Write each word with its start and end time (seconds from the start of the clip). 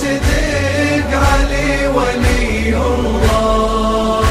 تذق 0.00 1.10
علي 1.30 1.70
ولي 1.98 2.76
الله. 2.76 4.22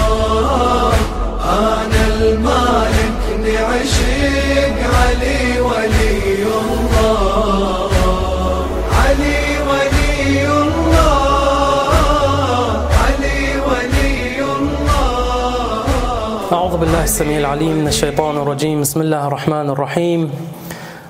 أنا 1.44 2.04
المالك 2.08 3.20
نعشق 3.46 4.78
علي 4.98 5.42
ولي 5.70 6.44
الله. 6.62 7.90
علي 9.02 9.42
ولي 9.70 10.48
الله. 10.64 11.90
علي 13.04 13.42
ولي 13.70 14.16
الله. 14.58 14.98
أعوذ 16.52 16.74
بالله 16.78 17.04
السميع 17.04 17.38
العليم 17.40 17.76
من 17.82 17.88
الشيطان 17.88 18.38
الرجيم. 18.38 18.82
بسم 18.82 19.02
الله 19.02 19.28
الرحمن 19.28 19.70
الرحيم. 19.70 20.22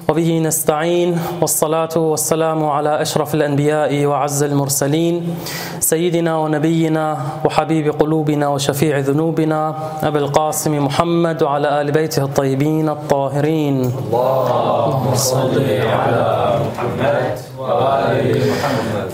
وبه 0.10 0.40
نستعين 0.40 1.20
والصلاة 1.42 1.90
والسلام 1.98 2.66
على 2.66 3.02
أشرف 3.02 3.36
الأنبياء 3.36 4.06
وعز 4.06 4.44
المرسلين 4.44 5.36
سيدنا 5.80 6.38
ونبينا 6.38 7.18
وحبيب 7.46 8.00
قلوبنا 8.00 8.48
وشفيع 8.48 9.00
ذنوبنا 9.00 9.76
أبي 10.04 10.20
القاسم 10.20 10.86
محمد 10.86 11.44
وعلى 11.44 11.82
آل 11.82 11.92
بيته 11.92 12.24
الطيبين 12.24 12.90
الطاهرين. 12.90 13.92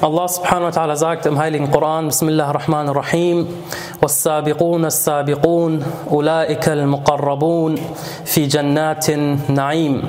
Allah 0.04 0.28
subhanahu 0.28 0.70
wa 0.70 0.76
ta'ala 0.76 0.96
sagt 0.96 1.26
im 1.26 1.40
Heiligen 1.40 1.72
Koran, 1.72 2.08
Bismillah 2.08 2.54
ar-Rahman 2.54 2.90
ar-Rahim, 2.90 3.48
والسابقون 4.04 4.86
السابقون 4.86 5.84
أولئك 6.12 6.70
المقربون 6.70 7.76
في 8.26 8.46
جنات 8.48 9.10
النعيم. 9.10 10.04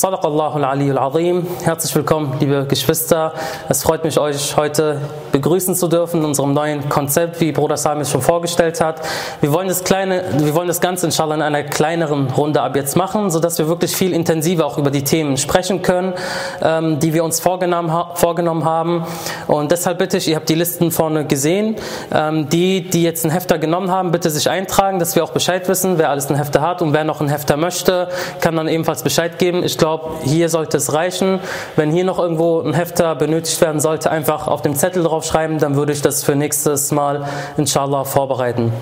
Sadaq 0.00 0.24
Allahu 0.24 0.56
al 0.64 0.98
azim 0.98 1.46
Herzlich 1.62 1.94
willkommen, 1.94 2.32
liebe 2.40 2.64
Geschwister. 2.64 3.34
Es 3.68 3.82
freut 3.82 4.02
mich, 4.02 4.18
euch 4.18 4.56
heute 4.56 4.98
begrüßen 5.30 5.74
zu 5.74 5.88
dürfen 5.88 6.20
in 6.20 6.24
unserem 6.24 6.54
neuen 6.54 6.88
Konzept, 6.88 7.38
wie 7.42 7.52
Bruder 7.52 7.76
Sami 7.76 8.00
es 8.00 8.10
schon 8.10 8.22
vorgestellt 8.22 8.80
hat. 8.80 9.02
Wir 9.42 9.52
wollen 9.52 9.68
das, 9.68 9.84
kleine, 9.84 10.24
wir 10.38 10.54
wollen 10.54 10.68
das 10.68 10.80
Ganze 10.80 11.04
inshallah 11.04 11.34
in 11.34 11.42
einer 11.42 11.64
kleineren 11.64 12.30
Runde 12.30 12.62
ab 12.62 12.76
jetzt 12.76 12.96
machen, 12.96 13.30
sodass 13.30 13.58
wir 13.58 13.68
wirklich 13.68 13.94
viel 13.94 14.14
intensiver 14.14 14.64
auch 14.64 14.78
über 14.78 14.90
die 14.90 15.04
Themen 15.04 15.36
sprechen 15.36 15.82
können, 15.82 16.14
ähm, 16.62 16.98
die 16.98 17.12
wir 17.12 17.22
uns 17.22 17.38
vorgenommen, 17.38 17.92
vorgenommen 18.14 18.64
haben. 18.64 19.04
Und 19.48 19.70
deshalb 19.70 19.98
bitte 19.98 20.16
ich, 20.16 20.28
ihr 20.28 20.36
habt 20.36 20.48
die 20.48 20.54
Listen 20.54 20.92
vorne 20.92 21.26
gesehen, 21.26 21.76
ähm, 22.10 22.48
die, 22.48 22.88
die 22.88 23.02
jetzt 23.02 23.26
einen 23.26 23.34
Hefter 23.34 23.58
genommen 23.58 23.90
haben, 23.90 24.12
bitte 24.12 24.30
sich 24.30 24.48
eintragen, 24.48 24.98
dass 24.98 25.14
wir 25.14 25.24
auch 25.24 25.32
Bescheid 25.32 25.68
wissen, 25.68 25.98
wer 25.98 26.08
alles 26.08 26.28
einen 26.28 26.38
Hefter 26.38 26.62
hat 26.62 26.80
und 26.80 26.94
wer 26.94 27.04
noch 27.04 27.20
einen 27.20 27.28
Hefter 27.28 27.58
möchte, 27.58 28.08
kann 28.40 28.56
dann 28.56 28.66
ebenfalls 28.66 29.02
Bescheid 29.02 29.38
geben. 29.38 29.62
Ich 29.62 29.76
glaube, 29.76 29.89
glaube, 29.90 30.20
hier 30.22 30.48
sollte 30.48 30.76
es 30.76 30.92
reichen. 30.92 31.40
Wenn 31.76 31.90
hier 31.90 32.04
noch 32.04 32.18
irgendwo 32.18 32.60
ein 32.60 32.74
Hefter 32.74 33.14
benötigt 33.16 33.60
werden 33.60 33.80
sollte, 33.80 34.10
einfach 34.10 34.46
auf 34.46 34.62
dem 34.62 34.76
Zettel 34.76 35.02
drauf 35.02 35.24
schreiben, 35.24 35.58
dann 35.58 35.74
würde 35.74 35.92
ich 35.92 36.02
das 36.02 36.22
für 36.22 36.36
nächstes 36.36 36.92
Mal 36.92 37.26
inshallah 37.56 38.04
vorbereiten. 38.04 38.72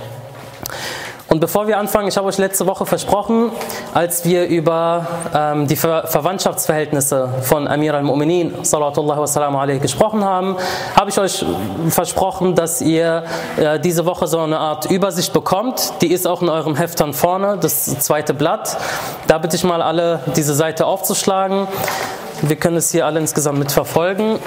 Und 1.28 1.40
bevor 1.40 1.66
wir 1.66 1.76
anfangen, 1.76 2.08
ich 2.08 2.16
habe 2.16 2.26
euch 2.26 2.38
letzte 2.38 2.66
Woche 2.66 2.86
versprochen, 2.86 3.50
als 3.92 4.24
wir 4.24 4.46
über 4.46 5.06
ähm, 5.34 5.66
die 5.66 5.76
Ver 5.76 6.06
Verwandtschaftsverhältnisse 6.06 7.28
von 7.42 7.68
Amir 7.68 7.94
al-Mu'minin 7.94 8.64
sallallahu 8.64 9.78
gesprochen 9.80 10.24
haben, 10.24 10.56
habe 10.96 11.10
ich 11.10 11.18
euch 11.18 11.44
versprochen, 11.90 12.54
dass 12.54 12.80
ihr 12.80 13.24
äh, 13.58 13.78
diese 13.78 14.06
Woche 14.06 14.26
so 14.26 14.38
eine 14.38 14.58
Art 14.58 14.90
Übersicht 14.90 15.34
bekommt. 15.34 15.92
Die 16.00 16.12
ist 16.12 16.26
auch 16.26 16.40
in 16.40 16.48
eurem 16.48 16.76
Heftern 16.76 17.12
vorne, 17.12 17.58
das 17.60 17.98
zweite 17.98 18.32
Blatt. 18.32 18.78
Da 19.26 19.36
bitte 19.36 19.56
ich 19.56 19.64
mal 19.64 19.82
alle, 19.82 20.20
diese 20.34 20.54
Seite 20.54 20.86
aufzuschlagen. 20.86 21.68
Wir 22.40 22.56
können 22.56 22.76
es 22.76 22.90
hier 22.90 23.04
alle 23.04 23.20
insgesamt 23.20 23.58
mitverfolgen. 23.58 24.38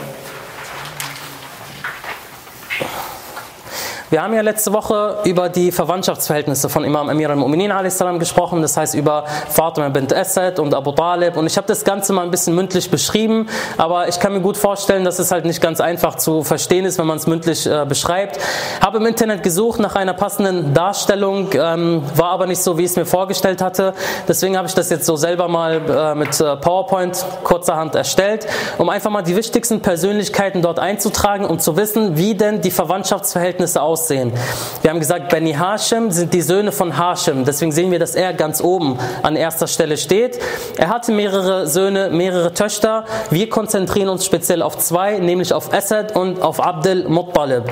Wir 4.12 4.22
haben 4.22 4.34
ja 4.34 4.42
letzte 4.42 4.74
Woche 4.74 5.20
über 5.24 5.48
die 5.48 5.72
Verwandtschaftsverhältnisse 5.72 6.68
von 6.68 6.84
Imam 6.84 7.08
Amir 7.08 7.30
al-Mu'minin 7.30 8.20
gesprochen, 8.20 8.62
das 8.62 8.76
heißt 8.76 8.94
über 8.94 9.24
Fatima 9.48 9.88
bint 9.88 10.14
Asad 10.14 10.60
und 10.60 10.74
Abu 10.74 10.92
Talib 10.92 11.38
und 11.38 11.48
ich 11.48 11.56
habe 11.56 11.66
das 11.66 11.86
Ganze 11.86 12.12
mal 12.12 12.24
ein 12.24 12.30
bisschen 12.30 12.54
mündlich 12.54 12.92
beschrieben, 12.92 13.48
aber 13.78 14.10
ich 14.10 14.20
kann 14.20 14.34
mir 14.34 14.42
gut 14.42 14.58
vorstellen, 14.58 15.06
dass 15.06 15.18
es 15.20 15.32
halt 15.32 15.46
nicht 15.46 15.62
ganz 15.62 15.80
einfach 15.80 16.16
zu 16.16 16.44
verstehen 16.44 16.84
ist, 16.84 17.00
wenn 17.00 17.08
man 17.08 17.20
es 17.20 17.26
mündlich 17.26 17.66
äh, 17.66 17.86
beschreibt. 17.88 18.38
Habe 18.82 18.98
im 18.98 19.06
Internet 19.06 19.44
gesucht 19.44 19.80
nach 19.80 19.96
einer 19.96 20.14
passenden 20.14 20.74
Darstellung, 20.74 21.48
ähm, 21.54 22.04
war 22.14 22.32
aber 22.32 22.48
nicht 22.48 22.62
so, 22.62 22.78
wie 22.78 22.84
ich 22.84 22.92
es 22.92 22.98
mir 22.98 23.06
vorgestellt 23.06 23.62
hatte. 23.62 23.94
Deswegen 24.28 24.58
habe 24.58 24.68
ich 24.68 24.74
das 24.74 24.90
jetzt 24.90 25.06
so 25.06 25.16
selber 25.16 25.48
mal 25.48 25.90
äh, 25.90 26.16
mit 26.16 26.38
äh, 26.42 26.58
PowerPoint 26.58 27.26
kurzerhand 27.46 27.96
erstellt, 27.96 28.46
um 28.78 28.90
einfach 28.90 29.10
mal 29.10 29.22
die 29.22 29.38
wichtigsten 29.38 29.80
Persönlichkeiten 29.80 30.62
dort 30.62 30.80
einzutragen, 30.80 31.46
um 31.46 31.60
zu 31.60 31.78
wissen, 31.78 32.18
wie 32.18 32.36
denn 32.36 32.60
die 32.60 32.72
Verwandtschaftsverhältnisse 32.72 33.82
aussehen 33.82 34.01
aussehen. 34.02 34.34
Wir 34.82 34.90
haben 34.90 35.00
gesagt, 35.00 35.30
Beni 35.30 35.54
Hashim 35.54 36.12
sind 36.12 36.34
die 36.34 36.42
Söhne 36.42 36.72
von 36.72 36.98
Hashim. 36.98 37.46
Deswegen 37.46 37.72
sehen 37.72 37.92
wir, 37.92 38.00
dass 38.00 38.16
er 38.16 38.34
ganz 38.34 38.62
oben 38.62 38.98
an 39.22 39.36
erster 39.36 39.68
Stelle 39.68 39.98
steht. 39.98 40.40
Er 40.78 40.90
hatte 40.90 41.12
mehrere 41.12 41.68
Söhne, 41.68 42.10
mehrere 42.10 42.54
Töchter. 42.54 43.06
Wir 43.30 43.50
konzentrieren 43.50 44.10
uns 44.10 44.26
speziell 44.26 44.62
auf 44.62 44.78
zwei, 44.78 45.20
nämlich 45.20 45.54
auf 45.54 45.74
Asad 45.74 46.16
und 46.16 46.42
auf 46.42 46.60
Abdel 46.60 47.08
Muttalib. 47.08 47.64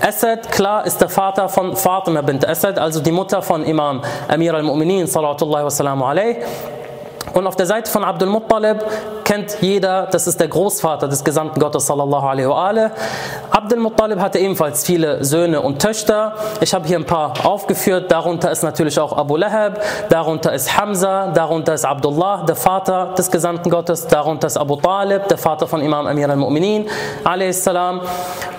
Asad, 0.00 0.52
klar, 0.52 0.86
ist 0.86 1.00
der 1.00 1.08
Vater 1.08 1.48
von 1.48 1.76
Fatima 1.76 2.22
bint 2.22 2.48
Asad, 2.48 2.78
also 2.78 3.00
die 3.00 3.12
Mutter 3.12 3.42
von 3.42 3.64
Imam 3.64 4.02
Amir 4.28 4.54
al-Mu'minin, 4.54 5.06
sallallahu 5.06 6.04
alaihi 6.04 6.36
und 7.34 7.46
auf 7.46 7.56
der 7.56 7.66
Seite 7.66 7.90
von 7.90 8.04
Abdul 8.04 8.28
Muttalib 8.28 8.84
kennt 9.24 9.56
jeder, 9.60 10.06
das 10.10 10.26
ist 10.26 10.40
der 10.40 10.48
Großvater 10.48 11.08
des 11.08 11.24
Gesandten 11.24 11.60
Gottes 11.60 11.86
sallallahu 11.86 12.26
alaihi 12.26 12.48
wa 12.48 12.68
alaihi. 12.68 12.90
Abdul 13.50 13.78
Muttalib 13.78 14.18
hatte 14.18 14.38
ebenfalls 14.38 14.84
viele 14.84 15.24
Söhne 15.24 15.60
und 15.60 15.80
Töchter. 15.80 16.34
Ich 16.60 16.74
habe 16.74 16.86
hier 16.86 16.98
ein 16.98 17.06
paar 17.06 17.32
aufgeführt. 17.44 18.10
Darunter 18.10 18.50
ist 18.50 18.62
natürlich 18.62 18.98
auch 18.98 19.16
Abu 19.16 19.36
Lahab, 19.36 19.80
darunter 20.08 20.52
ist 20.52 20.76
Hamza, 20.76 21.28
darunter 21.28 21.74
ist 21.74 21.84
Abdullah, 21.84 22.44
der 22.44 22.56
Vater 22.56 23.14
des 23.16 23.30
Gesandten 23.30 23.70
Gottes, 23.70 24.06
darunter 24.06 24.46
ist 24.46 24.56
Abu 24.56 24.76
Talib, 24.76 25.28
der 25.28 25.38
Vater 25.38 25.66
von 25.66 25.80
Imam 25.80 26.06
Amir 26.06 26.28
al-Mu'minin 26.28 26.86
salam. 27.52 28.00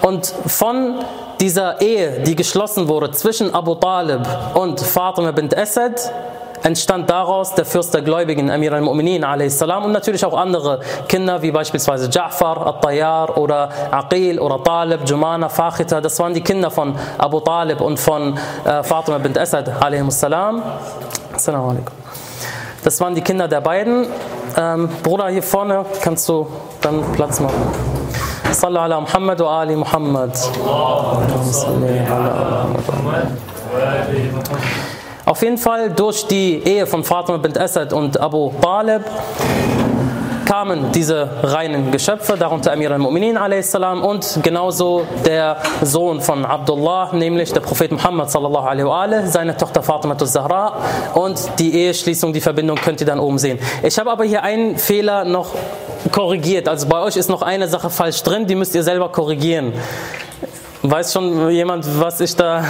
Und 0.02 0.34
von 0.48 0.96
dieser 1.40 1.82
Ehe, 1.82 2.22
die 2.22 2.36
geschlossen 2.36 2.88
wurde 2.88 3.12
zwischen 3.12 3.54
Abu 3.54 3.76
Talib 3.76 4.22
und 4.54 4.80
Fatima 4.80 5.32
bint 5.32 5.58
Asad, 5.58 6.12
entstand 6.63 7.09
daraus 7.09 7.53
der 7.53 7.66
Fürst 7.66 7.94
der 7.94 8.01
Gläubigen, 8.01 8.50
Amir 8.50 8.74
al-Mu'minin 8.74 9.24
und 9.24 9.91
natürlich 9.91 10.25
auch 10.25 10.35
andere 10.38 10.79
Kinder, 11.07 11.41
wie 11.41 11.51
beispielsweise 11.51 12.09
Ja'far, 12.09 12.66
At-Tayyar 12.66 13.38
oder 13.38 13.69
Aqil 13.91 14.40
oder 14.40 14.63
Talib, 14.63 15.01
Jumana, 15.06 15.50
Fakhita. 15.50 16.01
Das 16.01 16.18
waren 16.19 16.34
die 16.34 16.41
Kinder 16.41 16.72
von 16.72 16.96
Abu 17.18 17.40
Talib 17.41 17.81
und 17.81 18.00
von 18.00 18.38
äh, 18.66 18.84
Fatima 18.84 19.18
bint 19.18 19.38
Asad 19.38 19.69
Assalamu 19.69 20.62
alaikum. 21.69 21.96
Das 22.84 23.00
waren 23.00 23.16
die 23.16 23.22
Kinder 23.22 23.47
der 23.47 23.62
beiden. 23.62 24.07
Ähm, 24.57 24.90
Bruder, 25.01 25.30
hier 25.30 25.44
vorne 25.44 25.85
kannst 26.01 26.28
du 26.30 26.47
dann 26.81 27.01
Platz 27.13 27.40
machen. 27.40 27.72
Sallu 28.51 28.78
ala 28.78 29.00
Muhammad 29.00 29.40
wa 29.40 29.62
ali 29.62 29.75
Muhammad. 29.75 30.35
Sallu 30.35 31.88
ala 32.09 32.68
Muhammad. 32.68 33.28
Auf 35.34 35.42
jeden 35.42 35.58
Fall 35.58 35.90
durch 35.90 36.28
die 36.28 36.62
Ehe 36.64 36.86
von 36.86 37.04
Fatima 37.04 37.40
bint 37.40 37.58
Asad 37.58 37.92
und 37.92 38.20
Abu 38.20 38.52
Talib 38.62 39.02
kamen 40.46 40.92
diese 40.92 41.28
reinen 41.42 41.90
Geschöpfe, 41.90 42.38
darunter 42.38 42.72
Amir 42.72 42.92
al-Mu'minin 42.92 43.36
und 44.04 44.40
genauso 44.44 45.08
der 45.26 45.58
Sohn 45.82 46.22
von 46.22 46.46
Abdullah, 46.46 47.14
nämlich 47.14 47.52
der 47.52 47.62
Prophet 47.62 47.92
Muhammad 47.92 48.30
sallallahu 48.30 48.68
alaihi 48.68 48.86
wa 48.86 49.26
seine 49.26 49.58
Tochter 49.58 49.82
Fatima 49.82 50.16
Zahra 50.20 50.78
und 51.16 51.40
die 51.58 51.74
Eheschließung, 51.80 52.32
die 52.32 52.40
Verbindung 52.40 52.78
könnt 52.78 53.02
ihr 53.02 53.08
dann 53.08 53.20
oben 53.20 53.40
sehen. 53.40 53.58
Ich 53.82 53.98
habe 53.98 54.12
aber 54.12 54.26
hier 54.26 54.44
einen 54.44 54.78
Fehler 54.78 55.26
noch 55.26 55.48
korrigiert, 56.12 56.68
also 56.68 56.88
bei 56.88 57.02
euch 57.02 57.18
ist 57.18 57.31
noch 57.31 57.42
eine 57.42 57.68
Sache 57.68 57.90
falsch 57.90 58.22
drin, 58.22 58.46
die 58.46 58.54
müsst 58.54 58.75
ihr 58.75 58.84
selber 58.84 59.10
korrigieren. 59.10 59.74
Weiß 60.84 61.12
schon 61.12 61.50
jemand, 61.50 61.88
was 62.00 62.19
ich 62.19 62.36
da... 62.36 62.66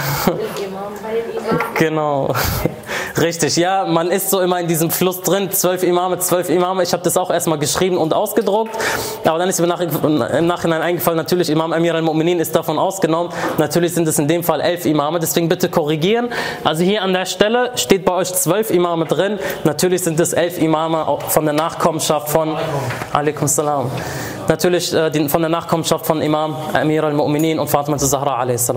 Genau. 1.74 2.32
Richtig, 3.20 3.56
ja, 3.56 3.84
man 3.84 4.10
ist 4.10 4.30
so 4.30 4.40
immer 4.40 4.58
in 4.58 4.66
diesem 4.66 4.90
Fluss 4.90 5.20
drin, 5.20 5.50
zwölf 5.52 5.84
Imame, 5.84 6.18
zwölf 6.18 6.48
Imame. 6.48 6.82
Ich 6.82 6.92
habe 6.92 7.02
das 7.04 7.16
auch 7.16 7.30
erstmal 7.30 7.58
geschrieben 7.58 7.96
und 7.96 8.12
ausgedruckt, 8.12 8.72
aber 9.24 9.38
dann 9.38 9.48
ist 9.48 9.60
mir 9.60 9.68
nach, 9.68 9.80
im 9.80 10.46
Nachhinein 10.46 10.82
eingefallen, 10.82 11.16
natürlich 11.16 11.48
Imam 11.48 11.72
Amir 11.72 11.94
al-Mu'minin 11.94 12.38
ist 12.38 12.56
davon 12.56 12.76
ausgenommen. 12.76 13.32
Natürlich 13.58 13.94
sind 13.94 14.08
es 14.08 14.18
in 14.18 14.26
dem 14.26 14.42
Fall 14.42 14.60
elf 14.60 14.84
Imame, 14.84 15.20
deswegen 15.20 15.48
bitte 15.48 15.68
korrigieren. 15.68 16.30
Also 16.64 16.82
hier 16.82 17.02
an 17.02 17.12
der 17.12 17.26
Stelle 17.26 17.70
steht 17.76 18.04
bei 18.04 18.14
euch 18.14 18.32
zwölf 18.34 18.70
Imame 18.70 19.04
drin. 19.04 19.38
Natürlich 19.62 20.02
sind 20.02 20.18
es 20.18 20.32
elf 20.32 20.58
Imame 20.58 21.06
von 21.28 21.44
der 21.44 21.54
Nachkommenschaft 21.54 22.28
von 22.28 22.56
Alaikum 23.12 23.46
Salam. 23.46 23.92
Natürlich 24.48 24.92
äh, 24.92 25.28
von 25.28 25.40
der 25.40 25.48
Nachkommenschaft 25.48 26.04
von 26.04 26.20
Imam 26.20 26.56
Amir 26.72 27.04
al-Mu'minin 27.04 27.58
und 27.58 27.68
Fatima 27.68 27.96
Zahra 27.96 28.42
a.s. 28.42 28.72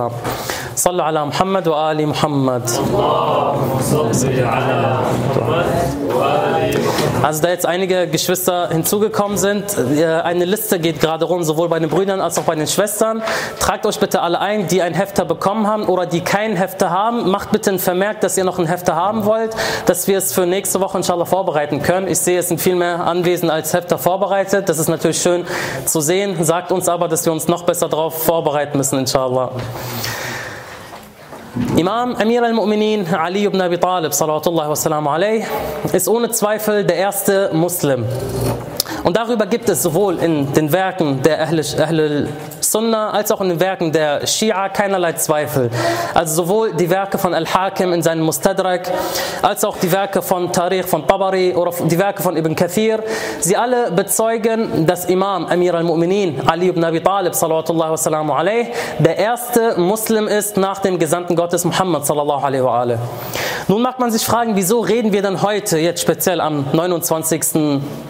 Sallu 0.76 1.02
ala 1.02 1.26
Muhammad 1.26 1.66
wa 1.66 1.90
ali 1.90 2.06
Muhammad. 2.06 2.64
Also 7.24 7.42
da 7.42 7.50
jetzt 7.50 7.66
einige 7.66 8.08
Geschwister 8.08 8.70
hinzugekommen 8.70 9.38
sind, 9.38 9.78
äh, 9.78 10.06
eine 10.06 10.46
Liste 10.46 10.80
geht 10.80 11.00
gerade 11.00 11.26
rum, 11.26 11.44
sowohl 11.44 11.70
bei 11.70 11.80
den 11.80 11.90
Brüdern 11.90 12.22
als 12.22 12.38
auch 12.38 12.44
bei 12.44 12.56
den 12.56 12.68
Schwestern. 12.68 13.22
Tragt 13.60 13.86
euch 13.86 14.00
bitte 14.00 14.22
alle 14.22 14.40
ein, 14.40 14.68
die 14.68 14.82
einen 14.82 14.96
Hefter 14.96 15.26
bekommen 15.26 15.68
haben 15.68 15.86
oder 15.86 16.06
die 16.06 16.22
keinen 16.22 16.56
Hefter 16.56 16.90
haben. 16.90 17.30
Macht 17.30 17.52
bitte 17.52 17.72
ein 17.72 17.80
Vermerk, 17.80 18.22
dass 18.22 18.38
ihr 18.38 18.44
noch 18.44 18.60
einen 18.60 18.68
Hefter 18.68 18.96
haben 18.96 19.26
wollt, 19.26 19.56
dass 19.86 20.08
wir 20.08 20.18
es 20.18 20.34
für 20.34 20.46
nächste 20.46 20.80
Woche 20.80 20.98
inshallah 20.98 21.26
vorbereiten 21.26 21.82
können. 21.82 22.08
Ich 22.08 22.20
sehe, 22.20 22.40
es 22.40 22.48
sind 22.48 22.62
viel 22.62 22.76
mehr 22.76 23.06
Anwesen 23.06 23.50
als 23.50 23.74
Hefter 23.74 23.98
vorbereitet. 23.98 24.70
Das 24.70 24.80
ist 24.80 24.88
natürlich 24.88 25.22
schön 25.22 25.46
zu 25.86 26.02
sehen. 26.02 26.44
Sagt 26.44 26.72
uns 26.72 26.88
aber, 26.88 27.08
dass 27.08 27.26
wir 27.26 27.32
uns 27.32 27.48
noch 27.48 27.64
besser 27.64 27.90
darauf 27.90 28.24
vorbereiten 28.24 28.78
müssen, 28.78 29.00
inshallah. 29.00 29.52
Imam 31.78 32.16
Amir 32.16 32.44
al-Mu'minin 32.44 33.08
Ali 33.14 33.46
ibn 33.46 33.62
Abi 33.62 33.78
Talib, 33.78 34.12
salawatullah 34.14 34.70
wa 34.70 34.76
salam 34.76 35.08
alayh, 35.08 35.46
ist 35.94 36.08
ohne 36.08 36.30
Zweifel 36.30 36.84
der 36.84 36.98
erste 36.98 37.52
Muslim. 37.54 38.06
Und 39.04 39.16
darüber 39.16 39.46
gibt 39.46 39.70
es 39.70 39.84
sowohl 39.84 40.18
in 40.20 40.54
den 40.54 40.72
Werken 40.72 41.22
der 41.22 41.48
Ahl 41.48 42.28
Sunnah 42.72 43.12
als 43.12 43.32
auch 43.32 43.42
in 43.42 43.50
den 43.50 43.60
Werken 43.60 43.92
der 43.92 44.28
Shia 44.28 44.70
keinerlei 44.70 45.14
Zweifel. 45.14 45.70
Also 46.14 46.44
sowohl 46.44 46.74
die 46.74 46.90
Werke 46.90 47.18
von 47.18 47.34
Al-Hakim 47.34 47.94
in 47.94 48.02
seinem 48.02 48.24
Mustadrak, 48.24 48.92
als 49.42 49.64
auch 49.64 49.78
die 49.78 49.92
Werke 49.92 50.22
von 50.22 50.52
Tariq 50.52 50.88
von 50.88 51.08
Tabari 51.08 51.56
oder 51.56 51.72
die 51.86 51.98
Werke 51.98 52.22
von 52.22 52.36
Ibn 52.36 52.56
Kathir. 52.56 53.04
Sie 53.40 53.56
alle 53.56 53.92
bezeugen, 53.92 54.86
dass 54.86 55.06
Imam 55.06 55.46
Amir 55.46 55.76
al-Mu'minin 55.76 56.48
Ali 56.48 56.68
ibn 56.68 56.84
Abi 56.84 57.02
Talib 57.02 57.34
sallallahu 57.34 57.92
wasallam 57.92 58.32
alayh, 58.32 58.68
der 59.00 59.18
erste 59.18 59.80
Muslim 59.80 60.28
ist 60.28 60.58
nach 60.58 60.80
dem 60.80 61.00
Gesandten 61.00 61.36
Gottes 61.36 61.64
Muhammad 61.64 62.06
sallallahu 62.06 62.46
alaihi 62.46 62.64
wa 62.64 62.82
alayh. 62.82 62.98
Nun 63.70 63.82
mag 63.82 64.00
man 64.00 64.12
sich 64.12 64.26
fragen, 64.26 64.56
wieso 64.56 64.80
reden 64.80 65.12
wir 65.12 65.22
dann 65.22 65.42
heute, 65.42 65.78
jetzt 65.78 66.02
speziell 66.02 66.40
am 66.40 66.68
29. 66.72 67.42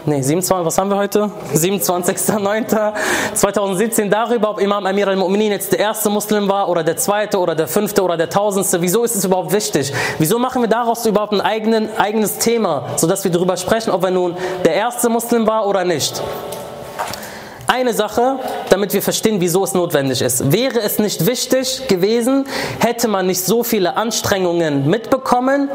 Nee, 0.05 0.21
27, 0.21 0.65
was 0.65 0.77
haben 0.77 0.91
wir 0.91 0.97
heute? 0.97 1.31
27.09.2017 1.53 4.09
darüber, 4.09 4.46
ob 4.49 4.59
Imam 4.61 4.85
Amir 4.85 5.07
al-Mu'minin 5.07 5.51
jetzt 5.51 5.71
der 5.71 5.79
erste 5.79 6.09
Muslim 6.09 6.47
war 6.47 6.69
oder 6.69 6.83
der 6.83 6.97
zweite 6.97 7.39
oder 7.39 7.55
der 7.55 7.67
fünfte 7.67 8.01
oder 8.01 8.17
der 8.17 8.29
tausendste. 8.29 8.81
Wieso 8.81 9.03
ist 9.03 9.15
es 9.15 9.25
überhaupt 9.25 9.51
wichtig? 9.51 9.93
Wieso 10.19 10.39
machen 10.39 10.61
wir 10.61 10.69
daraus 10.69 11.05
überhaupt 11.05 11.33
ein 11.33 11.41
eigenen, 11.41 11.95
eigenes 11.97 12.37
Thema, 12.37 12.89
sodass 12.95 13.23
wir 13.23 13.31
darüber 13.31 13.57
sprechen, 13.57 13.91
ob 13.91 14.03
er 14.03 14.11
nun 14.11 14.35
der 14.65 14.73
erste 14.73 15.09
Muslim 15.09 15.47
war 15.47 15.67
oder 15.67 15.83
nicht? 15.83 16.21
Eine 17.67 17.93
Sache, 17.93 18.39
damit 18.69 18.93
wir 18.93 19.01
verstehen, 19.01 19.41
wieso 19.41 19.63
es 19.65 19.73
notwendig 19.73 20.21
ist. 20.21 20.53
Wäre 20.53 20.79
es 20.79 20.99
nicht 20.99 21.25
wichtig 21.25 21.87
gewesen, 21.89 22.45
hätte 22.79 23.09
man 23.09 23.27
nicht 23.27 23.41
so 23.41 23.61
viele 23.63 23.97
Anstrengungen 23.97 24.89
mitbekommen, 24.89 25.69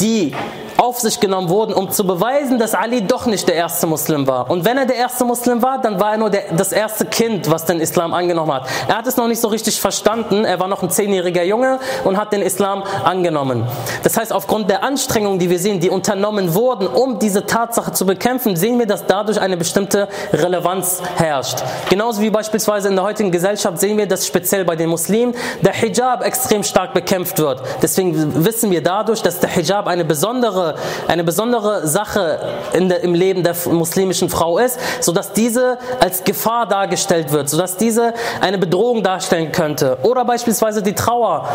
die 0.00 0.34
auf 0.78 1.00
sich 1.00 1.20
genommen 1.20 1.48
wurden, 1.48 1.74
um 1.74 1.90
zu 1.90 2.04
beweisen, 2.04 2.58
dass 2.58 2.74
Ali 2.74 3.02
doch 3.02 3.26
nicht 3.26 3.48
der 3.48 3.54
erste 3.54 3.86
Muslim 3.86 4.26
war. 4.26 4.50
Und 4.50 4.64
wenn 4.64 4.76
er 4.78 4.86
der 4.86 4.96
erste 4.96 5.24
Muslim 5.24 5.62
war, 5.62 5.80
dann 5.80 6.00
war 6.00 6.12
er 6.12 6.18
nur 6.18 6.30
der, 6.30 6.52
das 6.56 6.72
erste 6.72 7.06
Kind, 7.06 7.50
was 7.50 7.64
den 7.64 7.80
Islam 7.80 8.14
angenommen 8.14 8.52
hat. 8.52 8.68
Er 8.88 8.98
hat 8.98 9.06
es 9.06 9.16
noch 9.16 9.28
nicht 9.28 9.40
so 9.40 9.48
richtig 9.48 9.80
verstanden. 9.80 10.44
Er 10.44 10.60
war 10.60 10.68
noch 10.68 10.82
ein 10.82 10.90
zehnjähriger 10.90 11.42
Junge 11.44 11.78
und 12.04 12.16
hat 12.16 12.32
den 12.32 12.42
Islam 12.42 12.82
angenommen. 13.04 13.66
Das 14.02 14.16
heißt, 14.16 14.32
aufgrund 14.32 14.70
der 14.70 14.82
Anstrengungen, 14.82 15.38
die 15.38 15.50
wir 15.50 15.58
sehen, 15.58 15.80
die 15.80 15.90
unternommen 15.90 16.54
wurden, 16.54 16.86
um 16.86 17.18
diese 17.18 17.46
Tatsache 17.46 17.92
zu 17.92 18.06
bekämpfen, 18.06 18.56
sehen 18.56 18.78
wir, 18.78 18.86
dass 18.86 19.06
dadurch 19.06 19.40
eine 19.40 19.56
bestimmte 19.56 20.08
Relevanz 20.32 21.02
herrscht. 21.16 21.62
Genauso 21.88 22.20
wie 22.20 22.30
beispielsweise 22.30 22.88
in 22.88 22.96
der 22.96 23.04
heutigen 23.04 23.30
Gesellschaft 23.30 23.78
sehen 23.78 23.98
wir, 23.98 24.06
dass 24.06 24.26
speziell 24.26 24.64
bei 24.64 24.76
den 24.76 24.90
Muslimen 24.90 25.34
der 25.62 25.72
Hijab 25.72 26.24
extrem 26.24 26.62
stark 26.62 26.94
bekämpft 26.94 27.38
wird. 27.38 27.62
Deswegen 27.82 28.44
wissen 28.44 28.70
wir 28.70 28.82
dadurch, 28.82 29.22
dass 29.22 29.40
der 29.40 29.50
Hijab 29.50 29.86
eine 29.86 30.04
besondere 30.04 30.65
eine 31.08 31.24
besondere 31.24 31.86
Sache 31.86 32.40
der, 32.74 33.02
im 33.02 33.14
Leben 33.14 33.42
der 33.42 33.54
muslimischen 33.70 34.28
Frau 34.28 34.58
ist, 34.58 34.78
sodass 35.00 35.32
diese 35.32 35.78
als 36.00 36.24
Gefahr 36.24 36.66
dargestellt 36.66 37.32
wird, 37.32 37.48
sodass 37.48 37.76
diese 37.76 38.14
eine 38.40 38.58
Bedrohung 38.58 39.02
darstellen 39.02 39.52
könnte. 39.52 39.98
Oder 40.02 40.24
beispielsweise 40.24 40.82
die 40.82 40.94
Trauer 40.94 41.48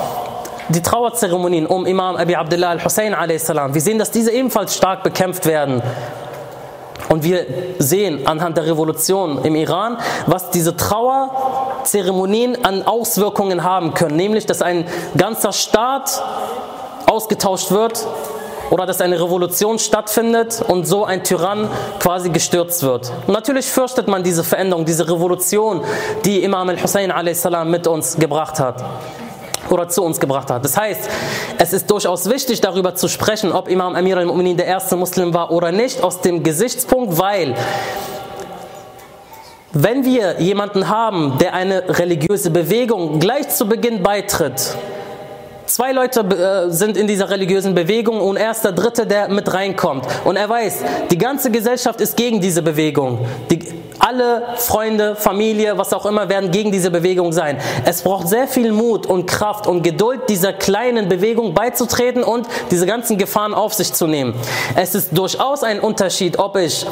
die 0.69 0.81
Trauerzeremonien 0.81 1.66
um 1.66 1.86
Imam 1.86 2.16
Abi 2.16 2.36
Abdullah 2.36 2.69
al-Hussein 2.69 3.13
a.s. 3.13 3.50
Wir 3.50 3.81
sehen, 3.81 4.00
dass 4.00 4.12
diese 4.12 4.31
ebenfalls 4.31 4.75
stark 4.75 5.04
bekämpft 5.04 5.46
werden. 5.46 5.81
Und 7.10 7.24
wir 7.24 7.46
sehen 7.78 8.25
anhand 8.25 8.56
der 8.56 8.66
Revolution 8.68 9.44
im 9.44 9.56
Iran, 9.56 9.98
was 10.28 10.50
diese 10.52 10.78
Trauerzeremonien 10.78 12.64
an 12.64 12.84
Auswirkungen 12.88 13.64
haben 13.64 13.94
können. 13.94 14.16
Nämlich, 14.16 14.46
dass 14.46 14.62
ein 14.62 14.86
ganzer 15.18 15.52
Staat 15.52 16.24
ausgetauscht 17.07 17.72
wird 17.72 18.07
oder 18.71 18.85
dass 18.88 19.01
eine 19.01 19.21
Revolution 19.21 19.77
stattfindet 19.77 20.63
und 20.68 20.88
so 20.88 21.06
ein 21.06 21.23
Tyrann 21.23 21.69
quasi 22.00 22.29
gestürzt 22.29 22.81
wird. 22.81 23.12
Und 23.27 23.33
natürlich 23.33 23.68
fürchtet 23.68 24.07
man 24.07 24.23
diese 24.23 24.44
Veränderung, 24.44 24.85
diese 24.85 25.07
Revolution, 25.07 25.81
die 26.25 26.44
Imam 26.44 26.69
al-Hussein 26.69 27.12
mit 27.69 27.85
uns 27.85 28.15
gebracht 28.18 28.59
hat 28.59 28.83
oder 29.69 29.88
zu 29.89 30.03
uns 30.03 30.19
gebracht 30.19 30.50
hat. 30.50 30.63
Das 30.63 30.77
heißt, 30.77 31.09
es 31.57 31.73
ist 31.73 31.91
durchaus 31.91 32.29
wichtig, 32.29 32.62
darüber 32.62 32.95
zu 32.95 33.07
sprechen, 33.07 33.51
ob 33.51 33.69
Imam 33.69 33.95
Amir 33.95 34.18
al-Mu'minin 34.18 34.56
der 34.56 34.65
erste 34.65 34.95
Muslim 34.95 35.33
war 35.33 35.51
oder 35.51 35.71
nicht, 35.71 36.01
aus 36.01 36.21
dem 36.21 36.41
Gesichtspunkt, 36.41 37.19
weil 37.19 37.56
wenn 39.73 40.03
wir 40.03 40.41
jemanden 40.41 40.89
haben, 40.89 41.38
der 41.39 41.53
eine 41.53 41.83
religiöse 42.00 42.51
Bewegung 42.51 43.19
gleich 43.19 43.50
zu 43.50 43.68
Beginn 43.68 44.03
beitritt, 44.03 44.75
Zwei 45.71 45.94
Leute 45.94 46.19
äh, 46.19 46.69
sind 46.69 46.97
in 46.97 47.07
dieser 47.07 47.29
religiösen 47.29 47.73
Bewegung 47.73 48.19
und 48.19 48.35
er 48.35 48.51
ist 48.51 48.62
der 48.65 48.73
Dritte, 48.73 49.07
der 49.07 49.29
mit 49.29 49.53
reinkommt. 49.53 50.06
Und 50.25 50.35
er 50.35 50.50
weiß, 50.50 50.83
die 51.09 51.18
ganze 51.18 51.50
Gesellschaft 51.50 52.01
ist 52.01 52.18
gegen 52.18 52.41
diese 52.41 52.62
Bewegung. 52.62 53.25
Die, 53.50 53.59
alle 53.97 54.44
Freunde, 54.57 55.15
Familie, 55.15 55.77
was 55.77 55.94
auch 55.94 56.06
immer, 56.06 56.27
werden 56.27 56.51
gegen 56.51 56.73
diese 56.73 56.91
Bewegung 56.91 57.31
sein. 57.31 57.57
Es 57.85 58.01
braucht 58.01 58.27
sehr 58.27 58.50
viel 58.50 58.73
Mut 58.73 59.06
und 59.06 59.27
Kraft 59.27 59.65
und 59.65 59.81
Geduld, 59.81 60.27
dieser 60.27 60.51
kleinen 60.51 61.07
Bewegung 61.07 61.53
beizutreten 61.53 62.21
und 62.21 62.47
diese 62.69 62.85
ganzen 62.85 63.18
Gefahren 63.18 63.53
auf 63.53 63.73
sich 63.73 63.94
zu 63.94 64.07
nehmen. 64.07 64.33
Es 64.75 64.94
ist 64.94 65.18
durchaus 65.18 65.63
ein 65.63 65.79
Unterschied, 65.79 66.38
ob 66.38 66.57
ich 66.57 66.85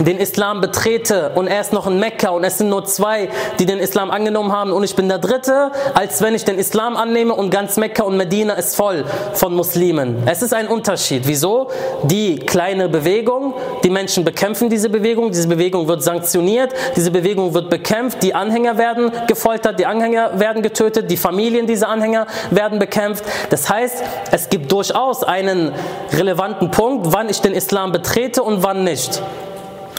den 0.00 0.18
Islam 0.18 0.60
betrete 0.60 1.32
und 1.34 1.46
er 1.46 1.60
ist 1.60 1.72
noch 1.72 1.86
in 1.86 1.98
Mekka 1.98 2.30
und 2.30 2.44
es 2.44 2.58
sind 2.58 2.68
nur 2.68 2.84
zwei, 2.84 3.28
die 3.58 3.66
den 3.66 3.78
Islam 3.78 4.10
angenommen 4.10 4.52
haben 4.52 4.72
und 4.72 4.84
ich 4.84 4.94
bin 4.94 5.08
der 5.08 5.18
Dritte, 5.18 5.70
als 5.94 6.20
wenn 6.22 6.34
ich 6.34 6.44
den 6.44 6.58
Islam 6.58 6.96
annehme 6.96 7.34
und 7.34 7.50
ganz 7.50 7.76
Mekka 7.76 8.02
und 8.04 8.16
Medina 8.16 8.54
ist 8.54 8.76
voll 8.76 9.04
von 9.34 9.54
Muslimen. 9.54 10.22
Es 10.26 10.42
ist 10.42 10.52
ein 10.52 10.68
Unterschied. 10.68 11.22
Wieso? 11.26 11.68
Die 12.04 12.36
kleine 12.36 12.88
Bewegung, 12.88 13.54
die 13.84 13.90
Menschen 13.90 14.24
bekämpfen 14.24 14.68
diese 14.68 14.88
Bewegung, 14.90 15.30
diese 15.30 15.48
Bewegung 15.48 15.88
wird 15.88 16.02
sanktioniert, 16.02 16.72
diese 16.94 17.10
Bewegung 17.10 17.54
wird 17.54 17.70
bekämpft, 17.70 18.22
die 18.22 18.34
Anhänger 18.34 18.78
werden 18.78 19.10
gefoltert, 19.26 19.78
die 19.78 19.86
Anhänger 19.86 20.38
werden 20.38 20.62
getötet, 20.62 21.10
die 21.10 21.16
Familien 21.16 21.66
dieser 21.66 21.88
Anhänger 21.88 22.26
werden 22.50 22.78
bekämpft. 22.78 23.24
Das 23.50 23.68
heißt, 23.68 24.02
es 24.30 24.48
gibt 24.48 24.70
durchaus 24.72 25.24
einen 25.24 25.72
relevanten 26.12 26.70
Punkt, 26.70 27.12
wann 27.12 27.28
ich 27.28 27.40
den 27.40 27.52
Islam 27.52 27.92
betrete 27.92 28.42
und 28.42 28.62
wann 28.62 28.84
nicht. 28.84 29.22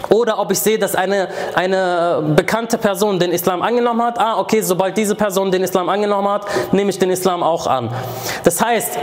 Oder 0.09 0.39
ob 0.39 0.51
ich 0.51 0.59
sehe, 0.59 0.79
dass 0.79 0.95
eine, 0.95 1.29
eine 1.55 2.33
bekannte 2.35 2.77
Person 2.77 3.19
den 3.19 3.31
Islam 3.31 3.61
angenommen 3.61 4.01
hat. 4.03 4.19
Ah, 4.19 4.39
okay, 4.39 4.61
sobald 4.61 4.95
diese 4.97 5.15
Person 5.15 5.51
den 5.51 5.63
Islam 5.63 5.89
angenommen 5.89 6.29
hat, 6.29 6.45
nehme 6.71 6.89
ich 6.89 6.99
den 6.99 7.09
Islam 7.09 7.43
auch 7.43 7.67
an. 7.67 7.89
Das 8.43 8.63
heißt, 8.63 8.97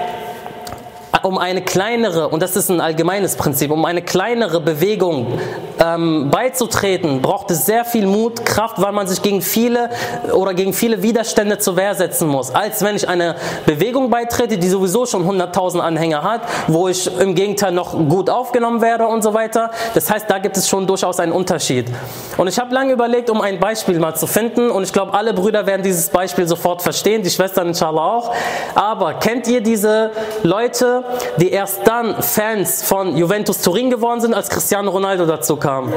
um 1.23 1.39
eine 1.39 1.63
kleinere, 1.63 2.29
und 2.29 2.43
das 2.43 2.57
ist 2.57 2.71
ein 2.71 2.81
allgemeines 2.81 3.37
Prinzip, 3.37 3.71
um 3.71 3.85
eine 3.85 4.03
kleinere 4.03 4.61
Bewegung 4.61 5.39
ähm, 5.81 6.31
beizutreten, 6.31 7.23
braucht 7.23 7.51
es 7.51 7.67
sehr 7.67 7.85
viel 7.85 8.07
Mut, 8.07 8.45
Kraft, 8.45 8.81
weil 8.81 8.93
man 8.93 9.07
sich 9.07 9.23
gegen 9.23 9.43
viele 9.43 9.91
oder 10.33 10.55
gegen 10.55 10.73
viele 10.73 11.03
Widerstände 11.03 11.59
zur 11.59 11.77
Wehr 11.77 11.95
setzen 11.95 12.29
muss. 12.29 12.55
Als 12.55 12.83
wenn 12.83 12.97
ich 12.97 13.09
eine 13.09 13.37
Bewegung 13.67 14.11
beitrete, 14.11 14.59
die 14.59 14.69
sowieso 14.69 15.07
schon 15.07 15.29
100.000 15.29 15.81
Anhänger 15.81 16.23
hat, 16.23 16.43
wo 16.69 16.89
ich 16.89 17.11
im 17.19 17.35
Gegenteil 17.35 17.73
noch 17.73 17.93
gut 18.09 18.31
aufgenommen 18.31 18.81
werde 18.81 19.07
und 19.07 19.23
so 19.23 19.35
weiter. 19.35 19.71
Das 19.95 20.11
heißt, 20.11 20.29
da 20.29 20.39
gibt 20.39 20.57
es 20.57 20.69
schon 20.69 20.87
durchaus 20.87 21.21
einen 21.21 21.33
Unterschied. 21.33 21.87
Und 22.37 22.49
ich 22.49 22.59
habe 22.59 22.75
lange 22.75 22.93
überlegt, 22.93 23.31
um 23.31 23.41
ein 23.41 23.61
Beispiel 23.61 23.99
mal 23.99 24.15
zu 24.15 24.27
finden, 24.27 24.71
und 24.71 24.83
ich 24.83 24.93
glaube, 24.93 25.15
alle 25.15 25.33
Brüder 25.33 25.67
werden 25.67 25.83
dieses 25.83 26.09
Beispiel 26.09 26.47
sofort 26.47 26.83
verstehen, 26.83 27.23
die 27.23 27.31
Schwestern 27.31 27.69
inshallah 27.69 28.17
auch. 28.17 28.35
Aber 28.75 29.15
kennt 29.15 29.47
ihr 29.49 29.61
diese 29.61 30.11
Leute, 30.43 31.04
die 31.37 31.51
erst 31.51 31.87
dann 31.87 32.23
Fans 32.23 32.83
von 32.83 33.17
Juventus 33.17 33.61
Turin 33.61 33.91
geworden 33.91 34.21
sind, 34.21 34.35
als 34.35 34.49
Cristiano 34.49 34.91
Ronaldo 34.91 35.27
dazu 35.27 35.57
kam. 35.57 35.93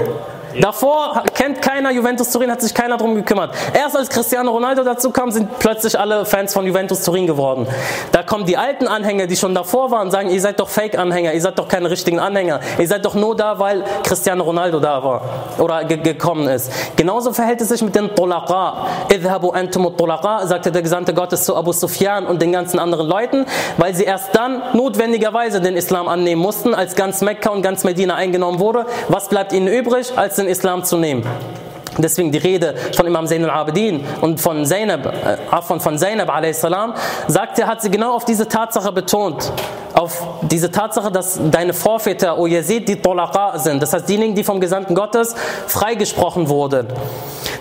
Davor 0.62 1.24
kennt 1.34 1.62
keiner 1.62 1.92
Juventus 1.92 2.32
Turin, 2.32 2.52
hat 2.52 2.62
sich 2.62 2.74
keiner 2.74 2.98
drum 2.98 3.16
gekümmert. 3.16 3.54
Erst 3.74 3.96
als 3.96 4.10
Cristiano 4.10 4.52
Ronaldo 4.52 4.84
dazu 4.84 5.12
kam, 5.12 5.32
sind 5.32 5.60
plötzlich 5.60 5.98
alle 6.00 6.26
Fans 6.26 6.54
von 6.54 6.66
Juventus 6.66 7.04
Turin 7.04 7.28
geworden. 7.28 7.68
Da 8.12 8.24
kommen 8.24 8.46
die 8.46 8.58
alten 8.58 8.88
Anhänger, 8.88 9.28
die 9.28 9.36
schon 9.36 9.54
davor 9.54 9.92
waren, 9.92 10.12
sagen, 10.12 10.30
ihr 10.30 10.42
seid 10.42 10.60
doch 10.60 10.70
Fake-Anhänger, 10.70 11.34
ihr 11.34 11.42
seid 11.42 11.60
doch 11.60 11.68
keine 11.68 11.90
richtigen 11.90 12.20
Anhänger. 12.20 12.60
Ihr 12.78 12.88
seid 12.88 13.06
doch 13.06 13.14
nur 13.14 13.36
da, 13.36 13.60
weil 13.60 13.84
Cristiano 14.04 14.44
Ronaldo 14.44 14.80
da 14.80 15.04
war 15.04 15.22
oder 15.58 15.84
ge 15.84 15.98
gekommen 15.98 16.48
ist. 16.48 16.72
Genauso 16.96 17.34
verhält 17.34 17.62
es 17.62 17.70
sich 17.70 17.82
mit 17.82 17.96
den 17.96 18.16
Tulaqa. 18.16 18.88
Idhabu 19.14 19.50
antum 19.50 19.96
Tulaqa, 19.96 20.48
sagte 20.48 20.72
der 20.72 20.82
Gesandte 20.82 21.14
Gottes 21.14 21.44
zu 21.44 21.56
Abu 21.56 21.74
Sufyan 21.74 22.26
und 22.26 22.42
den 22.42 22.52
ganzen 22.52 22.80
anderen 22.80 23.08
Leuten, 23.08 23.46
weil 23.78 23.94
sie 23.94 24.04
erst 24.04 24.36
dann 24.36 24.62
notwendigerweise 24.74 25.62
den 25.62 25.76
Islam 25.76 26.08
annehmen 26.08 26.42
mussten, 26.42 26.74
als 26.74 26.96
ganz 26.96 27.22
Mekka 27.22 27.50
und 27.50 27.62
ganz 27.62 27.84
Medina 27.84 28.16
eingenommen 28.16 28.60
wurde. 28.60 28.86
Was 29.10 29.30
bleibt 29.30 29.54
ihnen 29.54 29.68
übrig, 29.68 30.18
als 30.18 30.36
den 30.36 30.47
Islam 30.48 30.84
zu 30.84 30.98
nehmen? 30.98 31.24
Deswegen 31.98 32.32
die 32.32 32.38
Rede 32.38 32.76
von 32.96 33.08
Imam 33.08 33.28
Zain 33.28 33.44
al-Abidin 33.44 34.06
und 34.22 34.40
von 34.40 34.66
Zainab, 34.66 35.06
äh, 35.06 35.62
von, 35.62 35.80
von 35.80 35.98
Zainab 35.98 36.30
a.s. 36.30 36.66
sagt 37.28 37.60
er, 37.60 37.68
hat 37.68 37.82
sie 37.82 37.90
genau 37.90 38.14
auf 38.14 38.26
diese 38.26 38.48
Tatsache 38.48 38.92
betont. 38.92 39.52
Auf 39.94 40.22
diese 40.44 40.70
Tatsache, 40.70 41.12
dass 41.12 41.40
deine 41.50 41.74
Vorväter, 41.74 42.38
O 42.38 42.46
Yazid, 42.46 42.88
die 42.88 43.02
Tolaqa 43.02 43.58
sind. 43.58 43.82
Das 43.82 43.94
heißt, 43.94 44.08
diejenigen, 44.08 44.36
die 44.36 44.44
vom 44.44 44.62
Gesandten 44.62 44.94
Gottes 44.94 45.36
freigesprochen 45.66 46.50
wurden. 46.50 46.88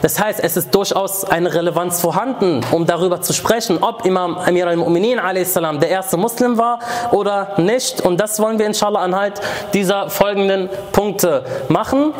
Das 0.03 0.23
heißt, 0.23 0.41
es 0.41 0.59
ist 0.59 0.75
durchaus 0.75 1.25
eine 1.25 1.55
Relevanz 1.55 2.01
vorhanden, 2.03 2.61
um 2.73 2.85
darüber 2.85 3.23
zu 3.23 3.33
sprechen, 3.33 3.79
ob 3.81 4.05
Imam 4.05 4.37
Amir 4.37 4.67
al-Mu'minin 4.67 5.19
a.s. 5.19 5.55
der 5.55 5.89
erste 5.89 6.19
Muslim 6.19 6.59
war 6.59 6.81
oder 7.13 7.55
nicht. 7.57 8.03
Und 8.03 8.21
das 8.21 8.39
wollen 8.39 8.59
wir 8.59 8.67
inshallah 8.67 9.01
anhand 9.01 9.41
dieser 9.73 10.11
folgenden 10.11 10.69
Punkte 10.93 11.45
machen. 11.69 12.13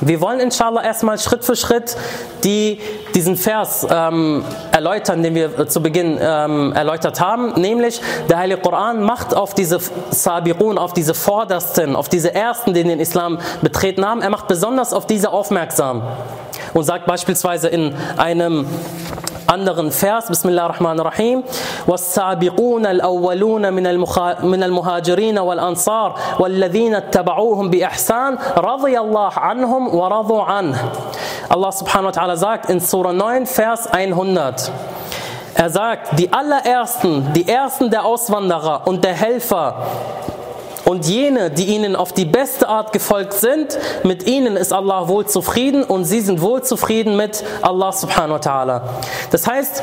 Wir 0.00 0.20
wollen 0.20 0.40
inshallah 0.40 0.82
erstmal 0.82 1.18
Schritt 1.18 1.44
für 1.44 1.56
Schritt 1.56 1.96
die, 2.42 2.80
diesen 3.14 3.36
Vers 3.36 3.86
ähm, 3.88 4.44
erläutern, 4.72 5.22
den 5.22 5.34
wir 5.34 5.68
zu 5.68 5.82
Beginn 5.82 6.18
ähm, 6.20 6.72
erläutert 6.72 7.20
haben, 7.20 7.52
nämlich 7.60 8.00
der 8.28 8.38
Heilige 8.38 8.60
Koran 8.60 9.02
macht 9.02 9.34
auf 9.34 9.54
diese 9.54 9.78
Sabirun, 10.10 10.78
auf 10.78 10.92
diese 10.92 11.14
Vordersten, 11.14 11.96
auf 11.96 12.08
diese 12.08 12.34
Ersten, 12.34 12.74
die 12.74 12.82
den 12.82 13.00
Islam 13.00 13.38
betreten 13.62 14.04
haben, 14.04 14.20
er 14.20 14.30
macht 14.30 14.48
besonders 14.48 14.92
auf 14.92 15.06
diese 15.06 15.30
aufmerksam 15.30 16.02
und 16.72 16.84
sagt 16.84 17.06
beispielsweise 17.06 17.68
in 17.68 17.94
einem 18.16 18.66
anderen 19.46 19.90
Vers, 19.90 20.28
Bismillah 20.28 20.64
ar-Rahman 20.64 21.00
ar-Rahim, 21.00 21.42
وَالسَّابِقُونَ 21.86 22.86
الْأَوَّلُونَ 22.86 23.72
مِنَ 23.72 24.62
الْمُهَاجِرِينَ 24.62 25.38
وَالْأَنصَارِ 25.38 26.14
وَالَّذِينَ 26.38 26.94
اتَّبَعُوهُم 26.94 27.70
بِإِحْسَانٍ 27.70 28.38
رَضِيَ 28.56 28.98
اللَّهُ 28.98 29.32
عَنْهُمْ 29.38 29.94
وَرَضُوا 29.94 30.42
عَنْهُ 30.42 30.78
Allah 31.50 31.72
subhanahu 31.72 32.10
wa 32.10 32.12
ta'ala 32.12 32.36
sagt 32.36 32.70
in 32.70 32.80
Surah 32.80 33.12
9, 33.12 33.46
Vers 33.46 33.86
100, 33.92 34.72
er 35.54 35.70
sagt, 35.70 36.18
die 36.18 36.32
allerersten, 36.32 37.32
die 37.32 37.46
ersten 37.46 37.90
der 37.90 38.04
Auswanderer 38.04 38.86
und 38.86 39.04
der 39.04 39.14
Helfer, 39.14 39.76
und 40.84 41.06
jene, 41.06 41.50
die 41.50 41.64
ihnen 41.64 41.96
auf 41.96 42.12
die 42.12 42.24
beste 42.24 42.68
Art 42.68 42.92
gefolgt 42.92 43.34
sind, 43.34 43.78
mit 44.02 44.26
ihnen 44.26 44.56
ist 44.56 44.72
Allah 44.72 45.08
wohl 45.08 45.26
zufrieden 45.26 45.84
und 45.84 46.04
sie 46.04 46.20
sind 46.20 46.40
wohl 46.40 46.62
zufrieden 46.62 47.16
mit 47.16 47.44
Allah 47.62 47.92
subhanahu 47.92 48.34
wa 48.34 48.40
ta'ala. 48.40 48.82
Das 49.30 49.46
heißt, 49.46 49.82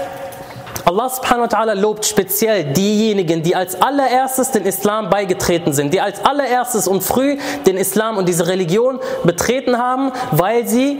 Allah 0.85 1.09
subhanahu 1.09 1.43
wa 1.43 1.57
ta'ala 1.57 1.73
lobt 1.73 2.05
speziell 2.05 2.73
diejenigen, 2.73 3.43
die 3.43 3.55
als 3.55 3.81
allererstes 3.81 4.51
den 4.51 4.65
Islam 4.65 5.09
beigetreten 5.09 5.73
sind, 5.73 5.93
die 5.93 6.01
als 6.01 6.23
allererstes 6.25 6.87
und 6.87 7.03
früh 7.03 7.37
den 7.65 7.77
Islam 7.77 8.17
und 8.17 8.27
diese 8.27 8.47
Religion 8.47 8.99
betreten 9.23 9.77
haben, 9.77 10.11
weil 10.31 10.67
sie 10.67 10.99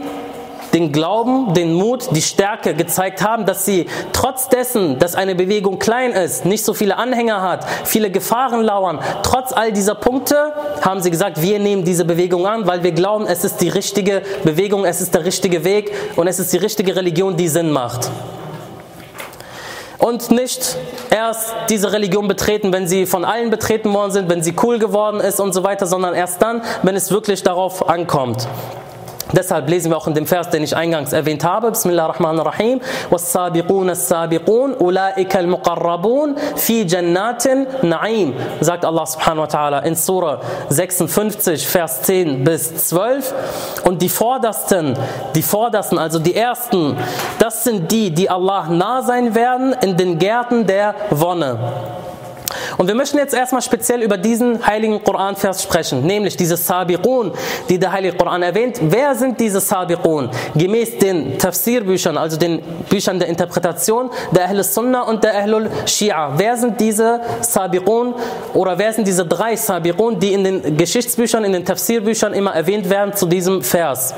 den 0.74 0.92
Glauben, 0.92 1.54
den 1.54 1.74
Mut, 1.74 2.08
die 2.16 2.22
Stärke 2.22 2.74
gezeigt 2.74 3.22
haben, 3.22 3.46
dass 3.46 3.64
sie 3.64 3.86
trotz 4.12 4.48
dessen, 4.48 4.98
dass 4.98 5.14
eine 5.14 5.34
Bewegung 5.34 5.78
klein 5.78 6.12
ist, 6.12 6.44
nicht 6.44 6.64
so 6.64 6.74
viele 6.74 6.96
Anhänger 6.96 7.42
hat, 7.42 7.66
viele 7.84 8.10
Gefahren 8.10 8.62
lauern, 8.62 9.00
trotz 9.22 9.52
all 9.52 9.72
dieser 9.72 9.94
Punkte 9.94 10.52
haben 10.80 11.00
sie 11.00 11.10
gesagt, 11.10 11.42
wir 11.42 11.58
nehmen 11.58 11.84
diese 11.84 12.04
Bewegung 12.04 12.46
an, 12.46 12.66
weil 12.66 12.82
wir 12.82 12.92
glauben, 12.92 13.26
es 13.26 13.44
ist 13.44 13.58
die 13.58 13.68
richtige 13.68 14.22
Bewegung, 14.44 14.84
es 14.84 15.00
ist 15.00 15.14
der 15.14 15.24
richtige 15.24 15.64
Weg 15.64 15.92
und 16.16 16.26
es 16.26 16.38
ist 16.38 16.52
die 16.52 16.58
richtige 16.58 16.96
Religion, 16.96 17.36
die 17.36 17.48
Sinn 17.48 17.70
macht 17.70 18.10
und 20.02 20.32
nicht 20.32 20.76
erst 21.10 21.54
diese 21.70 21.92
Religion 21.92 22.26
betreten, 22.26 22.72
wenn 22.72 22.88
sie 22.88 23.06
von 23.06 23.24
allen 23.24 23.50
betreten 23.50 23.94
worden 23.94 24.10
sind, 24.10 24.28
wenn 24.28 24.42
sie 24.42 24.52
cool 24.60 24.80
geworden 24.80 25.20
ist 25.20 25.38
und 25.38 25.52
so 25.52 25.62
weiter, 25.62 25.86
sondern 25.86 26.12
erst 26.12 26.42
dann, 26.42 26.62
wenn 26.82 26.96
es 26.96 27.12
wirklich 27.12 27.44
darauf 27.44 27.88
ankommt. 27.88 28.48
Deshalb 29.33 29.69
lesen 29.69 29.91
wir 29.91 29.97
auch 29.97 30.07
in 30.07 30.13
dem 30.13 30.25
Vers, 30.25 30.49
den 30.49 30.63
ich 30.63 30.75
eingangs 30.75 31.11
erwähnt 31.11 31.43
habe, 31.43 31.71
Bismillah 31.71 32.05
ar-Rahman 32.05 32.39
ar-Rahim, 32.39 32.79
وَالسَّابِقُونَ 33.11 33.89
السَّابِقُونَ 33.89 34.75
أُولَٰئِكَ 34.79 35.35
الْمُقَرَّبُونَ 35.35 36.35
فِي 36.55 36.85
جَنَّاتٍ 36.85 37.83
نَعِيمٍ 37.83 38.33
sagt 38.61 38.85
Allah 38.85 39.05
subhanahu 39.05 39.41
wa 39.41 39.47
ta'ala 39.47 39.79
in 39.85 39.95
Surah 39.95 40.39
56, 40.69 41.67
Vers 41.67 42.03
10 42.03 42.43
bis 42.43 42.89
12. 42.89 43.33
Und 43.83 44.01
die 44.01 44.09
Vordersten, 44.09 44.97
die 45.35 45.41
Vordersten, 45.41 45.97
also 45.99 46.19
die 46.19 46.35
Ersten, 46.35 46.95
das 47.39 47.63
sind 47.63 47.91
die, 47.91 48.11
die 48.11 48.29
Allah 48.29 48.67
nah 48.69 49.01
sein 49.01 49.35
werden 49.35 49.73
in 49.81 49.97
den 49.97 50.17
Gärten 50.17 50.65
der 50.65 50.95
Wonne. 51.09 51.57
Und 52.82 52.88
wir 52.88 52.96
möchten 52.96 53.16
jetzt 53.16 53.32
erstmal 53.32 53.62
speziell 53.62 54.02
über 54.02 54.18
diesen 54.18 54.66
heiligen 54.66 55.04
Koranvers 55.04 55.62
sprechen, 55.62 56.04
nämlich 56.04 56.36
diese 56.36 56.56
Sabiqun, 56.56 57.30
die 57.68 57.78
der 57.78 57.92
heilige 57.92 58.16
Koran 58.16 58.42
erwähnt. 58.42 58.80
Wer 58.82 59.14
sind 59.14 59.38
diese 59.38 59.60
Sabiqun? 59.60 60.28
Gemäß 60.56 60.98
den 60.98 61.38
Tafsirbüchern, 61.38 62.18
also 62.18 62.36
den 62.36 62.60
Büchern 62.90 63.20
der 63.20 63.28
Interpretation 63.28 64.10
der 64.32 64.48
Ahl 64.48 64.64
Sunnah 64.64 65.02
und 65.02 65.22
der 65.22 65.32
Ahlul 65.32 65.70
Shia. 65.86 66.32
Wer 66.36 66.56
sind 66.56 66.80
diese 66.80 67.20
Sabiqun 67.40 68.16
oder 68.52 68.76
wer 68.76 68.92
sind 68.92 69.06
diese 69.06 69.24
drei 69.26 69.54
Sabiqun, 69.54 70.18
die 70.18 70.32
in 70.32 70.42
den 70.42 70.76
Geschichtsbüchern, 70.76 71.44
in 71.44 71.52
den 71.52 71.64
Tafsirbüchern 71.64 72.34
immer 72.34 72.52
erwähnt 72.52 72.90
werden 72.90 73.14
zu 73.14 73.26
diesem 73.26 73.62
Vers? 73.62 74.12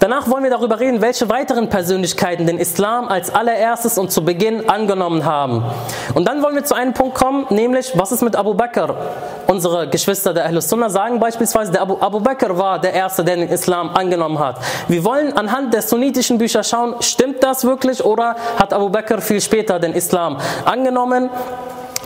Danach 0.00 0.30
wollen 0.30 0.44
wir 0.44 0.50
darüber 0.50 0.80
reden, 0.80 1.02
welche 1.02 1.28
weiteren 1.28 1.68
Persönlichkeiten 1.68 2.46
den 2.46 2.56
Islam 2.56 3.08
als 3.08 3.28
allererstes 3.34 3.98
und 3.98 4.10
zu 4.10 4.24
Beginn 4.24 4.66
angenommen 4.66 5.26
haben. 5.26 5.62
Und 6.14 6.26
dann 6.26 6.42
wollen 6.42 6.54
wir 6.54 6.64
zu 6.64 6.74
einem 6.74 6.94
Punkt 6.94 7.14
kommen, 7.14 7.44
nämlich 7.50 7.92
was 7.98 8.10
ist 8.10 8.22
mit 8.22 8.34
Abu 8.34 8.54
Bakr? 8.54 8.94
Unsere 9.46 9.88
Geschwister 9.88 10.32
der 10.32 10.46
Ahlus 10.46 10.70
Sunnah 10.70 10.88
sagen 10.88 11.20
beispielsweise, 11.20 11.72
der 11.72 11.82
Abu, 11.82 11.98
Abu 12.00 12.18
Bakr 12.18 12.56
war 12.56 12.78
der 12.78 12.94
Erste, 12.94 13.22
der 13.22 13.36
den 13.36 13.50
Islam 13.50 13.90
angenommen 13.90 14.38
hat. 14.38 14.56
Wir 14.88 15.04
wollen 15.04 15.36
anhand 15.36 15.74
der 15.74 15.82
sunnitischen 15.82 16.38
Bücher 16.38 16.64
schauen, 16.64 16.94
stimmt 17.00 17.42
das 17.42 17.64
wirklich 17.64 18.02
oder 18.02 18.36
hat 18.56 18.72
Abu 18.72 18.88
Bakr 18.88 19.20
viel 19.20 19.42
später 19.42 19.78
den 19.78 19.92
Islam 19.92 20.38
angenommen? 20.64 21.28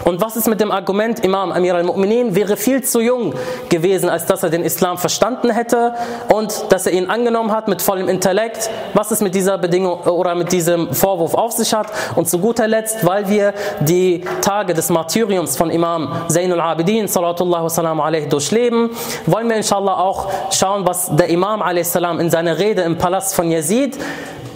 Und 0.05 0.21
was 0.21 0.37
ist 0.37 0.49
mit 0.49 0.61
dem 0.61 0.71
Argument, 0.71 1.25
Imam 1.25 1.51
Amir 1.51 1.75
al-Mu'minin 1.75 2.35
wäre 2.35 2.57
viel 2.57 2.83
zu 2.85 3.01
jung 3.01 3.35
gewesen, 3.71 4.09
als 4.09 4.27
dass 4.27 4.43
er 4.43 4.51
den 4.51 4.63
Islam 4.63 4.99
verstanden 4.99 5.51
hätte 5.51 5.95
und 6.29 6.67
dass 6.71 6.87
er 6.87 6.93
ihn 6.93 7.09
angenommen 7.09 7.53
hat 7.53 7.69
mit 7.69 7.81
vollem 7.81 8.09
Intellekt? 8.09 8.71
Was 8.93 9.11
es 9.11 9.21
mit 9.21 9.35
dieser 9.35 9.57
Bedingung 9.57 10.01
oder 10.01 10.35
mit 10.35 10.53
diesem 10.53 10.93
Vorwurf 10.93 11.35
auf 11.35 11.53
sich 11.53 11.73
hat? 11.73 11.87
Und 12.17 12.29
zu 12.29 12.39
guter 12.39 12.69
Letzt, 12.69 13.05
weil 13.07 13.29
wir 13.29 13.55
die 13.81 14.25
Tage 14.43 14.75
des 14.75 14.91
Martyriums 14.91 15.57
von 15.57 15.71
Imam 15.71 16.13
Zainul 16.29 16.61
Abidin, 16.61 17.09
salatullah 17.09 17.65
wa 17.65 18.05
alaihi, 18.05 18.29
durchleben, 18.29 18.91
wollen 19.27 19.49
wir 19.49 19.57
inshallah 19.57 19.99
auch 19.99 20.29
schauen, 20.51 20.87
was 20.87 21.15
der 21.17 21.29
Imam 21.29 21.63
salam 21.83 22.21
in 22.21 22.31
seiner 22.31 22.59
Rede 22.59 22.83
im 22.83 22.99
Palast 22.99 23.35
von 23.35 23.51
Yazid 23.51 23.99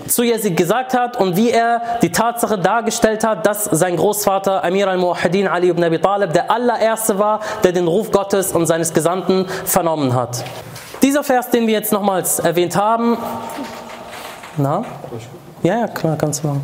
zu 0.08 0.22
Yazid 0.22 0.56
gesagt 0.56 0.94
hat 0.94 1.16
und 1.16 1.36
wie 1.36 1.50
er 1.50 1.80
die 2.02 2.10
Tatsache 2.10 2.58
dargestellt 2.58 3.24
hat, 3.24 3.46
dass 3.46 3.64
sein 3.64 3.96
Großvater 3.96 4.64
Amir 4.64 4.88
al-Muwahidin 4.88 5.48
Ali 5.48 5.68
ibn 5.68 5.84
Abi 5.84 5.98
Talib 5.98 6.32
der 6.32 6.50
allererste 6.50 7.18
war, 7.18 7.40
der 7.64 7.72
den 7.72 7.86
Ruf 7.86 8.10
Gottes 8.10 8.52
und 8.52 8.66
seines 8.66 8.92
Gesandten 8.92 9.46
vernommen 9.64 10.14
hat. 10.14 10.44
Dieser 11.02 11.22
Vers, 11.22 11.50
den 11.50 11.66
wir 11.66 11.74
jetzt 11.74 11.92
nochmals 11.92 12.38
erwähnt 12.38 12.76
haben, 12.76 13.16
na? 14.56 14.84
Ja, 15.62 15.80
ja, 15.80 15.88
klar, 15.88 16.16
ganz 16.16 16.42
genau. 16.42 16.56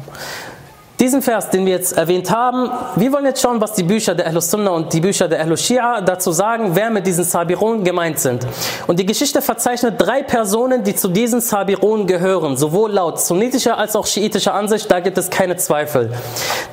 Diesen 1.04 1.20
Vers, 1.20 1.50
den 1.50 1.66
wir 1.66 1.74
jetzt 1.74 1.98
erwähnt 1.98 2.30
haben, 2.30 2.70
wir 2.96 3.12
wollen 3.12 3.26
jetzt 3.26 3.42
schauen, 3.42 3.60
was 3.60 3.74
die 3.74 3.82
Bücher 3.82 4.14
der 4.14 4.26
Ahlus 4.26 4.50
Sunnah 4.50 4.70
und 4.70 4.90
die 4.90 5.02
Bücher 5.02 5.28
der 5.28 5.38
Ahlus 5.42 5.60
Shia 5.60 6.00
dazu 6.00 6.32
sagen, 6.32 6.70
wer 6.72 6.88
mit 6.88 7.06
diesen 7.06 7.24
Sabirun 7.24 7.84
gemeint 7.84 8.18
sind. 8.18 8.46
Und 8.86 8.98
die 8.98 9.04
Geschichte 9.04 9.42
verzeichnet 9.42 9.96
drei 9.98 10.22
Personen, 10.22 10.82
die 10.82 10.94
zu 10.94 11.08
diesen 11.08 11.42
Sabirun 11.42 12.06
gehören, 12.06 12.56
sowohl 12.56 12.90
laut 12.90 13.20
sunnitischer 13.20 13.76
als 13.76 13.94
auch 13.96 14.06
schiitischer 14.06 14.54
Ansicht, 14.54 14.90
da 14.90 15.00
gibt 15.00 15.18
es 15.18 15.28
keine 15.28 15.56
Zweifel. 15.56 16.10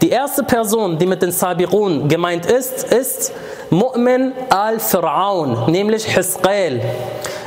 Die 0.02 0.12
erste 0.12 0.44
Person, 0.44 0.98
die 0.98 1.08
mit 1.08 1.22
den 1.22 1.34
Sabirun 1.34 2.08
gemeint 2.08 2.46
ist, 2.46 2.86
ist 2.86 3.34
Mu'min 3.71 4.33
al-Fir'aun, 4.51 5.71
nämlich 5.71 6.05
Hisqail. 6.05 6.81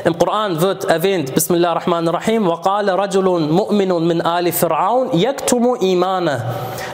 Im 0.05 0.17
Koran 0.17 0.61
wird 0.61 0.85
erwähnt, 0.85 1.33
Bismillah 1.33 1.71
ar-Rahman 1.71 2.07
ar-Rahim, 2.07 2.47
وَقَالَ 2.47 2.89
رَجُلٌ 2.89 3.49
مُؤْمِنٌ 3.49 3.91
مِنْ 4.07 4.21
آلِ 4.21 4.51
فِرْعَوْنَ 4.51 5.13
يَكْتُمُ 5.13 5.75
إِيمَانَهُ 5.81 6.41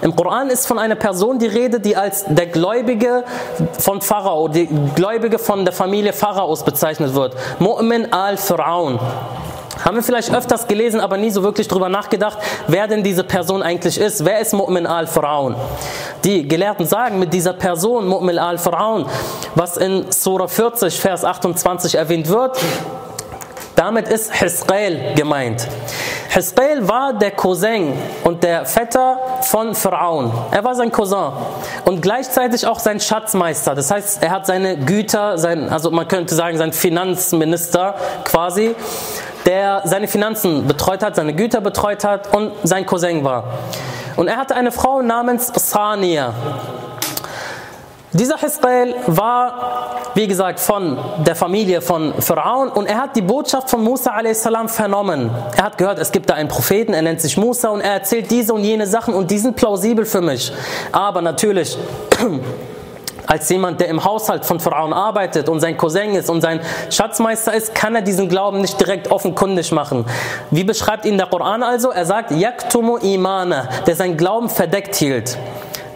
Im 0.02 0.16
Koran 0.16 0.50
ist 0.50 0.68
von 0.68 0.80
einer 0.80 0.96
Person 0.96 1.40
die 1.40 1.48
Rede, 1.48 1.80
die 1.80 1.96
als 1.96 2.26
der 2.28 2.48
Gläubige 2.48 3.24
von 3.80 4.02
Pharao, 4.02 4.48
die 4.48 4.68
Gläubige 4.96 5.40
von 5.40 5.66
der 5.66 5.74
Familie 5.74 6.14
Pharaos 6.14 6.64
bezeichnet 6.64 7.14
wird. 7.14 7.36
Mu'min 7.60 8.12
al-Fir'aun. 8.12 9.00
Haben 9.85 9.97
wir 9.97 10.03
vielleicht 10.03 10.35
öfters 10.35 10.67
gelesen, 10.67 11.01
aber 11.01 11.17
nie 11.17 11.31
so 11.31 11.43
wirklich 11.43 11.69
drüber 11.69 11.89
nachgedacht, 11.89 12.39
wer 12.69 12.87
denn 12.87 13.03
diese 13.03 13.25
Person 13.25 13.63
eigentlich 13.63 13.99
ist. 13.99 14.25
Wer 14.25 14.41
ist 14.41 14.55
Mu'min 14.55 14.87
al-Fir'aun? 14.87 15.55
Die 16.25 16.47
Gelehrten 16.47 16.87
sagen 16.87 17.19
mit 17.19 17.33
dieser 17.33 17.53
Person, 17.53 18.07
Mu'min 18.09 18.39
al-Fir'aun, 18.39 19.07
was 19.55 19.77
in 19.77 20.11
Surah 20.11 20.49
40, 20.49 20.99
Vers 21.01 21.25
28 21.25 21.95
erwähnt 21.95 22.29
wird, 22.29 22.59
damit 23.81 24.09
ist 24.09 24.35
Hisqail 24.35 25.15
gemeint. 25.15 25.67
Hisqail 26.29 26.87
war 26.87 27.15
der 27.15 27.31
Cousin 27.31 27.95
und 28.25 28.45
der 28.45 28.67
Vetter 28.67 29.19
von 29.41 29.75
Pharaon. 29.75 30.31
Er 30.51 30.63
war 30.63 30.75
sein 30.75 30.93
Cousin 30.93 31.33
und 31.87 32.03
gleichzeitig 32.03 32.67
auch 32.67 32.79
sein 32.79 33.01
Schatzmeister. 33.01 33.75
Das 33.75 33.91
heißt, 33.91 34.23
er 34.23 34.31
hat 34.31 34.45
seine 34.45 34.77
Güter, 34.77 35.39
sein, 35.39 35.71
also 35.71 35.91
man 35.91 36.07
könnte 36.07 36.35
sagen, 36.35 36.59
sein 36.59 36.75
Finanzminister 36.75 37.95
quasi, 38.25 38.77
der 39.47 39.83
seine 39.85 40.09
Finanzen 40.09 40.67
betreut 40.67 41.03
hat, 41.03 41.17
seine 41.17 41.35
Güter 41.35 41.61
betreut 41.61 42.05
hat 42.05 42.35
und 42.35 42.53
sein 42.63 42.87
Cousin 42.87 43.25
war. 43.25 43.45
Und 44.17 44.29
er 44.29 44.37
hatte 44.37 44.55
eine 44.55 44.73
Frau 44.73 45.03
namens 45.03 45.53
Sania. 45.55 46.35
Dieser 48.13 48.39
Hisqail 48.39 48.97
war, 49.07 50.01
wie 50.15 50.27
gesagt, 50.27 50.59
von 50.59 50.99
der 51.25 51.37
Familie 51.37 51.81
von 51.81 52.13
Pharaon 52.21 52.69
und 52.69 52.87
er 52.87 52.99
hat 52.99 53.15
die 53.15 53.23
Botschaft 53.23 53.71
von 53.71 53.85
Musa 53.85 54.11
a.s. 54.11 54.49
vernommen. 54.67 55.31
Er 55.57 55.63
hat 55.63 55.79
gehört, 55.79 56.01
es 56.01 56.11
gibt 56.11 56.29
da 56.29 56.35
einen 56.35 56.49
Propheten, 56.49 56.93
er 56.93 57.03
nennt 57.03 57.21
sich 57.21 57.37
Musa 57.37 57.69
und 57.69 57.81
er 57.81 57.93
erzählt 57.93 58.29
diese 58.29 58.53
und 58.53 58.65
jene 58.65 58.89
Sachen 58.89 59.15
und 59.15 59.31
die 59.31 59.39
sind 59.39 59.55
plausibel 59.55 60.05
für 60.05 60.21
mich. 60.21 60.53
Aber 60.91 61.23
natürlich, 61.23 61.79
als 63.31 63.49
jemand, 63.49 63.81
der 63.81 63.87
im 63.87 64.05
Haushalt 64.05 64.45
von 64.45 64.59
Pharaon 64.59 64.93
arbeitet 64.93 65.49
und 65.49 65.61
sein 65.61 65.77
Cousin 65.77 66.17
ist 66.17 66.29
und 66.29 66.41
sein 66.41 66.61
Schatzmeister 66.91 67.55
ist, 67.55 67.77
kann 67.77 67.95
er 67.95 68.03
diesen 68.03 68.29
Glauben 68.29 68.61
nicht 68.61 68.81
direkt 68.81 69.09
offenkundig 69.09 69.71
machen. 69.71 70.05
Wie 70.51 70.65
beschreibt 70.65 71.05
ihn 71.05 71.17
der 71.17 71.29
Koran 71.29 71.63
also? 71.63 71.91
Er 71.91 72.07
sagt, 72.07 72.33
Yaktumu 72.33 72.97
imana, 72.97 73.69
der 73.87 73.95
sein 73.95 74.17
Glauben 74.17 74.49
verdeckt 74.49 74.97
hielt. 74.97 75.39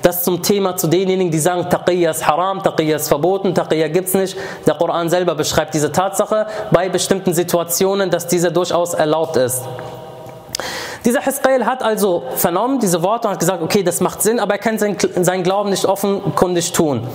Das 0.01 0.23
zum 0.23 0.43
Thema 0.43 0.77
zu 0.77 0.87
denjenigen, 0.87 1.33
die 1.33 1.41
sagen, 1.41 1.69
Taqiyya 1.69 2.13
ist 2.13 2.25
haram, 2.25 2.63
Taqiyya 2.63 2.97
ist 2.97 3.09
verboten, 3.09 3.53
Taqiyya 3.53 3.89
gibt 3.89 4.09
es 4.09 4.15
nicht. 4.15 4.37
Der 4.65 4.75
Koran 4.75 5.09
selber 5.09 5.35
beschreibt 5.35 5.75
diese 5.75 5.91
Tatsache 5.91 6.47
bei 6.71 6.89
bestimmten 6.89 7.35
Situationen, 7.35 8.11
dass 8.11 8.29
diese 8.29 8.53
durchaus 8.53 8.95
erlaubt 8.95 9.37
ist. 9.39 9.65
Dieser 11.05 11.21
Hisqail 11.21 11.67
hat 11.67 11.83
also 11.83 12.23
vernommen 12.37 12.79
diese 12.79 13.03
Worte 13.03 13.29
und 13.29 13.35
hat 13.35 13.41
gesagt, 13.41 13.63
okay, 13.63 13.83
das 13.83 14.01
macht 14.01 14.23
Sinn, 14.23 14.41
aber 14.41 14.55
er 14.55 14.59
kann 14.59 14.79
seinen, 14.79 15.43
Glauben 15.43 15.69
nicht 15.69 15.85
offenkundig 15.85 16.73
tun. 16.73 17.07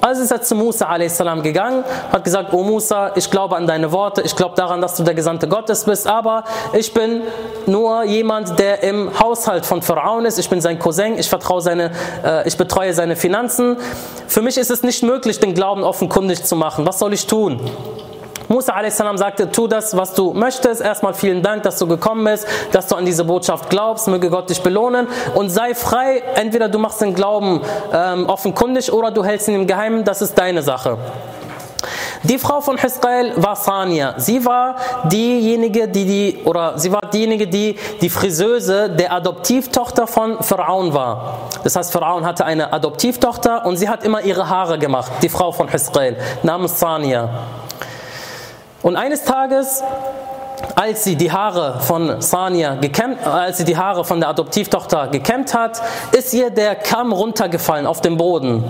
Also 0.00 0.22
ist 0.22 0.30
er 0.30 0.42
zu 0.42 0.54
Musa 0.54 0.86
a.s. 0.86 1.18
gegangen, 1.42 1.82
hat 2.12 2.22
gesagt, 2.22 2.52
oh 2.52 2.62
Musa, 2.62 3.10
ich 3.16 3.28
glaube 3.30 3.56
an 3.56 3.66
deine 3.66 3.90
Worte, 3.90 4.22
ich 4.22 4.36
glaube 4.36 4.54
daran, 4.54 4.80
dass 4.80 4.96
du 4.96 5.02
der 5.02 5.14
Gesandte 5.14 5.48
Gottes 5.48 5.84
bist, 5.84 6.06
aber 6.06 6.44
ich 6.72 6.94
bin 6.94 7.22
nur 7.66 8.04
jemand, 8.04 8.58
der 8.60 8.84
im 8.84 9.10
Haushalt 9.18 9.66
von 9.66 9.82
Pharaon 9.82 10.24
ist, 10.24 10.38
ich 10.38 10.48
bin 10.48 10.60
sein 10.60 10.78
Cousin, 10.78 11.18
ich 11.18 11.28
vertraue 11.28 11.62
seine, 11.62 11.90
äh, 12.24 12.46
ich 12.46 12.56
betreue 12.56 12.94
seine 12.94 13.16
Finanzen. 13.16 13.76
Für 14.28 14.42
mich 14.42 14.56
ist 14.56 14.70
es 14.70 14.84
nicht 14.84 15.02
möglich, 15.02 15.40
den 15.40 15.54
Glauben 15.54 15.82
offenkundig 15.82 16.44
zu 16.44 16.54
machen. 16.54 16.86
Was 16.86 17.00
soll 17.00 17.12
ich 17.12 17.26
tun? 17.26 17.60
Musa 18.48 18.72
a.s. 18.74 18.96
sagte, 18.96 19.50
tu 19.50 19.66
das, 19.66 19.96
was 19.96 20.14
du 20.14 20.32
möchtest. 20.32 20.80
Erstmal 20.80 21.14
vielen 21.14 21.42
Dank, 21.42 21.62
dass 21.62 21.78
du 21.78 21.86
gekommen 21.86 22.24
bist, 22.24 22.46
dass 22.72 22.86
du 22.86 22.96
an 22.96 23.04
diese 23.04 23.24
Botschaft 23.24 23.70
glaubst. 23.70 24.08
Möge 24.08 24.30
Gott 24.30 24.50
dich 24.50 24.62
belohnen 24.62 25.06
und 25.34 25.50
sei 25.50 25.74
frei. 25.74 26.22
Entweder 26.34 26.68
du 26.68 26.78
machst 26.78 27.00
den 27.00 27.14
Glauben 27.14 27.60
ähm, 27.92 28.28
offenkundig 28.28 28.92
oder 28.92 29.10
du 29.10 29.24
hältst 29.24 29.48
ihn 29.48 29.54
im 29.54 29.66
Geheimen. 29.66 30.04
Das 30.04 30.22
ist 30.22 30.36
deine 30.36 30.62
Sache. 30.62 30.98
Die 32.24 32.38
Frau 32.38 32.60
von 32.60 32.78
Hisqail 32.78 33.32
war 33.36 33.56
Sania. 33.56 34.14
Sie 34.16 34.44
war 34.44 34.76
diejenige, 35.04 35.88
die 35.88 36.04
die 36.04 36.42
oder 36.44 36.78
sie 36.78 36.92
war 36.92 37.00
diejenige, 37.12 37.48
die 37.48 37.76
die 38.00 38.08
Friseuse 38.08 38.90
der 38.90 39.12
Adoptivtochter 39.12 40.06
von 40.06 40.40
Pharaon 40.40 40.94
war. 40.94 41.48
Das 41.64 41.74
heißt, 41.74 41.92
Pharaon 41.92 42.24
hatte 42.24 42.44
eine 42.44 42.72
Adoptivtochter 42.72 43.66
und 43.66 43.76
sie 43.76 43.88
hat 43.88 44.04
immer 44.04 44.22
ihre 44.22 44.48
Haare 44.48 44.78
gemacht. 44.78 45.10
Die 45.22 45.28
Frau 45.28 45.50
von 45.50 45.66
Hisqail 45.68 46.16
namens 46.44 46.78
Sania. 46.78 47.28
Und 48.82 48.96
eines 48.96 49.22
Tages, 49.22 49.82
als 50.74 51.04
sie 51.04 51.16
die 51.16 51.30
Haare 51.30 51.80
von 51.80 52.20
Sania 52.20 52.74
gekämmt, 52.74 53.24
als 53.24 53.58
sie 53.58 53.64
die 53.64 53.76
Haare 53.76 54.04
von 54.04 54.18
der 54.18 54.28
Adoptivtochter 54.30 55.08
gekämmt 55.08 55.54
hat, 55.54 55.80
ist 56.12 56.34
ihr 56.34 56.50
der 56.50 56.74
Kamm 56.74 57.12
runtergefallen 57.12 57.86
auf 57.86 58.00
den 58.00 58.16
Boden. 58.16 58.64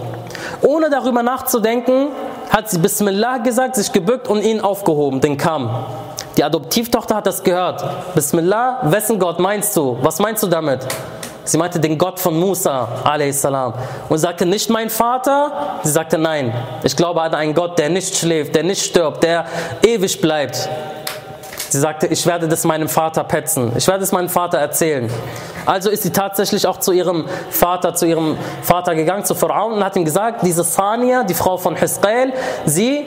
Ohne 0.61 0.91
darüber 0.91 1.23
nachzudenken, 1.23 2.09
hat 2.51 2.69
sie 2.71 2.79
Bismillah 2.79 3.39
gesagt, 3.39 3.77
sich 3.77 3.91
gebückt 3.93 4.29
und 4.29 4.43
ihn 4.43 4.61
aufgehoben, 4.61 5.21
den 5.21 5.39
Kamm. 5.39 5.71
Die 6.37 6.45
Adoptivtochter 6.45 7.17
hat 7.17 7.27
das 7.27 7.43
gehört. 7.43 7.83
Bismillah, 8.15 8.81
wessen 8.85 9.19
Gott 9.19 9.39
meinst 9.39 9.77
du? 9.77 9.97
Was 10.03 10.19
meinst 10.19 10.43
du 10.43 10.47
damit? 10.47 10.87
Sie 11.45 11.59
meinte 11.59 11.81
den 11.81 11.99
Gott 11.99 12.21
von 12.21 12.39
Musa 12.39 12.89
a.s. 13.05 13.47
und 14.09 14.19
sagte 14.19 14.47
nicht 14.47 14.71
mein 14.71 14.91
Vater. 14.91 15.81
Sie 15.83 15.91
sagte 15.91 16.19
nein, 16.19 16.53
ich 16.85 16.97
glaube 16.97 17.21
an 17.21 17.35
einen 17.35 17.55
Gott, 17.55 17.79
der 17.79 17.89
nicht 17.89 18.17
schläft, 18.17 18.55
der 18.55 18.63
nicht 18.63 18.83
stirbt, 18.83 19.23
der 19.25 19.47
ewig 19.83 20.21
bleibt. 20.21 20.69
Sie 21.69 21.81
sagte, 21.81 22.07
ich 22.07 22.27
werde 22.27 22.49
das 22.49 22.65
meinem 22.65 22.89
Vater 22.89 23.25
petzen, 23.25 23.73
ich 23.77 23.89
werde 23.89 24.05
es 24.05 24.13
meinem 24.13 24.29
Vater 24.29 24.59
erzählen. 24.59 25.11
Also 25.65 25.89
ist 25.89 26.03
sie 26.03 26.11
tatsächlich 26.11 26.67
auch 26.67 26.79
zu 26.79 26.93
ihrem 26.93 27.27
Vater, 27.51 27.95
zu 27.95 28.05
ihrem 28.05 28.37
Vater 28.63 28.95
gegangen, 28.95 29.25
zu 29.25 29.35
Pharaon 29.35 29.73
und 29.73 29.85
hat 29.85 29.97
ihm 29.97 30.05
gesagt, 30.05 30.45
diese 30.45 30.65
Sania, 30.65 31.25
die 31.25 31.35
Frau 31.35 31.57
von 31.57 31.75
Hisqail, 31.75 32.35
sie 32.67 33.07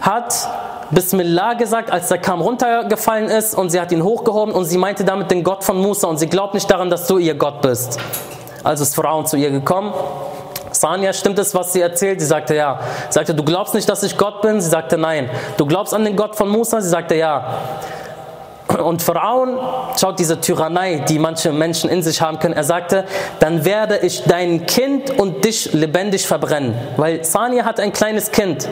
hat 0.00 0.48
Bismillah 0.90 1.54
gesagt, 1.54 1.90
als 1.90 2.08
der 2.08 2.18
Kamm 2.18 2.40
runtergefallen 2.40 3.28
ist 3.28 3.54
und 3.54 3.70
sie 3.70 3.80
hat 3.80 3.92
ihn 3.92 4.02
hochgehoben 4.02 4.54
und 4.54 4.64
sie 4.64 4.78
meinte 4.78 5.04
damit 5.04 5.30
den 5.30 5.42
Gott 5.42 5.64
von 5.64 5.80
Musa 5.80 6.08
und 6.08 6.18
sie 6.18 6.28
glaubt 6.28 6.54
nicht 6.54 6.70
daran, 6.70 6.90
dass 6.90 7.06
du 7.06 7.18
ihr 7.18 7.34
Gott 7.34 7.62
bist. 7.62 7.98
Also 8.62 8.82
ist 8.82 8.94
Frauen 8.94 9.26
zu 9.26 9.36
ihr 9.36 9.50
gekommen. 9.50 9.92
Sania, 10.72 11.12
stimmt 11.12 11.38
es, 11.38 11.54
was 11.54 11.72
sie 11.72 11.80
erzählt? 11.80 12.20
Sie 12.20 12.26
sagte 12.26 12.54
ja. 12.54 12.80
Sie 13.08 13.14
sagte, 13.14 13.34
du 13.34 13.44
glaubst 13.44 13.74
nicht, 13.74 13.88
dass 13.88 14.02
ich 14.02 14.16
Gott 14.16 14.42
bin? 14.42 14.60
Sie 14.60 14.68
sagte 14.68 14.98
nein. 14.98 15.30
Du 15.56 15.66
glaubst 15.66 15.94
an 15.94 16.04
den 16.04 16.16
Gott 16.16 16.36
von 16.36 16.48
Musa? 16.48 16.80
Sie 16.80 16.88
sagte 16.88 17.14
ja. 17.14 17.60
Und 18.82 19.02
Pharaon 19.02 19.58
schaut 19.96 20.18
diese 20.18 20.40
Tyrannei, 20.40 21.04
die 21.08 21.18
manche 21.18 21.52
Menschen 21.52 21.88
in 21.90 22.02
sich 22.02 22.20
haben 22.20 22.38
können. 22.38 22.54
Er 22.54 22.64
sagte, 22.64 23.04
dann 23.38 23.64
werde 23.64 23.98
ich 23.98 24.24
dein 24.24 24.66
Kind 24.66 25.16
und 25.18 25.44
dich 25.44 25.72
lebendig 25.72 26.26
verbrennen. 26.26 26.74
Weil 26.96 27.24
Sania 27.24 27.64
hat 27.64 27.78
ein 27.78 27.92
kleines 27.92 28.32
Kind. 28.32 28.68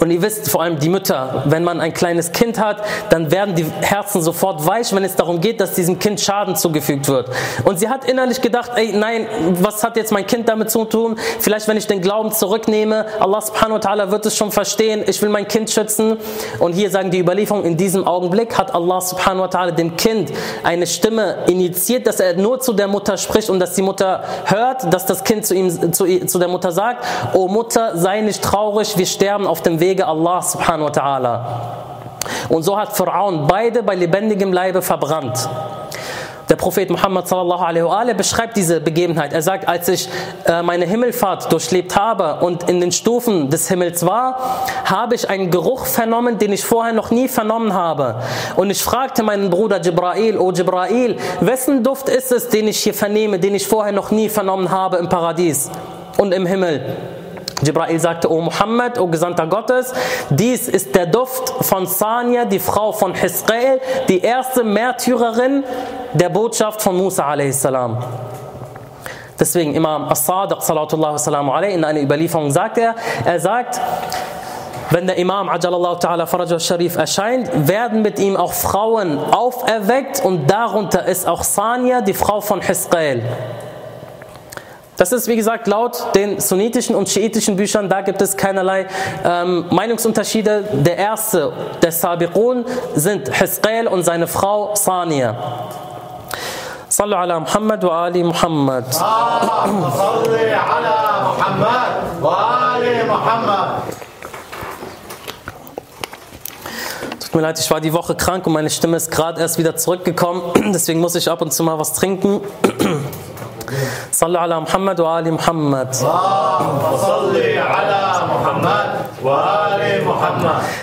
Und 0.00 0.10
ihr 0.10 0.22
wisst, 0.22 0.50
vor 0.50 0.62
allem 0.62 0.78
die 0.78 0.88
Mütter, 0.88 1.42
wenn 1.46 1.64
man 1.64 1.80
ein 1.80 1.92
kleines 1.92 2.32
Kind 2.32 2.58
hat, 2.58 2.82
dann 3.10 3.30
werden 3.30 3.54
die 3.54 3.64
Herzen 3.82 4.22
sofort 4.22 4.66
weich, 4.66 4.94
wenn 4.94 5.04
es 5.04 5.16
darum 5.16 5.40
geht, 5.40 5.60
dass 5.60 5.74
diesem 5.74 5.98
Kind 5.98 6.20
Schaden 6.20 6.56
zugefügt 6.56 7.08
wird. 7.08 7.28
Und 7.64 7.78
sie 7.78 7.88
hat 7.88 8.08
innerlich 8.08 8.40
gedacht, 8.40 8.72
ey, 8.76 8.92
nein, 8.92 9.26
was 9.60 9.84
hat 9.84 9.96
jetzt 9.96 10.12
mein 10.12 10.26
Kind 10.26 10.48
damit 10.48 10.70
zu 10.70 10.84
tun? 10.84 11.18
Vielleicht, 11.40 11.68
wenn 11.68 11.76
ich 11.76 11.86
den 11.86 12.00
Glauben 12.00 12.32
zurücknehme, 12.32 13.06
Allah 13.20 13.40
subhanahu 13.40 13.74
wa 13.74 13.78
ta'ala 13.78 14.10
wird 14.10 14.24
es 14.26 14.36
schon 14.36 14.50
verstehen, 14.50 15.04
ich 15.06 15.20
will 15.20 15.28
mein 15.28 15.46
Kind 15.46 15.70
schützen. 15.70 16.16
Und 16.58 16.72
hier 16.72 16.90
sagen 16.90 17.10
die 17.10 17.18
Überlieferungen, 17.18 17.66
in 17.66 17.76
diesem 17.76 18.06
Augenblick 18.06 18.56
hat 18.56 18.74
Allah 18.74 19.00
subhanahu 19.00 19.42
wa 19.42 19.48
ta'ala 19.48 19.72
dem 19.72 19.96
Kind 19.96 20.32
eine 20.62 20.86
Stimme 20.86 21.38
initiiert, 21.48 22.06
dass 22.06 22.18
er 22.20 22.34
nur 22.34 22.60
zu 22.60 22.72
der 22.72 22.88
Mutter 22.88 23.16
spricht 23.18 23.50
und 23.50 23.60
dass 23.60 23.74
die 23.74 23.82
Mutter 23.82 24.24
hört, 24.46 24.92
dass 24.92 25.04
das 25.04 25.22
Kind 25.22 25.44
zu, 25.44 25.54
ihm, 25.54 25.92
zu, 25.92 26.06
zu 26.26 26.38
der 26.38 26.48
Mutter 26.48 26.72
sagt, 26.72 27.04
oh 27.34 27.48
Mutter, 27.48 27.96
sei 27.96 28.22
nicht 28.22 28.42
traurig, 28.42 28.96
wir 28.96 29.06
sterben 29.06 29.46
auf 29.46 29.60
dem 29.62 29.80
Wege 29.82 30.06
Allah 30.06 30.40
subhanahu 30.40 30.86
wa 30.86 30.90
ta'ala. 30.90 31.40
Und 32.48 32.62
so 32.62 32.78
hat 32.78 32.96
Pharaon 32.96 33.48
beide 33.48 33.82
bei 33.82 33.96
lebendigem 33.96 34.52
Leibe 34.52 34.80
verbrannt. 34.80 35.48
Der 36.48 36.56
Prophet 36.56 36.88
Muhammad 36.90 37.26
sallallahu 37.26 37.64
alaihi 37.64 37.84
wa 37.84 38.04
beschreibt 38.14 38.56
diese 38.56 38.80
Begebenheit. 38.80 39.32
Er 39.32 39.42
sagt, 39.42 39.66
als 39.66 39.88
ich 39.88 40.08
äh, 40.44 40.62
meine 40.62 40.84
Himmelfahrt 40.84 41.50
durchlebt 41.50 41.96
habe 41.96 42.44
und 42.44 42.68
in 42.68 42.80
den 42.80 42.92
Stufen 42.92 43.48
des 43.50 43.68
Himmels 43.68 44.06
war, 44.06 44.38
habe 44.84 45.14
ich 45.14 45.28
einen 45.30 45.50
Geruch 45.50 45.86
vernommen, 45.86 46.38
den 46.38 46.52
ich 46.52 46.64
vorher 46.64 46.92
noch 46.92 47.10
nie 47.10 47.26
vernommen 47.26 47.72
habe. 47.74 48.16
Und 48.54 48.70
ich 48.70 48.82
fragte 48.84 49.22
meinen 49.22 49.50
Bruder 49.50 49.80
Jibrail, 49.80 50.38
O 50.38 50.52
Jibrail, 50.52 51.16
wessen 51.40 51.82
Duft 51.82 52.08
ist 52.08 52.30
es, 52.30 52.48
den 52.50 52.68
ich 52.68 52.78
hier 52.78 52.94
vernehme, 52.94 53.38
den 53.38 53.54
ich 53.54 53.66
vorher 53.66 53.92
noch 53.92 54.10
nie 54.10 54.28
vernommen 54.28 54.70
habe 54.70 54.98
im 54.98 55.08
Paradies 55.08 55.70
und 56.18 56.32
im 56.34 56.46
Himmel? 56.46 56.96
Jibrail 57.62 57.98
sagte, 58.00 58.30
O 58.30 58.40
Muhammad, 58.40 58.98
O 58.98 59.06
Gesandter 59.06 59.46
Gottes, 59.46 59.92
dies 60.30 60.68
ist 60.68 60.94
der 60.94 61.06
Duft 61.06 61.48
von 61.64 61.86
Sania, 61.86 62.44
die 62.44 62.58
Frau 62.58 62.92
von 62.92 63.14
Hisqail, 63.14 63.80
die 64.08 64.20
erste 64.20 64.64
Märtyrerin 64.64 65.64
der 66.12 66.28
Botschaft 66.28 66.82
von 66.82 66.96
Musa 66.96 67.24
a.s. 67.24 67.66
Deswegen 69.38 69.74
Imam 69.74 70.08
As-Sadiq 70.08 70.58
in 71.72 71.84
einer 71.84 72.00
Überlieferung 72.00 72.50
sagt 72.50 72.78
er, 72.78 72.94
er 73.24 73.40
sagt, 73.40 73.80
wenn 74.90 75.06
der 75.06 75.16
Imam 75.16 75.48
Ajalallahu 75.48 75.96
Ta'ala 75.96 76.26
Faraj 76.26 76.52
al-Sharif 76.52 76.96
erscheint, 76.96 77.50
werden 77.66 78.02
mit 78.02 78.18
ihm 78.18 78.36
auch 78.36 78.52
Frauen 78.52 79.18
auferweckt 79.18 80.22
und 80.22 80.50
darunter 80.50 81.06
ist 81.06 81.26
auch 81.26 81.42
Sania, 81.42 82.02
die 82.02 82.12
Frau 82.12 82.42
von 82.42 82.60
Hisqael. 82.60 83.22
Das 85.01 85.11
ist, 85.11 85.27
wie 85.27 85.35
gesagt, 85.35 85.67
laut 85.67 86.15
den 86.15 86.39
sunnitischen 86.39 86.95
und 86.95 87.07
schiitischen 87.07 87.55
Büchern, 87.55 87.87
da 87.87 88.01
gibt 88.01 88.19
es 88.19 88.35
keinerlei 88.35 88.87
ähm, 89.23 89.65
Meinungsunterschiede. 89.69 90.63
Der 90.71 90.97
erste, 90.97 91.53
der 91.83 91.91
Sabiqun, 91.91 92.65
sind 92.95 93.29
Hisqael 93.31 93.87
und 93.87 94.03
seine 94.03 94.27
Frau 94.27 94.73
Sania. 94.75 95.35
صلوا 96.89 97.17
على 97.17 97.39
محمد 97.39 97.83
وآل 97.83 98.25
محمد 98.25 98.85
اللهم 98.95 99.81
صل 99.89 100.35
على 100.69 100.95
محمد 101.27 101.91
وآل 102.21 103.07
محمد 103.07 103.69
Tut 107.19 107.35
mir 107.35 107.41
leid, 107.41 107.59
ich 107.59 107.69
war 107.69 107.81
die 107.81 107.91
Woche 107.91 108.15
krank 108.15 108.47
und 108.47 108.53
meine 108.53 108.69
Stimme 108.69 108.95
ist 108.95 109.11
gerade 109.11 109.41
erst 109.41 109.57
wieder 109.57 109.75
zurückgekommen. 109.75 110.41
Deswegen 110.73 111.01
muss 111.01 111.13
ich 111.13 111.29
ab 111.29 111.41
und 111.41 111.51
zu 111.53 111.61
mal 111.61 111.77
was 111.77 111.91
trinken. 111.93 112.39
صل 114.21 114.35
على 114.37 114.59
محمد 114.59 114.99
وآل 114.99 115.33
محمد 115.33 115.95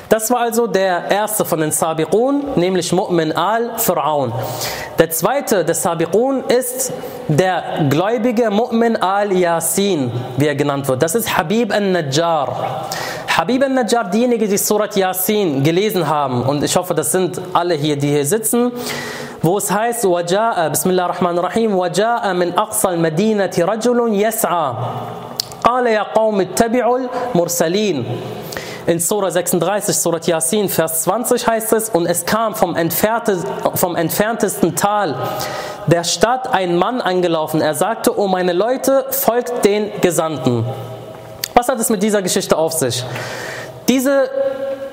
Das 0.08 0.30
war 0.30 0.40
also 0.40 0.66
der 0.66 1.10
erste 1.10 1.44
von 1.44 1.60
den 1.60 1.70
Sabiqun, 1.70 2.42
nämlich 2.56 2.92
Mu'min 2.92 3.32
al-Fir'aun. 3.32 4.32
Der 4.98 5.10
zweite 5.10 5.64
der 5.64 5.74
Sabiqun 5.74 6.44
ist 6.44 6.92
der 7.28 7.86
gläubige 7.88 8.50
Mu'min 8.50 8.96
al-Yasin, 8.96 10.12
wie 10.36 10.46
er 10.46 10.54
genannt 10.54 10.88
wird. 10.88 11.02
Das 11.02 11.14
ist 11.14 11.36
Habib 11.36 11.72
al-Najjar. 11.72 12.86
Habib 13.36 13.62
al-Najjar, 13.64 14.04
diejenigen, 14.10 14.48
die 14.48 14.58
Surat 14.58 14.96
Yasin 14.96 15.62
gelesen 15.62 16.08
haben, 16.08 16.42
und 16.42 16.62
ich 16.62 16.76
hoffe, 16.76 16.94
das 16.94 17.10
sind 17.10 17.40
alle 17.52 17.74
hier, 17.74 17.96
die 17.96 18.08
hier 18.08 18.26
sitzen, 18.26 18.72
wo 19.42 19.58
es 19.58 19.70
heißt, 19.70 20.04
وَجَاءَ 20.04 20.68
بسم 20.68 20.90
الله 20.90 21.04
الرحمن 21.04 21.38
الرحيم 21.38 21.70
وَجَاءَ 21.78 22.32
مِنْ 22.34 22.54
أَقْصَى 22.54 22.88
الْمَدِينَةِ 22.88 23.54
رَجُلٌ 23.58 23.98
يَسْعَى 24.14 24.74
قال 25.64 25.86
يا 25.86 26.02
قوم 26.02 26.40
اتبعوا 26.40 26.98
المرسلين 27.34 28.04
in 28.86 29.00
Surah 29.00 29.30
36, 29.30 29.96
Surah 29.96 30.20
Yasin, 30.20 30.68
Vers 30.68 31.04
20 31.04 31.46
heißt 31.46 31.72
es, 31.72 31.88
und 31.88 32.06
es 32.06 32.26
kam 32.26 32.54
vom, 32.54 32.76
entfernte, 32.76 33.38
vom 33.74 33.96
entferntesten 33.96 34.76
Tal 34.76 35.16
der 35.86 36.04
Stadt 36.04 36.52
ein 36.52 36.76
Mann 36.76 37.00
angelaufen. 37.00 37.60
Er 37.60 37.74
sagte, 37.74 38.18
oh 38.18 38.26
meine 38.26 38.52
Leute, 38.52 39.06
folgt 39.10 39.64
den 39.64 39.90
Gesandten. 40.00 40.66
Was 41.54 41.68
hat 41.68 41.78
es 41.80 41.88
mit 41.88 42.02
dieser 42.02 42.20
Geschichte 42.20 42.56
auf 42.56 42.72
sich? 42.72 43.04
Diese 43.88 44.28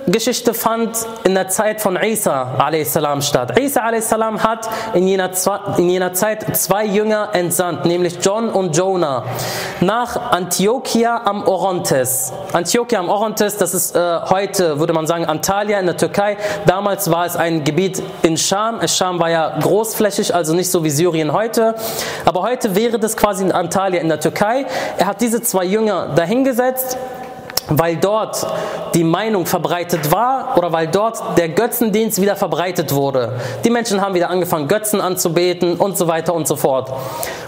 Geschichte 0.08 0.54
fand 0.54 0.96
in 1.24 1.34
der 1.34 1.48
Zeit 1.48 1.80
von 1.80 1.98
Isa 2.00 2.54
a.s. 2.58 3.26
statt. 3.26 3.58
Isa 3.58 3.80
a.s. 3.80 4.12
hat 4.12 4.68
in 4.94 5.08
jener, 5.08 5.30
in 5.78 5.90
jener 5.90 6.12
Zeit 6.12 6.56
zwei 6.56 6.84
Jünger 6.84 7.30
entsandt, 7.32 7.86
nämlich 7.86 8.18
John 8.22 8.48
und 8.48 8.76
Jonah, 8.76 9.24
nach 9.80 10.30
Antiochia 10.30 11.22
am 11.24 11.42
Orontes. 11.42 12.32
Antiochia 12.52 13.00
am 13.00 13.08
Orontes, 13.08 13.56
das 13.56 13.74
ist 13.74 13.96
äh, 13.96 14.20
heute, 14.30 14.78
würde 14.78 14.92
man 14.92 15.08
sagen, 15.08 15.24
Antalya 15.24 15.80
in 15.80 15.86
der 15.86 15.96
Türkei. 15.96 16.36
Damals 16.66 17.10
war 17.10 17.26
es 17.26 17.34
ein 17.34 17.64
Gebiet 17.64 18.00
in 18.22 18.36
Scham. 18.36 18.86
Scham 18.86 19.18
war 19.18 19.30
ja 19.30 19.58
großflächig, 19.60 20.32
also 20.32 20.54
nicht 20.54 20.70
so 20.70 20.84
wie 20.84 20.90
Syrien 20.90 21.32
heute. 21.32 21.74
Aber 22.24 22.42
heute 22.42 22.76
wäre 22.76 23.00
das 23.00 23.16
quasi 23.16 23.42
in 23.42 23.50
Antalya 23.50 24.00
in 24.00 24.08
der 24.08 24.20
Türkei. 24.20 24.66
Er 24.98 25.06
hat 25.06 25.20
diese 25.20 25.42
zwei 25.42 25.64
Jünger 25.64 26.10
dahingesetzt 26.14 26.96
weil 27.68 27.96
dort 27.96 28.46
die 28.94 29.04
Meinung 29.04 29.46
verbreitet 29.46 30.12
war 30.12 30.56
oder 30.56 30.72
weil 30.72 30.86
dort 30.88 31.38
der 31.38 31.48
Götzendienst 31.48 32.20
wieder 32.20 32.36
verbreitet 32.36 32.94
wurde. 32.94 33.32
Die 33.64 33.70
Menschen 33.70 34.00
haben 34.00 34.14
wieder 34.14 34.30
angefangen, 34.30 34.68
Götzen 34.68 35.00
anzubeten 35.00 35.76
und 35.76 35.96
so 35.98 36.08
weiter 36.08 36.34
und 36.34 36.46
so 36.46 36.56
fort. 36.56 36.92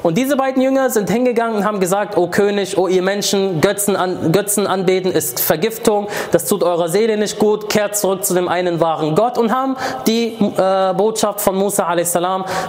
Und 0.02 0.18
diese 0.18 0.36
beiden 0.36 0.62
Jünger 0.62 0.90
sind 0.90 1.10
hingegangen 1.10 1.56
und 1.56 1.64
haben 1.64 1.80
gesagt, 1.80 2.16
O 2.16 2.28
König, 2.28 2.76
o 2.78 2.88
ihr 2.88 3.02
Menschen, 3.02 3.60
Götzen, 3.60 3.96
an, 3.96 4.32
Götzen 4.32 4.66
anbeten 4.66 5.12
ist 5.12 5.40
Vergiftung, 5.40 6.08
das 6.32 6.46
tut 6.46 6.62
eurer 6.62 6.88
Seele 6.88 7.16
nicht 7.16 7.38
gut, 7.38 7.68
kehrt 7.68 7.96
zurück 7.96 8.24
zu 8.24 8.34
dem 8.34 8.48
einen 8.48 8.80
wahren 8.80 9.14
Gott 9.14 9.38
und 9.38 9.52
haben 9.52 9.76
die 10.06 10.36
äh, 10.56 10.94
Botschaft 10.94 11.40
von 11.40 11.56
Musa 11.56 11.86
a.s. 11.86 12.18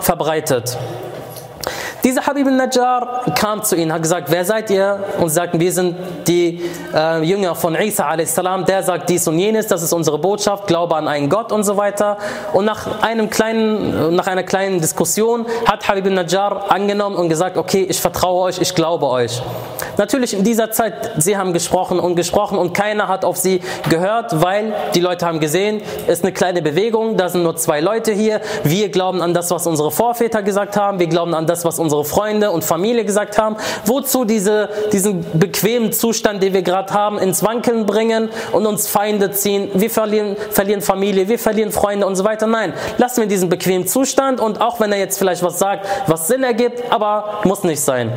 verbreitet. 0.02 0.78
Dieser 2.04 2.26
Habib 2.26 2.48
al-Najjar 2.48 3.26
kam 3.38 3.62
zu 3.64 3.76
ihnen, 3.76 3.92
hat 3.92 4.02
gesagt, 4.02 4.32
wer 4.32 4.46
seid 4.46 4.70
ihr? 4.70 5.04
Und 5.20 5.30
sagten, 5.30 5.60
wir 5.60 5.72
sind 5.72 5.98
die 6.28 6.62
äh, 6.94 7.22
Jünger 7.24 7.56
von 7.56 7.76
Isa 7.76 8.08
a.s. 8.08 8.36
Der 8.68 8.84
sagt 8.84 9.10
dies 9.10 9.28
und 9.28 9.38
jenes, 9.38 9.68
das 9.68 9.84
ist 9.84 9.92
unsere 9.92 10.18
Botschaft, 10.18 10.68
Glaube 10.68 10.96
an 10.96 11.08
einen 11.10 11.30
Gott 11.30 11.52
und 11.52 11.64
so 11.64 11.76
weiter. 11.76 12.18
Und 12.54 12.66
nach, 12.66 13.02
einem 13.02 13.30
kleinen, 13.30 14.16
nach 14.16 14.28
einer 14.28 14.44
kleinen 14.44 14.80
Diskussion 14.80 15.46
hat 15.66 15.88
Habib 15.90 16.06
al-Najjar 16.06 16.72
angenommen 16.72 17.18
und 17.18 17.28
gesagt, 17.28 17.58
okay, 17.58 17.86
ich 17.90 18.00
vertraue 18.00 18.44
euch, 18.44 18.62
ich 18.62 18.74
glaube 18.74 19.08
euch. 19.08 19.42
Natürlich 20.00 20.34
in 20.34 20.46
dieser 20.46 20.72
Zeit, 20.72 21.12
sie 21.18 21.36
haben 21.36 21.52
gesprochen 21.52 22.00
und 22.00 22.16
gesprochen 22.16 22.58
und 22.58 22.74
keiner 22.74 23.10
hat 23.10 23.26
auf 23.26 23.36
sie 23.36 23.60
gehört, 23.90 24.42
weil 24.42 24.74
die 24.96 25.02
Leute 25.02 25.26
haben 25.26 25.42
gesehen, 25.42 25.82
es 26.08 26.20
ist 26.20 26.24
eine 26.24 26.32
kleine 26.32 26.62
Bewegung, 26.62 27.18
da 27.18 27.28
sind 27.28 27.44
nur 27.44 27.58
zwei 27.58 27.82
Leute 27.82 28.14
hier. 28.14 28.40
Wir 28.64 28.88
glauben 28.88 29.22
an 29.22 29.34
das, 29.34 29.52
was 29.52 29.68
unsere 29.68 29.92
Vorväter 29.92 30.42
gesagt 30.42 30.78
haben, 30.78 31.00
wir 31.00 31.08
glauben 31.08 31.34
an 31.34 31.48
das, 31.48 31.66
was 31.66 31.80
unsere 31.80 32.06
Freunde 32.06 32.52
und 32.52 32.64
Familie 32.64 33.04
gesagt 33.04 33.38
haben, 33.38 33.58
wozu 33.84 34.24
diese, 34.24 34.70
diesen 34.94 35.26
bequemen 35.38 35.92
Zustand, 35.92 36.42
den 36.42 36.54
wir 36.54 36.62
gerade 36.62 36.94
haben, 36.94 37.20
ins 37.20 37.44
Wankeln 37.44 37.86
bringen 37.86 38.30
und 38.54 38.66
uns 38.66 38.88
Feinde 38.88 39.32
ziehen. 39.32 39.70
Wir 39.74 39.90
verlieren, 39.90 40.38
verlieren 40.52 40.82
Familie, 40.82 41.28
wir 41.28 41.40
verlieren 41.40 41.74
Freunde 41.74 42.08
und 42.08 42.16
so 42.16 42.24
weiter. 42.24 42.48
Nein, 42.48 42.72
lassen 43.00 43.20
wir 43.20 43.28
diesen 43.28 43.50
bequemen 43.50 43.86
Zustand 43.86 44.40
und 44.40 44.62
auch 44.62 44.80
wenn 44.80 44.94
er 44.94 44.98
jetzt 44.98 45.18
vielleicht 45.20 45.44
was 45.44 45.60
sagt, 45.60 45.86
was 46.08 46.30
Sinn 46.30 46.44
ergibt, 46.44 46.90
aber 46.90 47.42
muss 47.44 47.66
nicht 47.66 47.82
sein. 47.82 48.14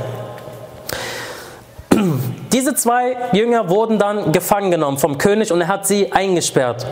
Diese 2.53 2.75
zwei 2.75 3.17
Jünger 3.33 3.69
wurden 3.69 3.99
dann 3.99 4.31
gefangen 4.31 4.71
genommen 4.71 4.97
vom 4.97 5.17
König 5.17 5.51
und 5.51 5.61
er 5.61 5.67
hat 5.67 5.87
sie 5.87 6.11
eingesperrt. 6.11 6.85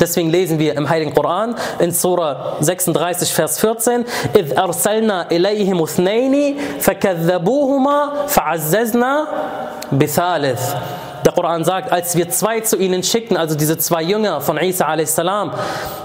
Deswegen 0.00 0.30
lesen 0.30 0.58
wir 0.58 0.74
im 0.74 0.88
Heiligen 0.88 1.14
Koran 1.14 1.54
in 1.78 1.92
Surah 1.92 2.56
36, 2.60 3.32
Vers 3.32 3.60
14, 3.60 4.04
إِذْ 4.34 4.56
أَرْسَلْنَا 4.56 5.30
إِلَيْهِمُ 5.30 5.80
اثْنَيْنِ 5.82 6.56
فَكَذَّبُوهُمَا 6.80 8.26
فَعَزَّزْنَا 8.26 9.26
بِثَالِث 9.92 10.74
der 11.24 11.32
Koran 11.32 11.64
sagt, 11.64 11.92
als 11.92 12.16
wir 12.16 12.28
zwei 12.30 12.60
zu 12.60 12.76
ihnen 12.76 13.04
schickten, 13.04 13.36
also 13.36 13.54
diese 13.54 13.78
zwei 13.78 14.02
Jünger 14.02 14.40
von 14.40 14.58
Isa 14.58 14.86
a.s. 14.86 15.20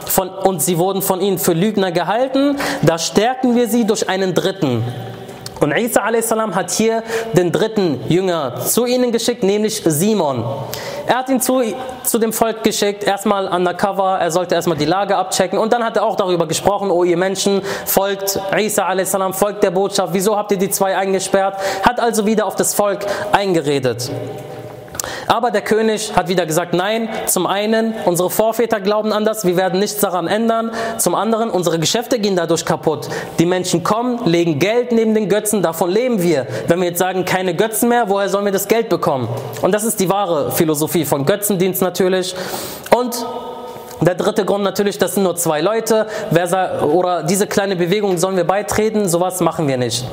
Von, 0.05 0.29
und 0.29 0.61
sie 0.61 0.77
wurden 0.77 1.01
von 1.01 1.21
ihnen 1.21 1.39
für 1.39 1.53
Lügner 1.53 1.91
gehalten, 1.91 2.57
da 2.83 2.99
stärken 2.99 3.55
wir 3.55 3.67
sie 3.67 3.85
durch 3.85 4.09
einen 4.09 4.35
dritten. 4.35 4.83
Und 5.62 5.76
Isa 5.76 6.02
a.s. 6.02 6.30
hat 6.32 6.70
hier 6.72 7.02
den 7.34 7.52
dritten 7.52 8.00
Jünger 8.08 8.56
zu 8.60 8.84
ihnen 8.84 9.12
geschickt, 9.12 9.44
nämlich 9.44 9.82
Simon. 9.84 10.44
Er 11.06 11.18
hat 11.18 11.28
ihn 11.28 11.40
zu, 11.40 11.62
zu 12.04 12.18
dem 12.18 12.32
Volk 12.32 12.64
geschickt, 12.64 13.04
erstmal 13.04 13.46
undercover, 13.46 14.18
er 14.18 14.30
sollte 14.30 14.54
erstmal 14.54 14.76
die 14.76 14.84
Lage 14.84 15.16
abchecken 15.16 15.58
und 15.58 15.72
dann 15.72 15.84
hat 15.84 15.96
er 15.96 16.04
auch 16.04 16.16
darüber 16.16 16.46
gesprochen, 16.46 16.90
oh 16.90 17.04
ihr 17.04 17.16
Menschen, 17.16 17.62
folgt 17.86 18.40
Isa 18.56 18.86
a.s., 18.86 19.16
folgt 19.32 19.62
der 19.62 19.70
Botschaft, 19.70 20.12
wieso 20.12 20.36
habt 20.36 20.50
ihr 20.52 20.58
die 20.58 20.70
zwei 20.70 20.96
eingesperrt? 20.96 21.56
Hat 21.82 22.00
also 22.00 22.26
wieder 22.26 22.46
auf 22.46 22.56
das 22.56 22.74
Volk 22.74 23.06
eingeredet. 23.32 24.10
Aber 25.26 25.50
der 25.50 25.62
König 25.62 26.14
hat 26.16 26.28
wieder 26.28 26.46
gesagt, 26.46 26.74
nein, 26.74 27.08
zum 27.26 27.46
einen, 27.46 27.94
unsere 28.04 28.30
Vorväter 28.30 28.80
glauben 28.80 29.12
an 29.12 29.24
das, 29.24 29.44
wir 29.44 29.56
werden 29.56 29.80
nichts 29.80 30.00
daran 30.00 30.26
ändern. 30.26 30.70
Zum 30.98 31.14
anderen, 31.14 31.50
unsere 31.50 31.78
Geschäfte 31.78 32.18
gehen 32.18 32.36
dadurch 32.36 32.64
kaputt. 32.64 33.08
Die 33.38 33.46
Menschen 33.46 33.82
kommen, 33.82 34.24
legen 34.26 34.58
Geld 34.58 34.92
neben 34.92 35.14
den 35.14 35.28
Götzen, 35.28 35.62
davon 35.62 35.90
leben 35.90 36.22
wir. 36.22 36.46
Wenn 36.66 36.80
wir 36.80 36.88
jetzt 36.88 36.98
sagen, 36.98 37.24
keine 37.24 37.54
Götzen 37.54 37.88
mehr, 37.88 38.08
woher 38.08 38.28
sollen 38.28 38.44
wir 38.44 38.52
das 38.52 38.68
Geld 38.68 38.88
bekommen? 38.88 39.28
Und 39.62 39.72
das 39.72 39.84
ist 39.84 40.00
die 40.00 40.08
wahre 40.08 40.50
Philosophie 40.52 41.04
von 41.04 41.24
Götzendienst 41.24 41.82
natürlich. 41.82 42.34
Und 42.94 43.26
der 44.00 44.16
dritte 44.16 44.44
Grund 44.44 44.64
natürlich, 44.64 44.98
das 44.98 45.14
sind 45.14 45.22
nur 45.22 45.36
zwei 45.36 45.60
Leute. 45.60 46.06
Wer, 46.30 46.82
oder 46.84 47.22
diese 47.22 47.46
kleine 47.46 47.76
Bewegung 47.76 48.18
sollen 48.18 48.36
wir 48.36 48.44
beitreten, 48.44 49.08
sowas 49.08 49.40
machen 49.40 49.68
wir 49.68 49.76
nicht. 49.76 50.04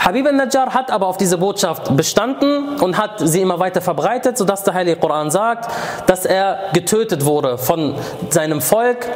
Habib 0.00 0.26
al-Najjar 0.26 0.72
hat 0.72 0.90
aber 0.90 1.06
auf 1.06 1.18
diese 1.18 1.36
Botschaft 1.36 1.94
bestanden 1.94 2.80
und 2.80 2.96
hat 2.96 3.16
sie 3.18 3.42
immer 3.42 3.58
weiter 3.58 3.82
verbreitet, 3.82 4.38
sodass 4.38 4.64
der 4.64 4.72
Heilige 4.72 4.96
Koran 4.96 5.30
sagt, 5.30 5.70
dass 6.06 6.24
er 6.24 6.70
getötet 6.72 7.26
wurde 7.26 7.58
von 7.58 7.94
seinem 8.30 8.62
Volk. 8.62 9.06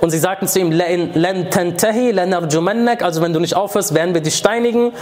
Und 0.00 0.08
sie 0.10 0.18
sagten 0.18 0.48
zu 0.48 0.58
ihm, 0.58 0.72
also 0.72 0.80
wenn 3.22 3.32
du 3.34 3.40
nicht 3.40 3.54
aufhörst, 3.54 3.94
werden 3.94 4.14
wir 4.14 4.22
dich 4.22 4.36
steinigen. 4.36 4.92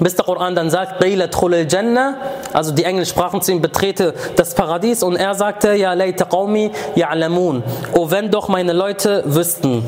Bis 0.00 0.14
der 0.14 0.24
Koran 0.24 0.54
dann 0.54 0.70
sagt, 0.70 1.02
also 2.52 2.72
die 2.72 2.84
Engel 2.84 3.06
sprachen 3.06 3.42
zu 3.42 3.52
ihm, 3.52 3.60
betrete 3.60 4.14
das 4.36 4.54
Paradies 4.54 5.02
und 5.02 5.16
er 5.16 5.34
sagte, 5.34 5.74
Ja 5.74 5.94
qawmi 5.94 6.70
ya'lamun. 6.94 7.62
Oh 7.92 8.10
wenn 8.10 8.30
doch 8.30 8.48
meine 8.48 8.72
Leute 8.72 9.22
wüssten. 9.26 9.84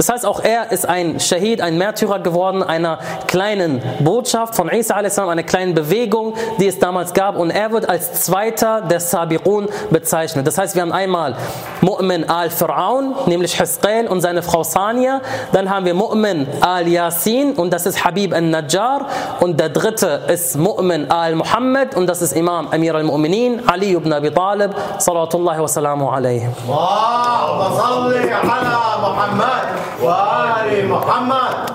Das 0.00 0.08
heißt, 0.08 0.24
auch 0.24 0.42
er 0.42 0.72
ist 0.72 0.88
ein 0.88 1.20
Shahid, 1.20 1.60
ein 1.60 1.76
Märtyrer 1.76 2.20
geworden, 2.20 2.62
einer 2.62 3.00
kleinen 3.26 3.82
Botschaft 4.00 4.54
von 4.54 4.70
Isa 4.70 4.94
a.s., 4.94 5.18
einer 5.18 5.42
kleinen 5.42 5.74
Bewegung, 5.74 6.32
die 6.58 6.68
es 6.68 6.78
damals 6.78 7.12
gab. 7.12 7.36
Und 7.36 7.50
er 7.50 7.70
wird 7.70 7.86
als 7.86 8.24
Zweiter 8.24 8.80
der 8.80 9.00
Sabirun 9.00 9.68
bezeichnet. 9.90 10.46
Das 10.46 10.56
heißt, 10.56 10.74
wir 10.74 10.80
haben 10.80 10.92
einmal 10.92 11.36
Mu'min 11.82 12.24
al-Fir'aun, 12.26 13.28
nämlich 13.28 13.60
Hisqel 13.60 14.06
und 14.06 14.22
seine 14.22 14.42
Frau 14.42 14.62
Sania. 14.62 15.20
Dann 15.52 15.68
haben 15.68 15.84
wir 15.84 15.94
Mu'min 15.94 16.46
al-Yasin 16.62 17.52
und 17.52 17.70
das 17.70 17.84
ist 17.84 18.02
Habib 18.02 18.32
al-Najjar. 18.32 19.06
Und 19.40 19.49
und 19.50 19.58
der 19.58 19.68
dritte 19.68 20.20
ist 20.28 20.56
Mu'min 20.56 21.08
al-Muhammad 21.10 21.96
und 21.96 22.06
das 22.06 22.22
ist 22.22 22.34
Imam 22.36 22.68
Amir 22.68 22.94
al-Mu'minin 22.94 23.66
Ali 23.66 23.94
ibn 23.94 24.12
Abi 24.12 24.30
Talib 24.30 24.70
salatullahi 24.98 25.60
wa 25.60 25.66
salamu 25.66 26.08
alayhi. 26.08 26.46
wa 26.68 27.72
salli 27.74 28.30
ala 28.30 28.98
Muhammad 29.00 29.66
wa 30.00 30.12
ali 30.54 30.84
Muhammad. 30.84 31.72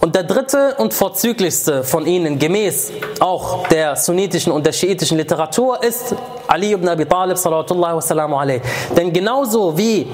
Und 0.00 0.14
der 0.14 0.22
dritte 0.22 0.76
und 0.78 0.94
vorzüglichste 0.94 1.84
von 1.84 2.06
ihnen 2.06 2.38
gemäß 2.38 2.92
auch 3.20 3.68
der 3.68 3.94
sunnitischen 3.94 4.50
und 4.50 4.64
der 4.64 4.72
schiitischen 4.72 5.18
Literatur 5.18 5.82
ist 5.82 6.14
Ali 6.48 6.72
ibn 6.72 6.88
Abi 6.88 7.04
Talib 7.04 7.36
salatullahi 7.36 7.96
wa 7.96 8.00
salamu 8.00 8.38
alayhi. 8.38 8.62
Denn 8.96 9.12
genauso 9.12 9.76
wie 9.76 10.06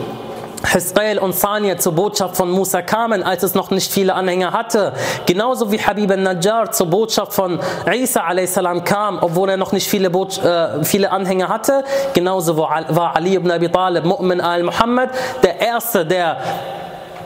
Hisqail 0.64 1.18
und 1.18 1.34
Sania 1.34 1.78
zur 1.78 1.92
Botschaft 1.92 2.36
von 2.36 2.50
Musa 2.50 2.82
kamen, 2.82 3.22
als 3.22 3.42
es 3.42 3.54
noch 3.54 3.70
nicht 3.70 3.90
viele 3.90 4.14
Anhänger 4.14 4.52
hatte. 4.52 4.92
Genauso 5.26 5.72
wie 5.72 5.78
Habib 5.78 6.10
al-Najjar 6.10 6.70
zur 6.72 6.86
Botschaft 6.86 7.32
von 7.32 7.58
Isa 7.92 8.20
a.s. 8.20 8.58
kam, 8.84 9.18
obwohl 9.20 9.50
er 9.50 9.56
noch 9.56 9.72
nicht 9.72 9.88
viele, 9.88 10.08
äh, 10.08 10.84
viele 10.84 11.10
Anhänger 11.10 11.48
hatte. 11.48 11.84
Genauso 12.12 12.56
war 12.56 13.16
Ali 13.16 13.34
ibn 13.34 13.50
Abi 13.50 13.68
Talib, 13.68 14.04
Mu'min 14.04 14.40
al-Muhammad, 14.40 15.10
der 15.42 15.60
Erste, 15.60 16.04
der 16.04 16.38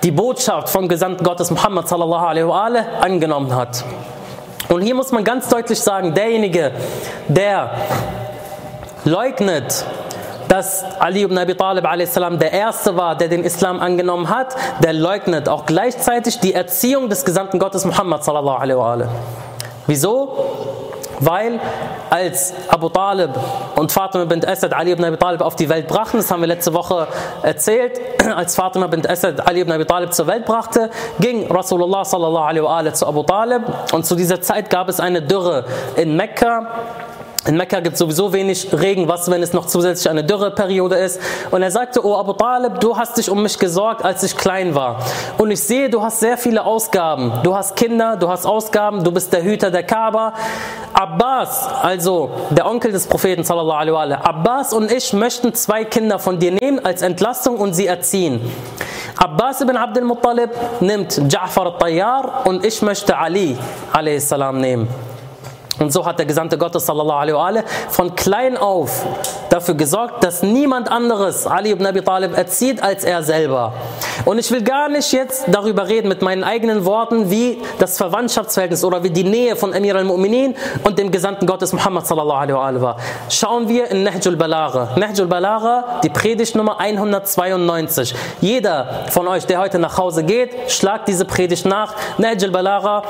die 0.03 0.11
Botschaft 0.11 0.69
vom 0.69 0.87
Gesandten 0.87 1.25
Gottes 1.25 1.51
Muhammad 1.51 1.89
sallallahu 1.89 2.27
alaihi 2.27 2.47
wa 2.47 2.71
angenommen 3.01 3.55
hat. 3.57 3.85
Und 4.69 4.83
hier 4.83 4.95
muss 4.95 5.13
man 5.13 5.25
ganz 5.25 5.49
deutlich 5.49 5.81
sagen, 5.81 6.15
derjenige, 6.15 6.73
der 7.29 7.71
leugnet, 9.05 9.85
dass 10.55 10.85
Ali 11.01 11.23
ibn 11.23 11.37
Abi 11.37 11.57
Talib 11.57 11.85
der 12.39 12.53
Erste 12.53 12.97
war, 12.97 13.17
der 13.17 13.27
den 13.27 13.43
Islam 13.43 13.81
angenommen 13.81 14.29
hat, 14.29 14.55
der 14.85 14.93
leugnet 14.93 15.49
auch 15.49 15.67
gleichzeitig 15.67 16.39
die 16.39 16.55
Erziehung 16.55 17.09
des 17.09 17.25
Gesandten 17.25 17.59
Gottes 17.59 17.85
Muhammad. 17.85 18.21
Wieso? 19.89 20.39
Weil 21.19 21.59
als 22.09 22.55
Abu 22.69 22.89
Talib 22.89 23.31
und 23.75 23.91
Fatima 23.91 24.25
bint 24.27 24.47
Asad 24.47 24.73
Ali 24.75 24.93
ibn 24.93 25.05
Abi 25.05 25.17
Talib 25.17 25.41
auf 25.41 25.57
die 25.57 25.69
Welt 25.69 25.89
brachten, 25.89 26.19
das 26.19 26.31
haben 26.31 26.41
wir 26.41 26.47
letzte 26.47 26.73
Woche 26.73 27.09
erzählt, 27.43 28.01
als 28.37 28.55
Fatima 28.55 28.87
bint 28.87 29.11
Asad 29.11 29.45
Ali 29.49 29.61
ibn 29.61 29.73
Abi 29.73 29.85
Talib 29.85 30.13
zur 30.13 30.29
Welt 30.29 30.45
brachte, 30.45 30.89
ging 31.19 31.51
Rasulullah 31.51 32.05
sallallahu 32.05 32.45
alaihi 32.45 32.65
wa 32.65 32.79
alaihi 32.79 32.95
zu 32.95 33.07
Abu 33.09 33.25
Talib 33.25 33.63
und 33.93 34.07
zu 34.07 34.15
dieser 34.15 34.41
Zeit 34.41 34.71
gab 34.71 34.89
es 34.89 35.01
eine 35.01 35.21
Dürre 35.21 35.65
in 35.97 36.15
Mekka 36.15 36.67
in 37.47 37.57
Mekka 37.59 37.81
gibt 37.81 37.95
es 37.95 37.99
sowieso 37.99 38.33
wenig 38.33 38.69
Regenwasser, 38.73 39.31
wenn 39.31 39.43
es 39.43 39.53
noch 39.53 39.67
zusätzlich 39.67 40.09
eine 40.09 40.25
Dürreperiode 40.25 40.97
ist. 40.97 41.21
Und 41.51 41.63
er 41.63 41.71
sagte, 41.71 42.05
oh 42.05 42.17
Abu 42.17 42.33
Talib, 42.33 42.81
du 42.81 42.97
hast 42.97 43.19
dich 43.19 43.31
um 43.31 43.43
mich 43.43 43.59
gesorgt, 43.59 44.03
als 44.03 44.23
ich 44.23 44.35
klein 44.35 44.75
war. 44.75 45.01
Und 45.37 45.51
ich 45.51 45.63
sehe, 45.63 45.91
du 45.91 46.03
hast 46.03 46.21
sehr 46.21 46.39
viele 46.39 46.65
Ausgaben. 46.65 47.33
Du 47.43 47.55
hast 47.55 47.77
Kinder, 47.77 48.17
du 48.17 48.29
hast 48.31 48.47
Ausgaben, 48.47 49.05
du 49.05 49.13
bist 49.13 49.31
der 49.33 49.43
Hüter 49.43 49.71
der 49.71 49.83
Kaaba. 49.83 50.33
Abbas, 50.95 51.69
also 51.83 52.31
der 52.51 52.67
Onkel 52.67 52.93
des 52.93 53.07
Propheten, 53.07 53.45
sallallahu 53.45 53.95
alaihi 53.95 54.15
Abbas 54.15 54.73
und 54.73 54.91
ich 54.91 55.13
möchten 55.13 55.53
zwei 55.53 55.85
Kinder 55.85 56.19
von 56.19 56.39
dir 56.39 56.53
nehmen 56.53 56.85
als 56.85 57.03
Entlastung 57.03 57.59
und 57.59 57.75
sie 57.75 57.87
erziehen. 57.87 58.41
Abbas 59.17 59.61
ibn 59.61 59.77
Abdul 59.77 60.05
Muttalib 60.05 60.51
nimmt 60.81 61.13
Ja'far 61.13 61.67
al-Tayyar 61.67 62.47
und 62.47 62.65
ich 62.65 62.81
möchte 62.81 63.19
Ali 63.19 63.57
a.s. 63.93 64.31
nehmen. 64.53 65.14
Und 65.81 65.93
so 65.93 66.07
hat 66.07 66.19
der 66.19 66.27
Gesandte 66.27 66.57
Gottes 66.57 66.87
sallallahu 66.87 67.37
alaihi 67.37 67.65
von 67.89 68.15
klein 68.15 68.57
auf 68.57 69.05
dafür 69.51 69.75
gesorgt, 69.75 70.23
dass 70.23 70.43
niemand 70.43 70.91
anderes 70.91 71.47
Ali 71.47 71.71
ibn 71.71 71.85
Abi 71.85 72.03
Talib 72.03 72.37
erzieht 72.37 72.83
als 72.83 73.05
er 73.05 73.23
selber. 73.23 73.73
Und 74.25 74.39
ich 74.39 74.51
will 74.51 74.63
gar 74.63 74.89
nicht 74.89 75.13
jetzt 75.13 75.47
darüber 75.49 75.89
reden 75.89 76.09
mit 76.09 76.23
meinen 76.23 76.45
eigenen 76.45 76.85
Worten, 76.85 77.31
wie 77.31 77.61
das 77.79 77.97
Verwandtschaftsverhältnis 77.99 78.85
oder 78.85 79.03
wie 79.03 79.11
die 79.11 79.25
Nähe 79.25 79.57
von 79.57 79.73
Emir 79.73 79.97
al-Mu'minin 79.97 80.55
und 80.85 80.99
dem 80.99 81.11
Gesandten 81.11 81.47
Gottes 81.47 81.73
Muhammad 81.73 82.07
sallallahu 82.07 82.59
alaihi 82.59 82.81
war. 82.81 82.97
Schauen 83.29 83.69
wir 83.69 83.91
in 83.91 84.05
Nahjul 84.05 84.37
Balagha. 84.37 84.91
Nahjul 84.97 85.27
Balagha, 85.27 86.01
die 86.03 86.09
Predigt 86.09 86.55
Nummer 86.55 86.79
192. 86.79 88.15
Jeder 88.41 89.07
von 89.11 89.27
euch, 89.27 89.47
der 89.47 89.61
heute 89.61 89.79
nach 89.79 89.99
Hause 89.99 90.23
geht, 90.25 90.71
schlagt 90.71 91.09
diese 91.09 91.25
Predigt 91.25 91.67
nach. 91.67 91.95
Nahjul 92.19 92.51
Balagha 92.51 93.03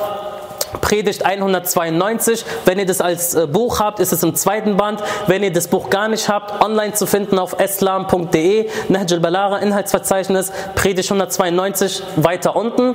Predigt 0.80 1.24
192. 1.24 2.44
Wenn 2.64 2.78
ihr 2.78 2.86
das 2.86 3.00
als 3.00 3.34
äh, 3.34 3.46
Buch 3.46 3.80
habt, 3.80 4.00
ist 4.00 4.12
es 4.12 4.22
im 4.22 4.34
zweiten 4.34 4.76
Band. 4.76 5.02
Wenn 5.26 5.42
ihr 5.42 5.52
das 5.52 5.68
Buch 5.68 5.90
gar 5.90 6.08
nicht 6.08 6.28
habt, 6.28 6.62
online 6.64 6.94
zu 6.94 7.06
finden 7.06 7.38
auf 7.38 7.58
eslam.de, 7.58 8.68
Nahj 8.88 9.12
al-Balara, 9.14 9.58
Inhaltsverzeichnis, 9.58 10.52
Predigt 10.74 11.10
192, 11.10 12.02
weiter 12.16 12.56
unten, 12.56 12.94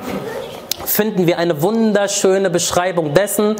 finden 0.85 1.27
wir 1.27 1.37
eine 1.37 1.61
wunderschöne 1.61 2.49
Beschreibung 2.49 3.13
dessen, 3.13 3.55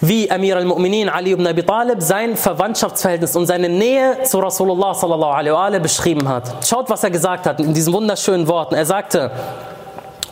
wie 0.00 0.30
Amir 0.30 0.56
al-Mu'minin 0.56 1.08
Ali 1.08 1.32
ibn 1.32 1.46
Abi 1.46 1.62
Talib 1.62 2.02
sein 2.02 2.36
Verwandtschaftsverhältnis 2.36 3.36
und 3.36 3.46
seine 3.46 3.68
Nähe 3.68 4.22
zu 4.24 4.38
Rasulullah 4.38 4.92
sallallahu 4.92 5.32
alaihi 5.32 5.54
wa 5.54 5.78
beschrieben 5.78 6.28
hat. 6.28 6.66
Schaut, 6.66 6.90
was 6.90 7.04
er 7.04 7.10
gesagt 7.10 7.46
hat 7.46 7.60
in 7.60 7.72
diesen 7.72 7.92
wunderschönen 7.92 8.46
Worten. 8.46 8.74
Er 8.74 8.84
sagte, 8.84 9.30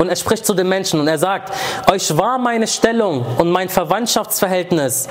und 0.02 0.08
er 0.08 0.16
spricht 0.16 0.44
zu 0.44 0.52
den 0.52 0.68
Menschen 0.68 1.00
und 1.00 1.08
er 1.08 1.18
sagt, 1.18 1.52
euch 1.90 2.16
war 2.16 2.38
meine 2.38 2.66
Stellung 2.66 3.24
und 3.38 3.50
mein 3.50 3.68
Verwandtschaftsverhältnis 3.68 5.08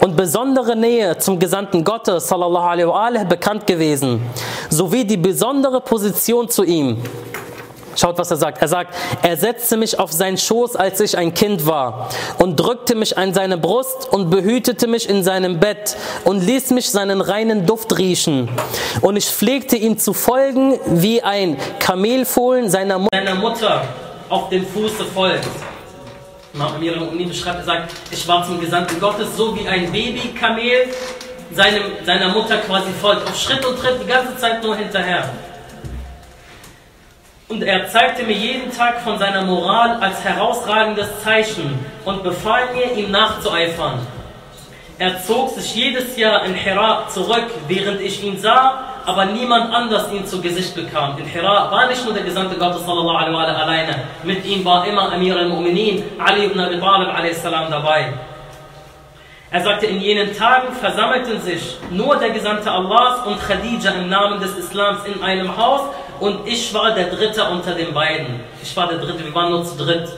und 0.00 0.16
besondere 0.16 0.76
Nähe 0.76 1.16
zum 1.18 1.38
Gesandten 1.38 1.84
Gottes 1.84 2.28
sallallahu 2.28 2.66
alaihi 2.66 2.88
wa 2.88 3.06
alaihi, 3.06 3.24
bekannt 3.24 3.66
gewesen, 3.66 4.20
sowie 4.68 5.04
die 5.04 5.16
besondere 5.16 5.80
Position 5.80 6.48
zu 6.48 6.64
ihm. 6.64 7.02
Schaut, 7.96 8.18
was 8.18 8.30
er 8.30 8.36
sagt. 8.36 8.60
Er 8.60 8.68
sagt, 8.68 8.94
er 9.22 9.36
setzte 9.38 9.78
mich 9.78 9.98
auf 9.98 10.12
seinen 10.12 10.36
Schoß, 10.36 10.76
als 10.76 11.00
ich 11.00 11.16
ein 11.16 11.32
Kind 11.32 11.66
war 11.66 12.10
und 12.38 12.56
drückte 12.56 12.94
mich 12.94 13.16
an 13.16 13.32
seine 13.32 13.56
Brust 13.56 14.12
und 14.12 14.28
behütete 14.28 14.86
mich 14.86 15.08
in 15.08 15.24
seinem 15.24 15.60
Bett 15.60 15.96
und 16.24 16.44
ließ 16.44 16.72
mich 16.72 16.90
seinen 16.90 17.22
reinen 17.22 17.64
Duft 17.64 17.96
riechen. 17.96 18.50
Und 19.00 19.16
ich 19.16 19.26
pflegte 19.26 19.76
ihm 19.76 19.98
zu 19.98 20.12
folgen 20.12 20.78
wie 20.86 21.22
ein 21.22 21.56
Kamelfohlen 21.78 22.68
seiner, 22.68 22.98
Mu 22.98 23.08
seiner 23.10 23.34
Mutter 23.34 23.82
auf 24.28 24.48
dem 24.48 24.66
Fuße 24.66 25.04
folgt. 25.06 25.48
Imam 26.54 26.74
Amir 26.74 26.94
beschreibt, 27.28 27.58
er 27.58 27.64
sagt, 27.64 27.92
ich 28.10 28.26
war 28.26 28.44
zum 28.44 28.60
Gesandten 28.60 28.98
Gottes 28.98 29.36
so 29.36 29.54
wie 29.56 29.68
ein 29.68 29.92
Babykamel 29.92 30.88
seiner 31.50 32.28
Mutter 32.30 32.58
quasi 32.58 32.90
folgt, 33.00 33.28
auf 33.28 33.38
Schritt 33.38 33.64
und 33.64 33.78
Tritt 33.78 34.02
die 34.02 34.06
ganze 34.06 34.36
Zeit 34.36 34.62
nur 34.62 34.74
hinterher. 34.76 35.28
Und 37.48 37.62
er 37.62 37.86
zeigte 37.88 38.24
mir 38.24 38.32
jeden 38.32 38.72
Tag 38.76 39.02
von 39.02 39.18
seiner 39.18 39.42
Moral 39.42 39.98
als 40.00 40.24
herausragendes 40.24 41.22
Zeichen 41.22 41.78
und 42.04 42.24
befahl 42.24 42.74
mir, 42.74 42.92
ihm 42.92 43.10
nachzueifern. 43.10 44.00
Er 44.98 45.22
zog 45.22 45.50
sich 45.50 45.74
jedes 45.74 46.16
Jahr 46.16 46.44
in 46.44 46.54
Hira 46.54 47.06
zurück, 47.08 47.46
während 47.68 48.00
ich 48.00 48.24
ihn 48.24 48.40
sah, 48.40 48.95
aber 49.06 49.26
niemand 49.26 49.72
anders 49.72 50.12
ihn 50.12 50.26
zu 50.26 50.40
Gesicht 50.40 50.74
bekam. 50.74 51.16
In 51.16 51.24
Hira 51.24 51.70
war 51.70 51.86
nicht 51.86 52.04
nur 52.04 52.12
der 52.12 52.24
Gesandte 52.24 52.56
Gottes 52.56 52.84
sallallahu 52.84 53.16
alaihi 53.16 53.34
wa 53.34 53.44
alleine, 53.44 54.02
mit 54.24 54.44
ihm 54.44 54.64
war 54.64 54.86
immer 54.86 55.12
Amir 55.12 55.36
al-Mu'minin, 55.36 56.02
Ali 56.18 56.46
ibn 56.46 56.58
Abi 56.58 56.78
Talib 56.78 57.08
a.s. 57.08 57.42
dabei. 57.42 58.12
Er 59.48 59.62
sagte, 59.62 59.86
in 59.86 60.00
jenen 60.00 60.36
Tagen 60.36 60.72
versammelten 60.72 61.40
sich 61.40 61.76
nur 61.90 62.16
der 62.16 62.30
Gesandte 62.30 62.70
Allahs 62.70 63.24
und 63.26 63.40
Khadija 63.40 63.92
im 63.92 64.08
Namen 64.08 64.40
des 64.40 64.58
Islams 64.58 64.98
in 65.06 65.22
einem 65.22 65.56
Haus 65.56 65.82
und 66.18 66.46
ich 66.48 66.74
war 66.74 66.92
der 66.92 67.06
Dritte 67.06 67.44
unter 67.44 67.74
den 67.74 67.94
beiden. 67.94 68.40
Ich 68.60 68.76
war 68.76 68.88
der 68.88 68.98
Dritte, 68.98 69.24
wir 69.24 69.34
waren 69.34 69.50
nur 69.50 69.64
zu 69.64 69.76
dritt. 69.76 70.08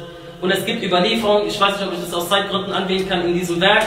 Und 0.41 0.51
es 0.51 0.65
gibt 0.65 0.83
Überlieferungen, 0.83 1.47
ich 1.47 1.61
weiß 1.61 1.79
nicht, 1.79 1.89
ob 1.89 1.93
ich 1.93 2.01
das 2.01 2.15
aus 2.15 2.29
Zeitgründen 2.29 2.73
anwählen 2.73 3.07
kann 3.07 3.23
in 3.27 3.35
diesem 3.35 3.61
Werk, 3.61 3.87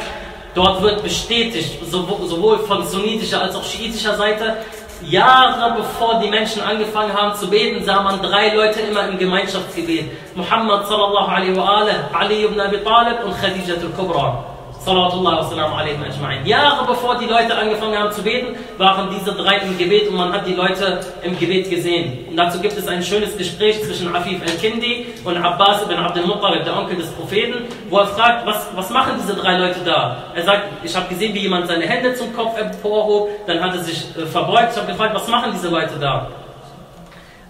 dort 0.53 0.81
wird 0.81 1.01
bestätigt, 1.01 1.79
sowohl 1.89 2.59
von 2.59 2.85
sunnitischer 2.85 3.41
als 3.41 3.55
auch 3.55 3.63
schiitischer 3.63 4.15
Seite, 4.15 4.57
Jahre 5.05 5.75
bevor 5.77 6.19
die 6.19 6.29
Menschen 6.29 6.61
angefangen 6.61 7.13
haben 7.13 7.35
zu 7.35 7.49
beten, 7.49 7.83
sah 7.83 8.01
man 8.01 8.21
drei 8.21 8.53
Leute 8.53 8.81
immer 8.81 9.07
im 9.07 9.17
Gemeinschaftsgebet. 9.17 10.35
Muhammad 10.35 10.87
sallallahu 10.87 11.29
alaihi 11.29 11.55
wa 11.55 11.77
alaihi, 11.77 11.95
Ali 12.13 12.43
ibn 12.43 12.59
Abi 12.59 12.77
Talib 12.83 13.23
und 13.25 13.33
Khadija 13.39 13.75
al-Kubra. 13.75 14.50
Salatullah 14.83 15.37
wa 15.37 15.43
salam 15.43 15.73
alaikum 15.73 16.03
ajma'in. 16.09 16.43
Jahre 16.43 16.87
bevor 16.87 17.15
die 17.19 17.27
Leute 17.27 17.55
angefangen 17.55 17.97
haben 17.99 18.11
zu 18.11 18.23
beten, 18.23 18.57
waren 18.79 19.09
diese 19.13 19.31
drei 19.31 19.57
im 19.57 19.77
Gebet 19.77 20.09
und 20.09 20.15
man 20.15 20.33
hat 20.33 20.47
die 20.47 20.55
Leute 20.55 20.99
im 21.21 21.37
Gebet 21.37 21.69
gesehen. 21.69 22.25
Und 22.29 22.35
dazu 22.35 22.59
gibt 22.59 22.75
es 22.75 22.87
ein 22.87 23.03
schönes 23.03 23.37
Gespräch 23.37 23.83
zwischen 23.83 24.15
Afif 24.15 24.41
al-Kindi 24.41 25.05
und 25.23 25.37
Abbas 25.37 25.83
ibn 25.83 25.97
Abdul 25.97 26.25
Muttalib, 26.25 26.63
der 26.63 26.75
Onkel 26.75 26.97
des 26.97 27.11
Propheten, 27.11 27.65
wo 27.91 27.99
er 27.99 28.07
fragt, 28.07 28.47
was, 28.47 28.67
was 28.73 28.89
machen 28.89 29.13
diese 29.21 29.35
drei 29.35 29.59
Leute 29.59 29.81
da? 29.85 30.23
Er 30.33 30.43
sagt, 30.43 30.63
ich 30.83 30.95
habe 30.95 31.07
gesehen, 31.09 31.35
wie 31.35 31.41
jemand 31.41 31.67
seine 31.67 31.85
Hände 31.85 32.15
zum 32.15 32.35
Kopf 32.35 32.57
emporhob, 32.59 33.29
dann 33.45 33.61
hat 33.61 33.75
er 33.75 33.83
sich 33.83 34.05
äh, 34.17 34.25
verbeugt. 34.25 34.69
Ich 34.71 34.77
habe 34.77 34.91
gefragt, 34.91 35.13
was 35.13 35.27
machen 35.27 35.51
diese 35.53 35.69
Leute 35.69 35.99
da? 35.99 36.27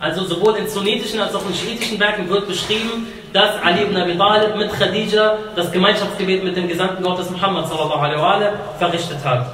Also 0.01 0.25
sowohl 0.25 0.57
in 0.57 0.67
sunnitischen 0.67 1.21
als 1.21 1.33
auch 1.33 1.47
in 1.47 1.55
schiitischen 1.55 1.97
Werken 1.99 2.27
wird 2.27 2.47
beschrieben, 2.47 3.07
dass 3.33 3.61
Ali 3.63 3.83
ibn 3.83 3.97
Abi 3.97 4.17
Talib 4.17 4.55
mit 4.57 4.71
Khadija 4.71 5.37
das 5.55 5.71
Gemeinschaftsgebet 5.71 6.43
mit 6.43 6.55
dem 6.55 6.67
Gesandten 6.67 7.03
Gottes 7.03 7.29
Muhammad 7.29 7.67
sallallahu 7.67 8.53
verrichtet 8.77 9.23
hat. 9.23 9.45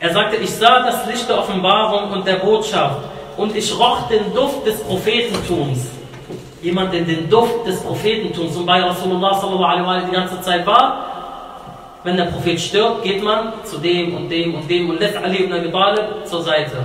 Er 0.00 0.12
sagte, 0.12 0.36
ich 0.36 0.50
sah 0.50 0.80
das 0.80 1.06
Licht 1.06 1.28
der 1.28 1.38
Offenbarung 1.38 2.10
und 2.10 2.26
der 2.26 2.36
Botschaft 2.36 2.98
und 3.36 3.54
ich 3.54 3.72
roch 3.78 4.08
den 4.08 4.34
Duft 4.34 4.66
des 4.66 4.82
Prophetentums. 4.82 5.86
Jemand, 6.60 6.92
der 6.92 7.02
den 7.02 7.30
Duft 7.30 7.66
des 7.66 7.80
Prophetentums 7.80 8.56
und 8.56 8.66
bei 8.66 8.82
Rasulullah 8.82 9.34
sallallahu 9.34 10.06
die 10.06 10.12
ganze 10.12 10.40
Zeit 10.40 10.66
war, 10.66 11.06
wenn 12.04 12.16
der 12.16 12.24
Prophet 12.24 12.60
stirbt, 12.60 13.04
geht 13.04 13.22
man 13.22 13.52
zu 13.64 13.78
dem 13.78 14.16
und 14.16 14.28
dem 14.28 14.54
und 14.56 14.68
dem 14.68 14.90
und 14.90 14.98
lässt 14.98 15.16
Ali 15.16 15.44
ibn 15.44 15.52
Abi 15.52 15.70
Talib 15.70 16.26
zur 16.26 16.42
Seite. 16.42 16.78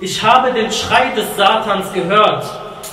Ich 0.00 0.22
habe 0.22 0.52
den 0.52 0.70
Schrei 0.70 1.10
des 1.16 1.26
Satans 1.36 1.92
gehört, 1.92 2.44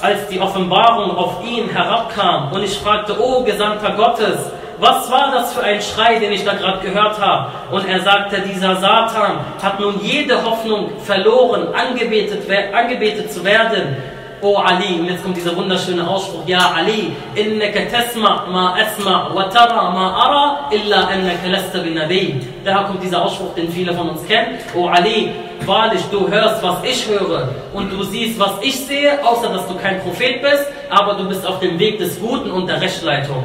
als 0.02 0.28
die 0.28 0.40
Offenbarung 0.40 1.16
auf 1.16 1.46
ihn 1.46 1.70
herabkam 1.70 2.52
und 2.52 2.64
ich 2.64 2.76
fragte, 2.80 3.16
O 3.22 3.44
Gesandter 3.44 3.92
Gottes, 3.92 4.50
was 4.80 5.12
war 5.12 5.32
das 5.32 5.54
für 5.54 5.62
ein 5.62 5.80
Schrei, 5.84 6.18
den 6.18 6.32
ich 6.32 6.44
da 6.44 6.56
gerade 6.56 6.80
gehört 6.80 7.22
habe? 7.22 7.52
Und 7.70 7.88
er 7.88 8.02
sagte, 8.02 8.42
dieser 8.42 8.78
Satan 8.78 9.38
hat 9.62 9.80
nun 9.80 10.00
jede 10.02 10.44
Hoffnung 10.44 11.00
verloren, 11.00 11.68
angebetet, 11.76 12.50
angebetet 12.74 13.32
zu 13.32 13.44
werden. 13.44 13.98
O 14.46 14.58
Ali, 14.58 15.00
und 15.00 15.08
jetzt 15.08 15.24
kommt 15.24 15.36
dieser 15.36 15.56
wunderschöne 15.56 16.08
Ausspruch, 16.08 16.44
Ja 16.46 16.72
Ali, 16.76 17.14
innaka 17.34 17.80
tasma 17.92 18.46
ma 18.46 18.76
asma 18.76 19.34
wa 19.34 19.46
tara 19.46 19.90
ma 19.90 20.06
ara 20.24 20.70
illa 20.72 21.08
annaka 21.08 21.48
lasta 21.50 21.80
bin 21.80 21.96
Nabi. 21.96 22.40
Daher 22.64 22.84
kommt 22.84 23.02
dieser 23.02 23.24
Ausspruch, 23.26 23.56
den 23.56 23.72
viele 23.72 23.92
von 23.96 24.10
uns 24.10 24.24
kennen. 24.28 24.60
O 24.76 24.88
Ali, 24.88 25.32
wahrlich, 25.66 26.02
du 26.12 26.30
hörst, 26.30 26.62
was 26.62 26.78
ich 26.84 27.08
höre 27.08 27.56
und 27.74 27.92
du 27.92 28.04
siehst, 28.04 28.40
was 28.40 28.52
ich 28.62 28.76
sehe, 28.86 29.18
außer 29.26 29.50
dass 29.50 29.68
du 29.68 29.74
kein 29.78 30.00
Prophet 30.02 30.44
bist, 30.44 30.68
aber 30.92 31.16
du 31.16 31.28
bist 31.28 31.44
auf 31.44 31.60
dem 31.60 31.80
Weg 31.80 31.98
des 31.98 32.20
Guten 32.20 32.52
und 32.52 32.68
der 32.68 32.80
Rechtleitung. 32.80 33.44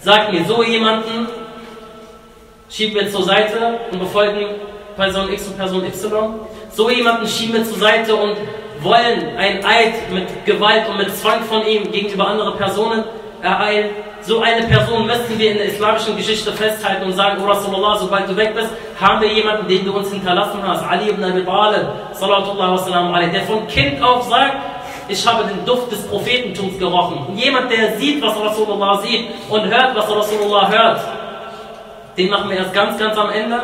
Sag 0.00 0.30
mir 0.30 0.44
so 0.44 0.62
jemanden, 0.62 1.28
schieben 2.68 2.94
wir 2.94 3.10
zur 3.10 3.22
Seite 3.22 3.78
und 3.90 3.98
befolgen 3.98 4.44
Person 4.96 5.32
X 5.32 5.46
und 5.46 5.56
Person 5.56 5.82
Y. 5.82 6.34
So 6.72 6.90
jemanden 6.90 7.26
schieben 7.26 7.54
wir 7.54 7.64
zur 7.64 7.78
Seite 7.78 8.14
und 8.14 8.36
wollen 8.82 9.36
ein 9.36 9.64
Eid 9.64 10.10
mit 10.12 10.44
Gewalt 10.46 10.88
und 10.88 10.98
mit 10.98 11.14
Zwang 11.16 11.42
von 11.44 11.66
ihm 11.66 11.90
gegenüber 11.90 12.28
anderen 12.28 12.56
Personen 12.56 13.04
ereilen. 13.42 13.90
So 14.22 14.40
eine 14.40 14.66
Person 14.66 15.06
müssen 15.06 15.38
wir 15.38 15.52
in 15.52 15.56
der 15.56 15.66
islamischen 15.66 16.16
Geschichte 16.16 16.52
festhalten 16.52 17.04
und 17.04 17.12
sagen, 17.14 17.42
oh 17.42 17.48
Rasulullah, 17.48 17.96
sobald 17.96 18.28
du 18.28 18.36
weg 18.36 18.54
bist, 18.54 18.68
haben 19.00 19.22
wir 19.22 19.32
jemanden, 19.32 19.66
den 19.66 19.84
du 19.84 19.92
uns 19.96 20.10
hinterlassen 20.10 20.60
hast. 20.62 20.84
Ali 20.86 21.08
ibn 21.08 21.24
Abi 21.24 21.42
Talib, 21.44 21.86
der 23.32 23.42
von 23.42 23.66
Kind 23.66 24.02
auf 24.02 24.28
sagt, 24.28 24.56
ich 25.08 25.26
habe 25.26 25.44
den 25.44 25.64
Duft 25.64 25.90
des 25.90 26.06
Prophetentums 26.06 26.78
gerochen. 26.78 27.34
Jemand, 27.36 27.70
der 27.70 27.98
sieht, 27.98 28.22
was 28.22 28.38
Rasulullah 28.38 28.98
sieht 28.98 29.26
und 29.48 29.64
hört, 29.64 29.96
was 29.96 30.08
Rasulullah 30.08 30.70
hört, 30.70 31.00
den 32.16 32.30
machen 32.30 32.50
wir 32.50 32.58
erst 32.58 32.74
ganz, 32.74 32.98
ganz 32.98 33.16
am 33.16 33.30
Ende. 33.30 33.60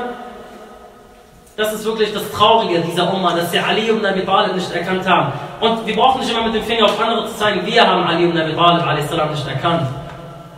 Das 1.57 1.73
ist 1.73 1.87
wirklich 1.87 2.13
das 2.13 2.31
Traurige 2.33 2.81
dieser 2.81 3.11
Umma, 3.11 3.35
dass 3.35 3.51
sie 3.51 3.59
Ali 3.59 3.89
ibn 3.89 4.05
Abi 4.05 4.27
Talib 4.27 4.55
nicht 4.55 4.71
erkannt 4.75 5.09
haben. 5.09 5.33
Und 5.59 5.87
wir 5.87 5.97
brauchen 5.97 6.21
nicht 6.21 6.31
immer 6.31 6.43
mit 6.45 6.55
dem 6.55 6.63
Finger 6.63 6.85
auf 6.85 7.01
andere 7.01 7.27
zu 7.29 7.37
zeigen, 7.37 7.65
wir 7.65 7.87
haben 7.87 8.05
Ali 8.05 8.25
ibn 8.25 8.39
Abi 8.39 8.53
Talib 8.53 9.31
nicht 9.31 9.49
erkannt. 9.49 9.89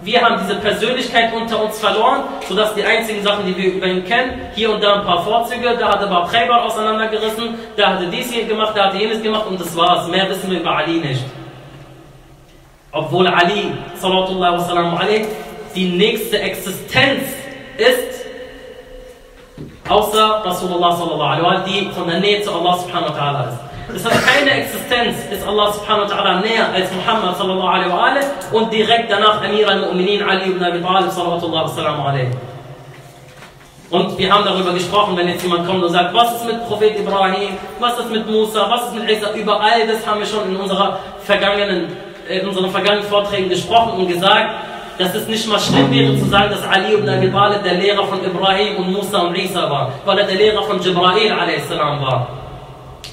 Wir 0.02 0.20
haben 0.20 0.40
diese 0.40 0.56
Persönlichkeit 0.56 1.32
unter 1.32 1.62
uns 1.62 1.78
verloren, 1.78 2.22
sodass 2.48 2.74
die 2.74 2.82
einzigen 2.82 3.22
Sachen, 3.22 3.46
die 3.46 3.56
wir 3.56 3.74
über 3.74 3.87
ihn 3.87 4.04
kennen, 4.04 4.40
hier 4.54 4.72
und 4.72 4.82
da 4.82 4.94
ein 5.00 5.04
paar 5.04 5.22
Vorzüge, 5.22 5.76
da 5.78 5.88
hat 5.88 6.00
er 6.00 6.08
Bab 6.08 6.32
Khaybar 6.32 6.64
auseinandergerissen, 6.64 7.54
da 7.76 7.90
hat 7.90 8.00
er 8.00 8.06
dies 8.08 8.32
hier 8.32 8.46
gemacht, 8.46 8.72
da 8.76 8.87
hat 8.87 8.94
er 8.94 9.00
jenes 9.00 9.22
gemacht 9.22 9.46
und 9.48 9.61
das 9.61 9.76
war's. 9.76 10.08
Mehr 10.08 10.28
wissen 10.28 10.50
wir 10.50 10.61
über 10.61 10.76
Ali 10.76 10.98
nicht. 10.98 11.24
Obwohl 12.90 13.28
Ali, 13.28 13.72
sallallahu 14.00 14.96
alayhi, 14.96 15.26
die 15.74 15.90
nächste 15.90 16.40
Existenz 16.40 17.22
ist, 17.76 18.28
außer 19.88 20.42
Rasulullah 20.44 20.96
sallallahu 20.96 21.46
alaihi 21.46 21.62
die 21.66 21.90
von 21.92 22.07
der 22.09 22.20
Nähe 22.20 22.42
zu 22.42 22.53
Allah 22.53 22.79
subhanahu 22.79 23.11
wa 23.11 23.18
ta'ala 23.18 23.48
ist. 23.48 23.59
Es 23.96 24.05
hat 24.05 24.12
keine 24.27 24.51
Existenz, 24.51 25.16
ist 25.31 25.46
Allah 25.46 25.72
subhanahu 25.72 26.09
wa 26.09 26.14
ta'ala 26.14 26.40
näher 26.40 26.68
als 26.74 26.88
Muhammad 26.92 27.37
sallallahu 27.37 27.68
alaihi 27.68 28.24
und 28.53 28.72
direkt 28.72 29.11
danach 29.11 29.42
Amir 29.42 29.68
al-Mu'minin 29.68 30.22
Ali 30.22 30.51
ibn 30.51 30.62
Abi 30.62 30.81
Talib 30.83 31.11
sallallahu 31.11 32.03
alaihi 32.07 32.29
und 33.90 34.18
wir 34.18 34.31
haben 34.31 34.44
darüber 34.44 34.72
gesprochen, 34.72 35.16
wenn 35.16 35.29
jetzt 35.29 35.42
jemand 35.42 35.66
kommt 35.66 35.83
und 35.83 35.90
sagt, 35.90 36.12
was 36.12 36.35
ist 36.35 36.44
mit 36.44 36.66
Prophet 36.68 36.98
Ibrahim, 36.98 37.57
was 37.81 37.98
ist 37.98 38.11
mit 38.11 38.27
Musa, 38.29 38.68
was 38.70 38.88
ist 38.88 38.94
mit 38.94 39.11
Isa, 39.11 39.33
überall 39.33 39.87
das 39.87 40.07
haben 40.07 40.20
wir 40.20 40.27
schon 40.27 40.51
in, 40.51 40.57
unserer 40.57 40.98
vergangenen, 41.24 41.96
in 42.29 42.46
unseren 42.46 42.70
vergangenen 42.70 43.05
Vorträgen 43.05 43.48
gesprochen 43.48 43.98
und 43.98 44.09
gesagt, 44.09 44.51
dass 44.98 45.14
es 45.14 45.28
nicht 45.28 45.48
mal 45.48 45.61
schlimm 45.61 45.90
wäre 45.92 46.18
zu 46.18 46.24
sagen, 46.26 46.50
dass 46.50 46.62
Ali 46.66 46.94
ibn 46.94 47.08
Abi 47.08 47.30
Talib 47.30 47.62
der 47.62 47.74
Lehrer 47.74 48.04
von 48.04 48.24
Ibrahim 48.24 48.76
und 48.76 48.92
Musa 48.92 49.18
und 49.20 49.37
Isa 49.37 49.70
war, 49.70 49.92
weil 50.04 50.18
er 50.18 50.26
der 50.26 50.37
Lehrer 50.37 50.62
von 50.62 50.80
Jibrail 50.80 51.30
a.s. 51.30 51.70
war. 51.70 52.26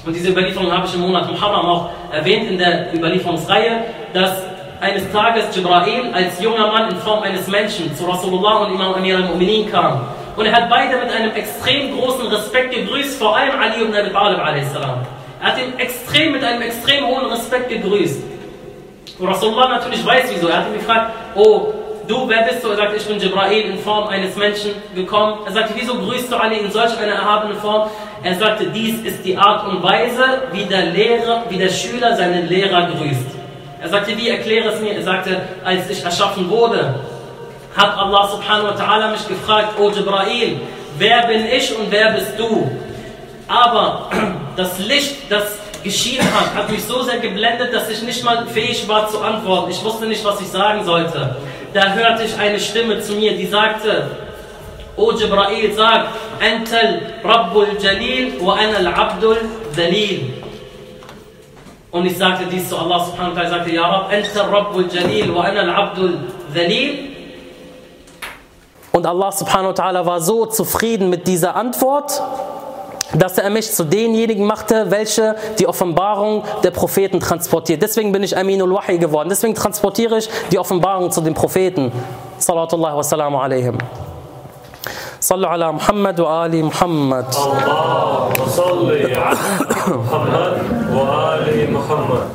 Und 0.04 0.14
diese 0.14 0.30
Überlieferung 0.30 0.72
habe 0.72 0.86
ich 0.86 0.94
im 0.94 1.00
Monat 1.00 1.30
Muharram 1.30 1.66
auch 1.66 1.90
erwähnt 2.12 2.50
in 2.50 2.58
der 2.58 2.92
Überlieferungsreihe, 2.92 3.84
dass 4.12 4.42
eines 4.80 5.10
Tages 5.12 5.54
Jibrail 5.54 6.12
als 6.12 6.40
junger 6.40 6.66
Mann 6.72 6.90
in 6.90 6.96
Form 6.96 7.22
eines 7.22 7.46
Menschen 7.46 7.96
zu 7.96 8.04
Rasulullah 8.04 8.64
und 8.64 8.74
Imam 8.74 8.94
Amir 8.94 9.16
al-Mu'minin 9.16 9.70
kam. 9.70 10.08
Und 10.36 10.44
er 10.44 10.52
hat 10.52 10.68
beide 10.68 10.96
mit 10.96 11.10
einem 11.10 11.32
extrem 11.34 11.96
großen 11.96 12.26
Respekt 12.26 12.74
gegrüßt, 12.74 13.18
vor 13.18 13.36
allem 13.36 13.58
Ali 13.58 13.82
ibn 13.82 13.94
Abi 13.94 14.10
Talib 14.10 14.38
a.s. 14.38 14.74
Er 14.74 15.52
hat 15.52 15.58
ihn 15.58 15.78
extrem, 15.78 16.32
mit 16.32 16.42
einem 16.42 16.62
extrem 16.62 17.06
hohen 17.06 17.26
Respekt 17.26 17.68
gegrüßt. 17.68 18.35
Und 19.18 19.28
Rasulullah 19.28 19.68
natürlich 19.68 20.04
weiß 20.04 20.24
wieso. 20.34 20.48
Er 20.48 20.58
hat 20.58 20.68
ihn 20.68 20.74
gefragt, 20.74 21.12
oh, 21.34 21.72
du, 22.06 22.28
wer 22.28 22.42
bist 22.42 22.62
du? 22.62 22.68
Er 22.68 22.76
sagt, 22.76 22.96
ich 22.96 23.06
bin 23.06 23.18
Jibrail 23.18 23.70
in 23.70 23.78
Form 23.78 24.08
eines 24.08 24.36
Menschen 24.36 24.72
gekommen. 24.94 25.38
Er 25.46 25.52
sagte, 25.52 25.74
wieso 25.74 25.94
grüßt 25.94 26.30
du 26.30 26.36
Ali 26.36 26.58
in 26.58 26.70
solch 26.70 26.96
einer 26.98 27.14
erhabenen 27.14 27.56
Form? 27.58 27.88
Er 28.22 28.34
sagte, 28.34 28.66
dies 28.66 29.00
ist 29.04 29.24
die 29.24 29.36
Art 29.36 29.66
und 29.68 29.82
Weise, 29.82 30.42
wie 30.52 30.64
der 30.64 30.86
Lehrer, 30.86 31.44
wie 31.48 31.56
der 31.56 31.70
Schüler 31.70 32.16
seinen 32.16 32.48
Lehrer 32.48 32.88
grüßt. 32.88 33.36
Er 33.80 33.88
sagte, 33.88 34.16
wie 34.16 34.28
erkläre 34.28 34.70
es 34.70 34.80
mir? 34.80 34.94
Er 34.94 35.02
sagte, 35.02 35.40
als 35.64 35.88
ich 35.88 36.04
erschaffen 36.04 36.48
wurde, 36.50 37.00
hat 37.76 37.96
Allah 37.96 38.28
subhanahu 38.28 38.68
wa 38.68 38.82
ta'ala 38.82 39.10
mich 39.12 39.28
gefragt, 39.28 39.78
O 39.78 39.90
Jibrail, 39.90 40.60
wer 40.98 41.26
bin 41.26 41.46
ich 41.46 41.76
und 41.76 41.90
wer 41.90 42.12
bist 42.12 42.38
du? 42.38 42.70
Aber 43.48 44.10
das 44.56 44.78
Licht, 44.78 45.30
das 45.30 45.58
geschienen 45.86 46.26
hat, 46.34 46.54
hat 46.54 46.70
mich 46.70 46.84
so 46.84 47.02
sehr 47.02 47.18
geblendet, 47.18 47.72
dass 47.72 47.88
ich 47.88 48.02
nicht 48.02 48.22
mal 48.24 48.46
fähig 48.46 48.86
war 48.88 49.08
zu 49.08 49.20
antworten. 49.20 49.70
Ich 49.70 49.82
wusste 49.84 50.06
nicht, 50.06 50.24
was 50.24 50.40
ich 50.40 50.48
sagen 50.48 50.84
sollte. 50.84 51.36
Da 51.72 51.92
hörte 51.92 52.24
ich 52.24 52.36
eine 52.38 52.58
Stimme 52.58 53.00
zu 53.00 53.12
mir, 53.14 53.36
die 53.36 53.46
sagte, 53.46 54.10
O 54.96 55.12
Jibrail, 55.12 55.72
sag, 55.74 56.08
Antal 56.40 57.02
Rabbul 57.22 57.68
Jalil 57.78 58.40
wa 58.40 58.54
ana 58.54 58.78
al-Abdul 58.78 59.38
Dalil. 59.76 60.42
Und 61.90 62.06
ich 62.06 62.16
sagte 62.18 62.46
dies 62.46 62.68
zu 62.68 62.76
Allah 62.76 63.04
subhanahu 63.04 63.36
wa 63.36 63.40
ta'ala, 63.40 63.50
sagte, 63.50 63.70
Ja 63.70 63.86
Rab, 63.86 64.12
Antal 64.12 64.48
Rabbul 64.54 64.88
Jalil 64.88 65.34
wa 65.34 65.42
ana 65.42 65.60
al-Abdul 65.60 66.18
Dalil. 66.54 66.98
Und 68.92 69.06
Allah 69.06 69.30
subhanahu 69.30 69.68
wa 69.68 69.82
ta'ala 69.84 70.06
war 70.06 70.20
so 70.20 70.46
zufrieden 70.46 71.10
mit 71.10 71.28
dieser 71.28 71.54
Antwort, 71.54 72.22
dass 73.13 73.37
er 73.37 73.49
mich 73.49 73.71
zu 73.71 73.83
denjenigen 73.83 74.45
machte, 74.45 74.89
welche 74.89 75.35
die 75.59 75.67
Offenbarung 75.67 76.43
der 76.63 76.71
Propheten 76.71 77.19
transportiert. 77.19 77.81
Deswegen 77.81 78.11
bin 78.11 78.23
ich 78.23 78.37
Aminul 78.37 78.73
Wahi 78.73 78.97
geworden. 78.97 79.29
Deswegen 79.29 79.55
transportiere 79.55 80.17
ich 80.17 80.29
die 80.51 80.59
Offenbarung 80.59 81.11
zu 81.11 81.21
den 81.21 81.33
Propheten. 81.33 81.91
Sallallahu 82.37 82.97
wa 82.97 83.03
salamu 83.03 83.37
alaihim. 83.37 83.77
صلوا 85.21 85.49
على 85.49 85.71
محمد 85.71 86.19
وآل 86.19 86.65
محمد 86.65 87.25
اللهم 87.45 88.33
صل 88.49 88.89
على 88.89 89.37
محمد 89.87 90.57
وآل 90.93 91.73
محمد 91.73 92.27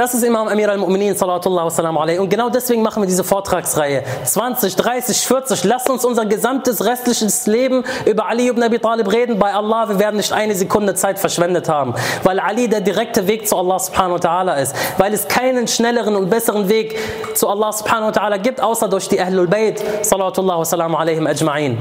das 0.00 0.14
ist 0.14 0.22
Imam 0.22 0.48
Amir 0.48 0.70
al-Mu'minin, 0.70 1.14
salatullah 1.14 1.66
wa 1.66 2.22
Und 2.22 2.30
genau 2.30 2.48
deswegen 2.48 2.80
machen 2.80 3.02
wir 3.02 3.06
diese 3.06 3.22
Vortragsreihe. 3.22 4.02
20, 4.24 4.74
30, 4.74 5.26
40. 5.26 5.64
Lasst 5.64 5.90
uns 5.90 6.06
unser 6.06 6.24
gesamtes 6.24 6.86
restliches 6.86 7.46
Leben 7.46 7.84
über 8.06 8.26
Ali 8.26 8.48
ibn 8.48 8.62
Abi 8.62 8.78
Talib 8.78 9.12
reden. 9.12 9.38
Bei 9.38 9.52
Allah, 9.52 9.90
wir 9.90 9.98
werden 9.98 10.16
nicht 10.16 10.32
eine 10.32 10.54
Sekunde 10.54 10.94
Zeit 10.94 11.18
verschwendet 11.18 11.68
haben. 11.68 11.92
Weil 12.22 12.40
Ali 12.40 12.66
der 12.66 12.80
direkte 12.80 13.26
Weg 13.26 13.46
zu 13.46 13.58
Allah 13.58 13.78
subhanahu 13.78 14.14
wa 14.14 14.26
ta'ala 14.26 14.54
ist. 14.54 14.74
Weil 14.96 15.12
es 15.12 15.28
keinen 15.28 15.68
schnelleren 15.68 16.16
und 16.16 16.30
besseren 16.30 16.70
Weg 16.70 16.96
zu 17.34 17.46
Allah 17.50 17.70
subhanahu 17.70 18.06
wa 18.06 18.18
ta'ala 18.22 18.38
gibt, 18.38 18.62
außer 18.62 18.88
durch 18.88 19.06
die 19.06 19.20
Ahlul 19.20 19.48
Bayt, 19.48 19.84
salatullah 20.00 20.60
wa 20.60 20.98
alaihim 20.98 21.26
ajma'in. 21.26 21.76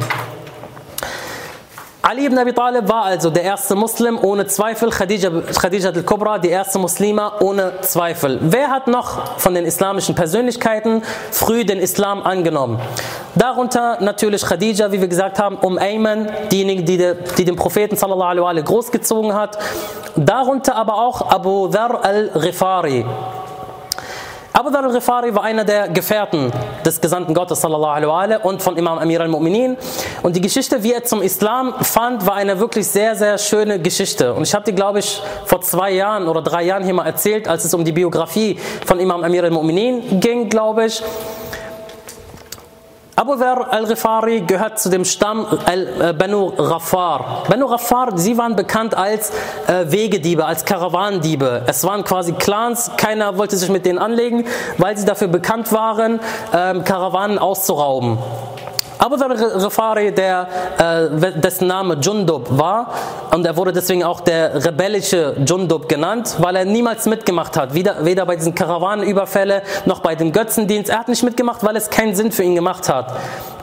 Ali 2.02 2.26
ibn 2.26 2.38
Abi 2.38 2.54
Talib 2.54 2.88
war 2.88 3.04
also 3.04 3.30
der 3.30 3.44
erste 3.44 3.76
Muslim 3.76 4.18
ohne 4.22 4.48
Zweifel, 4.48 4.90
Khadija, 4.90 5.30
Khadija 5.30 5.90
al-Kubra, 5.90 6.38
die 6.40 6.48
erste 6.48 6.80
Muslima 6.80 7.34
ohne 7.42 7.74
Zweifel. 7.82 8.40
Wer 8.42 8.70
hat 8.70 8.88
noch 8.88 9.38
von 9.38 9.54
den 9.54 9.66
islamischen 9.66 10.16
Persönlichkeiten 10.16 11.04
früh 11.32 11.66
den 11.66 11.78
Islam 11.78 12.24
angenommen? 12.24 12.80
Darunter 13.36 13.98
natürlich 14.00 14.44
Khadija, 14.46 14.94
wie 14.94 15.02
wir 15.02 15.10
gesagt 15.10 15.40
haben, 15.40 15.58
um 15.58 15.78
Ayman, 15.78 16.32
diejenige, 16.50 16.84
die, 16.84 17.16
die 17.38 17.46
den 17.46 17.58
Propheten 17.58 17.98
sallallahu 17.98 18.30
alaihi 18.30 18.44
wa 18.44 18.50
sallam 18.50 18.66
großgezogen 18.66 19.34
hat. 19.34 19.60
Darunter 20.16 20.78
aber 20.78 20.96
auch 20.96 21.30
Abu 21.30 21.68
Dhar 21.68 22.06
al-Ghifari. 22.06 23.06
Abu 24.60 24.72
Dhar 24.72 24.84
al-Ghifari 24.84 25.34
war 25.34 25.44
einer 25.44 25.64
der 25.64 25.88
Gefährten 25.88 26.52
des 26.84 27.00
Gesandten 27.00 27.34
Gottes 27.34 27.62
sallallahu 27.62 28.46
und 28.46 28.62
von 28.62 28.76
Imam 28.76 28.98
Amir 28.98 29.22
al-Mu'minin. 29.22 29.78
Und 30.22 30.36
die 30.36 30.42
Geschichte, 30.42 30.84
wie 30.84 30.92
er 30.92 31.06
zum 31.06 31.22
Islam 31.22 31.76
fand, 31.80 32.28
war 32.28 32.36
eine 32.36 32.60
wirklich 32.60 32.86
sehr, 32.86 33.16
sehr 33.16 33.38
schöne 33.38 33.80
Geschichte. 33.80 34.34
Und 34.34 34.44
ich 34.44 34.54
habe 34.54 34.66
die, 34.66 34.76
glaube 34.76 35.00
ich, 35.00 35.22
vor 35.46 35.62
zwei 35.62 35.92
Jahren 35.92 36.28
oder 36.28 36.42
drei 36.42 36.64
Jahren 36.64 36.84
hier 36.84 36.94
mal 36.94 37.06
erzählt, 37.06 37.48
als 37.48 37.64
es 37.64 37.74
um 37.74 37.86
die 37.86 37.94
Biografie 37.94 38.60
von 38.86 39.00
Imam 39.00 39.24
Amir 39.24 39.46
al-Mu'minin 39.46 40.20
ging, 40.20 40.50
glaube 40.50 40.88
ich. 40.88 41.02
Abu 43.20 43.36
Dhar 43.36 43.74
al-Ghifari 43.74 44.44
gehört 44.48 44.80
zu 44.80 44.88
dem 44.88 45.04
Stamm 45.04 45.46
al 45.66 46.14
Banu 46.14 46.52
Ghaffar. 46.52 47.44
Banu 47.50 47.68
Ghaffar, 47.68 48.18
sie 48.18 48.38
waren 48.38 48.56
bekannt 48.56 48.96
als 48.96 49.32
äh, 49.68 49.92
Wegediebe, 49.92 50.46
als 50.46 50.64
Karawanendiebe. 50.64 51.64
Es 51.68 51.84
waren 51.84 52.06
quasi 52.06 52.32
Clans, 52.32 52.92
keiner 52.96 53.38
wollte 53.38 53.58
sich 53.58 53.68
mit 53.68 53.86
denen 53.86 54.00
anlegen, 54.00 54.46
weil 54.78 54.98
sie 54.98 55.04
dafür 55.06 55.28
bekannt 55.28 55.74
waren, 55.74 56.22
ähm, 56.54 56.86
Karawanen 56.86 57.40
auszurauben. 57.40 58.20
Abu 59.02 59.16
Dhar 59.16 59.32
al-Ghifari, 59.32 60.12
der, 60.12 60.48
äh, 60.78 61.32
dessen 61.40 61.68
Name 61.68 61.96
Jundub 62.02 62.48
war, 62.50 62.94
und 63.32 63.46
er 63.46 63.56
wurde 63.56 63.72
deswegen 63.72 64.04
auch 64.04 64.20
der 64.20 64.66
rebellische 64.66 65.38
Jundub 65.46 65.88
genannt, 65.88 66.36
weil 66.40 66.58
er 66.58 66.66
niemals 66.66 67.06
mitgemacht 67.06 67.56
hat, 67.56 67.74
weder, 67.74 68.04
weder 68.04 68.26
bei 68.26 68.36
diesen 68.36 68.54
Karawanenüberfälle 68.54 69.62
noch 69.86 70.02
bei 70.02 70.16
dem 70.16 70.34
Götzendienst. 70.34 70.90
Er 70.90 71.00
hat 71.00 71.08
nicht 71.08 71.24
mitgemacht, 71.24 71.64
weil 71.64 71.78
es 71.78 71.90
keinen 71.90 72.14
Sinn 72.14 72.34
für 72.34 72.44
ihn 72.44 72.56
gemacht 72.56 72.90
hat. 72.90 73.14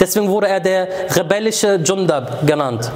Deswegen 0.00 0.30
wurde 0.30 0.48
er 0.48 0.60
der 0.60 0.88
rebellische 1.14 1.76
Jundub 1.84 2.46
genannt. 2.46 2.90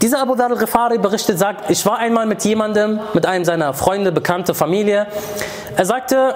Dieser 0.00 0.22
Abu 0.22 0.34
Dhar 0.34 0.50
al-Ghifari 0.50 0.96
berichtet, 0.96 1.38
sagt, 1.38 1.70
ich 1.70 1.84
war 1.84 1.98
einmal 1.98 2.24
mit 2.24 2.42
jemandem, 2.44 3.00
mit 3.12 3.26
einem 3.26 3.44
seiner 3.44 3.74
Freunde, 3.74 4.12
Bekannte, 4.12 4.54
Familie. 4.54 5.06
Er 5.76 5.84
sagte, 5.84 6.34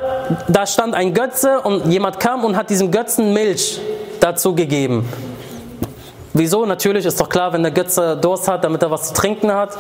da 0.49 0.67
stand 0.67 0.95
ein 0.95 1.15
Götze 1.15 1.61
und 1.61 1.87
jemand 1.87 2.21
kam 2.21 2.45
und 2.45 2.59
hat 2.59 2.69
diesem 2.69 2.91
Götzen 2.91 3.33
Milch 3.33 3.81
dazu 4.23 4.55
gegeben. 4.55 5.09
Wieso? 6.35 6.65
Natürlich 6.65 7.05
ist 7.05 7.21
doch 7.21 7.29
klar, 7.29 7.53
wenn 7.53 7.63
der 7.63 7.73
Götze 7.73 8.17
Durst 8.17 8.49
hat, 8.49 8.65
damit 8.65 8.83
er 8.83 8.91
was 8.91 9.09
zu 9.09 9.15
trinken 9.15 9.53
hat. 9.53 9.77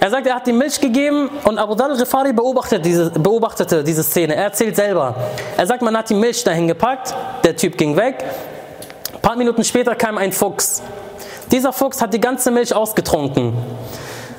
Er 0.00 0.10
sagt, 0.10 0.26
er 0.26 0.34
hat 0.34 0.46
die 0.46 0.52
Milch 0.52 0.80
gegeben 0.80 1.30
und 1.44 1.56
Abu 1.56 1.76
Dhar 1.76 1.88
al-Ghifari 1.88 2.32
beobachtete 2.32 2.80
diese, 2.80 3.10
beobachtete 3.10 3.84
diese 3.84 4.02
Szene. 4.02 4.34
Er 4.34 4.44
erzählt 4.44 4.74
selber. 4.74 5.14
Er 5.56 5.66
sagt, 5.66 5.82
man 5.82 5.96
hat 5.96 6.10
die 6.10 6.14
Milch 6.14 6.42
dahin 6.42 6.66
gepackt, 6.66 7.14
der 7.44 7.54
Typ 7.54 7.78
ging 7.78 7.96
weg. 7.96 8.24
Ein 9.14 9.20
paar 9.20 9.36
Minuten 9.36 9.62
später 9.62 9.94
kam 9.94 10.18
ein 10.18 10.32
Fuchs. 10.32 10.82
Dieser 11.52 11.72
Fuchs 11.72 12.02
hat 12.02 12.12
die 12.12 12.20
ganze 12.20 12.50
Milch 12.50 12.74
ausgetrunken. 12.74 13.54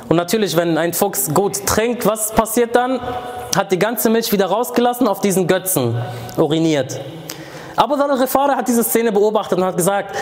Und 0.10 0.18
natürlich, 0.18 0.58
wenn 0.58 0.78
ein 0.78 0.94
Fuchs 0.94 1.34
gut 1.34 1.66
trinkt, 1.66 2.06
was 2.06 2.34
passiert 2.34 2.76
dann? 2.76 3.00
Hat 3.56 3.72
die 3.72 3.80
ganze 3.80 4.10
Milch 4.10 4.32
wieder 4.34 4.48
rausgelassen, 4.48 5.08
auf 5.08 5.22
diesen 5.22 5.48
Götzen 5.48 5.96
uriniert. 6.36 7.00
Abu 7.76 7.96
Dhar 7.98 8.10
al-Ghifari 8.10 8.54
hat 8.56 8.68
diese 8.68 8.84
Szene 8.84 9.12
beobachtet 9.12 9.58
und 9.58 9.66
hat 9.66 9.76
gesagt, 9.76 10.16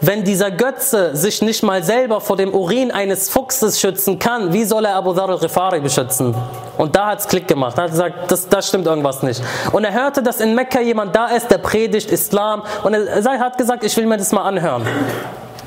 wenn 0.00 0.24
dieser 0.24 0.50
Götze 0.50 1.14
sich 1.14 1.42
nicht 1.42 1.62
mal 1.62 1.82
selber 1.82 2.20
vor 2.20 2.36
dem 2.36 2.52
Urin 2.52 2.90
eines 2.90 3.28
Fuchses 3.28 3.80
schützen 3.80 4.18
kann, 4.18 4.52
wie 4.52 4.64
soll 4.64 4.84
er 4.84 4.96
Abu 4.96 5.12
Dhar 5.12 5.28
al-Ghifari 5.28 5.80
beschützen? 5.80 6.34
Und 6.78 6.94
da 6.94 7.06
hat 7.06 7.20
es 7.20 7.28
Klick 7.28 7.46
gemacht. 7.46 7.76
Er 7.78 7.84
hat 7.84 7.90
gesagt, 7.90 8.30
das, 8.30 8.48
das 8.48 8.68
stimmt 8.68 8.86
irgendwas 8.86 9.22
nicht. 9.22 9.42
Und 9.72 9.84
er 9.84 9.92
hörte, 9.92 10.22
dass 10.22 10.40
in 10.40 10.54
Mekka 10.54 10.80
jemand 10.80 11.14
da 11.14 11.26
ist, 11.26 11.50
der 11.50 11.58
predigt 11.58 12.10
Islam. 12.10 12.62
Und 12.82 12.94
er 12.94 13.38
hat 13.38 13.58
gesagt, 13.58 13.84
ich 13.84 13.96
will 13.96 14.06
mir 14.06 14.16
das 14.16 14.32
mal 14.32 14.42
anhören. 14.42 14.86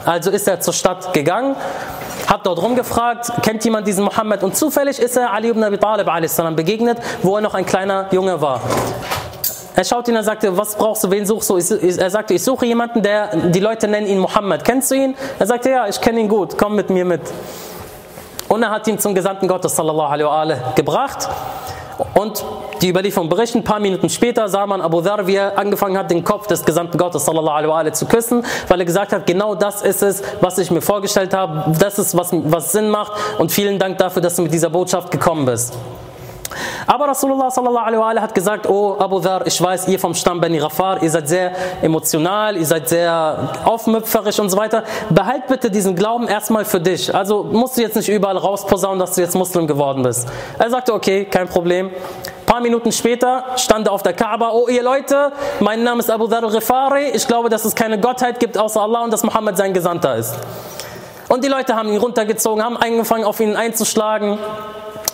Also 0.05 0.31
ist 0.31 0.47
er 0.47 0.59
zur 0.59 0.73
Stadt 0.73 1.13
gegangen, 1.13 1.55
hat 2.27 2.45
dort 2.45 2.61
rumgefragt, 2.61 3.31
kennt 3.41 3.63
jemand 3.65 3.87
diesen 3.87 4.05
Mohammed? 4.05 4.43
Und 4.43 4.55
zufällig 4.55 4.99
ist 4.99 5.17
er 5.17 5.33
Ali 5.33 5.49
ibn 5.49 5.63
Abi 5.63 5.77
Talib 5.77 6.07
begegnet, 6.55 6.99
wo 7.23 7.35
er 7.35 7.41
noch 7.41 7.53
ein 7.53 7.65
kleiner 7.65 8.07
Junge 8.11 8.39
war. 8.39 8.61
Er 9.75 9.83
schaut 9.83 10.07
ihn 10.07 10.15
und 10.15 10.23
sagte, 10.23 10.55
was 10.55 10.75
brauchst 10.75 11.03
du, 11.03 11.11
wen 11.11 11.25
suchst 11.25 11.49
du? 11.49 11.57
Er 11.57 12.09
sagte, 12.09 12.33
ich 12.33 12.43
suche 12.43 12.65
jemanden, 12.65 13.01
der, 13.01 13.35
die 13.35 13.59
Leute 13.59 13.87
nennen 13.87 14.07
ihn 14.07 14.19
Mohammed. 14.19 14.63
Kennst 14.63 14.91
du 14.91 14.95
ihn? 14.95 15.15
Er 15.37 15.45
sagte, 15.45 15.69
ja, 15.69 15.87
ich 15.87 15.99
kenne 15.99 16.21
ihn 16.21 16.29
gut, 16.29 16.57
komm 16.57 16.75
mit 16.75 16.89
mir 16.89 17.03
mit. 17.03 17.21
Und 18.47 18.63
er 18.63 18.69
hat 18.69 18.87
ihn 18.87 18.97
zum 18.99 19.13
Gesandten 19.13 19.47
Gottes 19.47 19.75
sallallahu 19.75 20.07
alaihi 20.07 20.27
wa 20.27 20.41
alaihi, 20.41 20.61
gebracht. 20.75 21.27
Und 22.13 22.43
die 22.81 22.89
Überlieferung 22.89 23.29
berichten, 23.29 23.59
ein 23.59 23.63
paar 23.63 23.79
Minuten 23.79 24.09
später 24.09 24.47
sah 24.47 24.65
man 24.65 24.81
Abu 24.81 25.01
Dhar, 25.01 25.27
wie 25.27 25.35
er 25.35 25.57
angefangen 25.57 25.97
hat, 25.97 26.11
den 26.11 26.23
Kopf 26.23 26.47
des 26.47 26.63
Gesandten 26.63 26.97
Gottes 26.97 27.25
sallallahu 27.25 27.71
alaihi, 27.71 27.93
zu 27.93 28.05
küssen, 28.05 28.45
weil 28.67 28.79
er 28.79 28.85
gesagt 28.85 29.11
hat, 29.13 29.25
genau 29.25 29.55
das 29.55 29.81
ist 29.81 30.03
es, 30.03 30.21
was 30.41 30.57
ich 30.57 30.71
mir 30.71 30.81
vorgestellt 30.81 31.33
habe, 31.33 31.73
das 31.79 31.97
ist, 31.97 32.15
was, 32.17 32.29
was 32.31 32.71
Sinn 32.71 32.89
macht 32.89 33.13
und 33.39 33.51
vielen 33.51 33.79
Dank 33.79 33.97
dafür, 33.97 34.21
dass 34.21 34.35
du 34.35 34.41
mit 34.41 34.53
dieser 34.53 34.69
Botschaft 34.69 35.11
gekommen 35.11 35.45
bist. 35.45 35.73
Aber 36.87 37.07
Rasulullah 37.07 37.49
sallallahu 37.49 37.85
alaihi 37.85 37.99
wa 37.99 38.21
hat 38.21 38.33
gesagt, 38.33 38.67
oh 38.67 38.95
Abu 38.99 39.19
Dhar, 39.19 39.45
ich 39.47 39.61
weiß, 39.61 39.87
ihr 39.87 39.99
vom 39.99 40.13
Stamm 40.13 40.39
Bani 40.39 40.59
Rafar, 40.59 41.01
ihr 41.01 41.09
seid 41.09 41.27
sehr 41.27 41.51
emotional, 41.81 42.55
ihr 42.57 42.65
seid 42.65 42.89
sehr 42.89 43.53
aufmüpferisch 43.65 44.39
und 44.39 44.49
so 44.49 44.57
weiter. 44.57 44.83
Behalt 45.09 45.47
bitte 45.47 45.71
diesen 45.71 45.95
Glauben 45.95 46.27
erstmal 46.27 46.65
für 46.65 46.79
dich. 46.79 47.13
Also 47.13 47.43
musst 47.43 47.77
du 47.77 47.81
jetzt 47.81 47.95
nicht 47.95 48.09
überall 48.09 48.37
rausposaunen, 48.37 48.99
dass 48.99 49.15
du 49.15 49.21
jetzt 49.21 49.35
Muslim 49.35 49.67
geworden 49.67 50.03
bist. 50.03 50.27
Er 50.57 50.69
sagte, 50.69 50.93
okay, 50.93 51.25
kein 51.25 51.47
Problem. 51.47 51.87
Ein 51.87 52.45
paar 52.45 52.61
Minuten 52.61 52.91
später 52.91 53.43
stand 53.57 53.87
er 53.87 53.93
auf 53.93 54.03
der 54.03 54.13
Kaaba, 54.13 54.51
oh 54.53 54.67
ihr 54.67 54.83
Leute, 54.83 55.31
mein 55.59 55.83
Name 55.83 55.99
ist 55.99 56.11
Abu 56.11 56.27
Dhar 56.27 56.43
al-Ghifari, 56.43 57.09
ich 57.09 57.27
glaube, 57.27 57.49
dass 57.49 57.65
es 57.65 57.73
keine 57.73 57.99
Gottheit 57.99 58.39
gibt 58.39 58.57
außer 58.57 58.81
Allah 58.81 59.03
und 59.03 59.11
dass 59.11 59.23
Muhammad 59.23 59.57
sein 59.57 59.73
Gesandter 59.73 60.15
ist. 60.15 60.35
Und 61.27 61.43
die 61.43 61.47
Leute 61.47 61.75
haben 61.75 61.89
ihn 61.89 61.97
runtergezogen, 61.97 62.63
haben 62.63 62.77
angefangen 62.77 63.25
auf 63.25 63.39
ihn 63.39 63.55
einzuschlagen. 63.55 64.37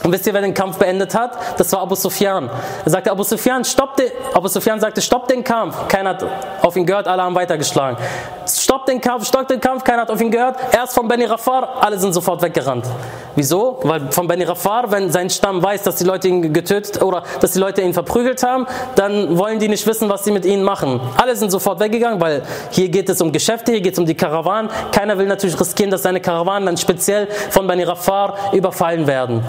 Und 0.04 0.12
wisst 0.12 0.26
ihr, 0.26 0.34
wer 0.34 0.42
den 0.42 0.54
Kampf 0.54 0.78
beendet 0.78 1.14
hat? 1.14 1.38
Das 1.58 1.72
war 1.74 1.82
Abu 1.82 1.96
Sufyan. 1.96 2.50
Er 2.84 2.92
sagte, 2.92 3.12
Abu 3.12 3.24
Sufyan, 3.24 3.64
stopp 3.64 3.98
den, 3.98 4.12
Abu 4.34 4.48
Sufyan 4.48 4.80
sagte, 4.80 5.02
stopp 5.02 5.28
den 5.28 5.44
Kampf. 5.44 5.88
Keiner 5.88 6.12
hat 6.12 6.26
auf 6.62 6.76
ihn 6.76 6.86
gehört, 6.86 7.08
alle 7.08 7.22
haben 7.22 7.36
weitergeschlagen. 7.36 7.98
Stopp 8.48 8.86
den 8.88 9.00
Kampf, 9.00 9.28
stopp 9.28 9.48
den 9.48 9.62
Kampf, 9.62 9.84
keiner 9.84 10.04
hat 10.04 10.10
auf 10.10 10.20
ihn 10.20 10.32
gehört. 10.32 10.58
Erst 10.74 10.96
von 10.96 11.08
Beni 11.08 11.26
Rafar, 11.26 11.84
alle 11.84 12.00
sind 12.00 12.14
sofort 12.14 12.42
weggerannt. 12.42 12.86
Wieso? 13.36 13.80
Weil 13.84 14.12
von 14.12 14.28
Beni 14.28 14.44
Rafar, 14.44 14.92
wenn 14.92 15.12
sein 15.12 15.30
Stamm 15.30 15.62
weiß, 15.62 15.84
dass 15.84 15.98
die 15.98 16.04
Leute 16.04 16.28
ihn 16.28 16.52
getötet 16.52 17.02
oder 17.02 17.24
dass 17.40 17.52
die 17.52 17.60
Leute 17.60 17.82
ihn 17.82 17.94
verprügelt 17.94 18.42
haben, 18.44 18.66
dann 18.96 19.38
wollen 19.38 19.60
die 19.60 19.68
nicht 19.68 19.86
wissen, 19.86 20.10
was 20.10 20.24
sie 20.24 20.32
mit 20.32 20.46
ihnen 20.46 20.64
machen. 20.64 21.00
Alle 21.18 21.36
sind 21.36 21.52
sofort 21.52 21.80
weggegangen, 21.80 22.20
weil 22.20 22.42
hier 22.72 22.90
geht 22.90 23.08
es 23.10 23.22
um 23.22 23.32
Geschäfte, 23.32 23.72
hier 23.72 23.82
geht 23.82 23.94
es 23.94 24.00
um 24.00 24.06
die 24.06 24.16
Karawanen. 24.16 24.72
Keiner 24.92 25.18
will 25.18 25.28
natürlich 25.28 25.60
riskieren, 25.60 25.92
dass 25.92 26.04
seine 26.04 26.22
Karawanen 26.22 26.66
dann 26.66 26.78
speziell 26.78 27.28
von 27.52 27.68
Beni 27.68 27.84
Rafar 27.84 28.36
überfallen 28.54 29.06
werden. 29.06 29.44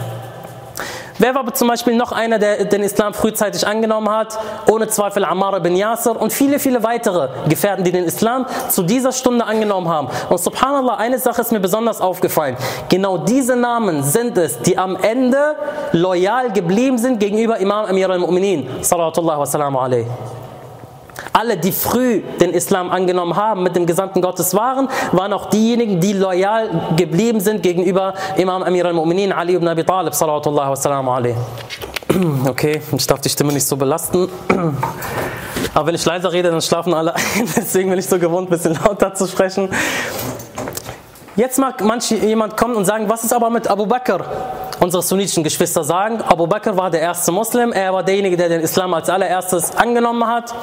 Wer 1.22 1.36
war 1.36 1.54
zum 1.54 1.68
Beispiel 1.68 1.94
noch 1.94 2.10
einer, 2.10 2.40
der 2.40 2.64
den 2.64 2.82
Islam 2.82 3.14
frühzeitig 3.14 3.64
angenommen 3.64 4.10
hat? 4.10 4.36
Ohne 4.68 4.88
Zweifel 4.88 5.24
Ammar 5.24 5.56
ibn 5.56 5.76
Yasser 5.76 6.20
und 6.20 6.32
viele, 6.32 6.58
viele 6.58 6.82
weitere 6.82 7.28
Gefährten, 7.48 7.84
die 7.84 7.92
den 7.92 8.06
Islam 8.06 8.44
zu 8.68 8.82
dieser 8.82 9.12
Stunde 9.12 9.44
angenommen 9.44 9.88
haben. 9.88 10.08
Und 10.30 10.40
subhanallah, 10.40 10.96
eine 10.96 11.20
Sache 11.20 11.42
ist 11.42 11.52
mir 11.52 11.60
besonders 11.60 12.00
aufgefallen. 12.00 12.56
Genau 12.88 13.18
diese 13.18 13.54
Namen 13.54 14.02
sind 14.02 14.36
es, 14.36 14.58
die 14.62 14.76
am 14.76 14.96
Ende 14.96 15.54
loyal 15.92 16.50
geblieben 16.50 16.98
sind 16.98 17.20
gegenüber 17.20 17.56
Imam 17.58 17.84
Amir 17.84 18.10
al-Mu'minin. 18.10 18.82
Salawatullah 18.82 19.38
wa 19.38 19.46
salamu 19.46 19.78
alayhi. 19.78 20.06
Alle, 21.32 21.56
die 21.56 21.72
früh 21.72 22.22
den 22.40 22.52
Islam 22.52 22.90
angenommen 22.90 23.36
haben, 23.36 23.62
mit 23.62 23.76
dem 23.76 23.86
Gesandten 23.86 24.20
Gottes 24.22 24.54
waren, 24.54 24.88
waren 25.12 25.32
auch 25.32 25.46
diejenigen, 25.50 26.00
die 26.00 26.12
loyal 26.12 26.94
geblieben 26.96 27.40
sind 27.40 27.62
gegenüber 27.62 28.14
Imam 28.36 28.62
Amir 28.62 28.86
al-Mu'minin 28.86 29.32
Ali 29.32 29.54
ibn 29.54 29.68
Abi 29.68 29.84
Talib, 29.84 30.14
salawatullah 30.14 30.70
wa 30.70 31.16
alayhi. 31.16 31.36
Okay, 32.46 32.82
ich 32.94 33.06
darf 33.06 33.20
die 33.20 33.28
Stimme 33.28 33.52
nicht 33.52 33.66
so 33.66 33.76
belasten. 33.76 34.28
Aber 35.74 35.86
wenn 35.86 35.94
ich 35.94 36.04
leiser 36.04 36.32
rede, 36.32 36.50
dann 36.50 36.60
schlafen 36.60 36.92
alle 36.92 37.14
ein. 37.14 37.22
Deswegen 37.56 37.88
bin 37.90 37.98
ich 37.98 38.06
so 38.06 38.18
gewohnt, 38.18 38.48
ein 38.48 38.50
bisschen 38.50 38.74
lauter 38.74 39.14
zu 39.14 39.26
sprechen. 39.26 39.70
Jetzt 41.34 41.58
mag 41.58 41.82
manch 41.82 42.10
jemand 42.10 42.58
kommen 42.58 42.76
und 42.76 42.84
sagen, 42.84 43.08
was 43.08 43.24
ist 43.24 43.32
aber 43.32 43.48
mit 43.48 43.66
Abu 43.66 43.86
Bakr? 43.86 44.20
Unsere 44.80 45.02
sunnitischen 45.02 45.42
Geschwister 45.42 45.82
sagen, 45.82 46.20
Abu 46.20 46.46
Bakr 46.46 46.76
war 46.76 46.90
der 46.90 47.00
erste 47.00 47.32
Muslim, 47.32 47.72
er 47.72 47.92
war 47.94 48.02
derjenige, 48.02 48.36
der 48.36 48.50
den 48.50 48.60
Islam 48.60 48.92
als 48.92 49.08
allererstes 49.08 49.74
angenommen 49.74 50.26
hat. 50.26 50.54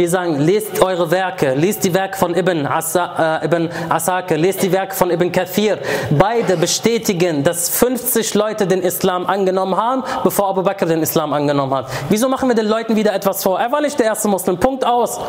Wir 0.00 0.08
sagen, 0.08 0.40
lest 0.40 0.80
eure 0.80 1.10
Werke, 1.10 1.52
lest 1.52 1.84
die 1.84 1.92
Werke 1.92 2.16
von 2.16 2.34
Ibn, 2.34 2.64
Asa, 2.64 3.40
äh, 3.42 3.44
Ibn 3.44 3.68
Asake, 3.90 4.34
lest 4.36 4.62
die 4.62 4.72
Werke 4.72 4.94
von 4.94 5.10
Ibn 5.10 5.30
Kathir. 5.30 5.76
Beide 6.08 6.56
bestätigen, 6.56 7.44
dass 7.44 7.68
50 7.68 8.32
Leute 8.32 8.66
den 8.66 8.80
Islam 8.80 9.26
angenommen 9.26 9.76
haben, 9.76 10.02
bevor 10.24 10.48
Abu 10.48 10.62
Bakr 10.62 10.86
den 10.86 11.02
Islam 11.02 11.34
angenommen 11.34 11.74
hat. 11.74 11.90
Wieso 12.08 12.30
machen 12.30 12.48
wir 12.48 12.56
den 12.56 12.64
Leuten 12.64 12.96
wieder 12.96 13.12
etwas 13.12 13.42
vor? 13.42 13.60
Er 13.60 13.70
war 13.72 13.82
nicht 13.82 13.98
der 13.98 14.06
erste 14.06 14.26
Muslim, 14.28 14.56
Punkt 14.56 14.86
aus. 14.86 15.20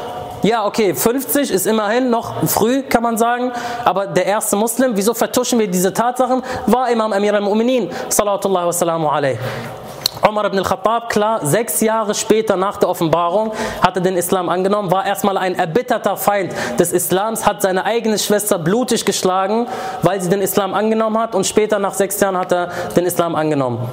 Ja, 0.42 0.66
okay, 0.66 0.94
50 0.94 1.52
ist 1.52 1.68
immerhin 1.68 2.10
noch 2.10 2.48
früh, 2.48 2.82
kann 2.84 3.04
man 3.04 3.18
sagen, 3.18 3.52
aber 3.84 4.08
der 4.08 4.26
erste 4.26 4.56
Muslim, 4.56 4.92
wieso 4.96 5.14
vertuschen 5.14 5.60
wir 5.60 5.68
diese 5.68 5.92
Tatsachen, 5.92 6.44
war 6.68 6.90
Imam 6.90 7.12
Amir 7.12 7.34
al-Mu'minin, 7.34 7.90
salawatullah 8.08 8.68
wa 8.68 9.22
Umar 10.28 10.46
ibn 10.46 10.60
al-Khattab, 10.60 11.10
klar, 11.10 11.40
sechs 11.44 11.80
Jahre 11.82 12.14
später 12.14 12.58
nach 12.58 12.78
der 12.78 12.90
Offenbarung 12.90 13.54
hat 13.82 13.96
er 13.96 14.02
den 14.02 14.18
Islam 14.18 14.50
angenommen, 14.50 14.92
war 14.92 15.06
erstmal 15.06 15.38
ein 15.38 15.56
erbitterter 15.56 16.18
Feind 16.18 16.54
des 16.78 16.92
Islams, 16.92 17.46
hat 17.46 17.62
seine 17.62 17.86
eigene 17.86 18.20
Schwester 18.20 18.60
blutig 18.60 19.06
geschlagen, 19.06 19.68
weil 20.04 20.22
sie 20.22 20.30
den 20.30 20.42
Islam 20.42 20.74
angenommen 20.74 21.18
hat 21.18 21.34
und 21.34 21.48
später 21.48 21.80
nach 21.80 21.94
sechs 21.94 22.20
Jahren 22.20 22.38
hat 22.38 22.52
er 22.52 22.72
den 22.96 23.06
Islam 23.06 23.36
angenommen. 23.36 23.90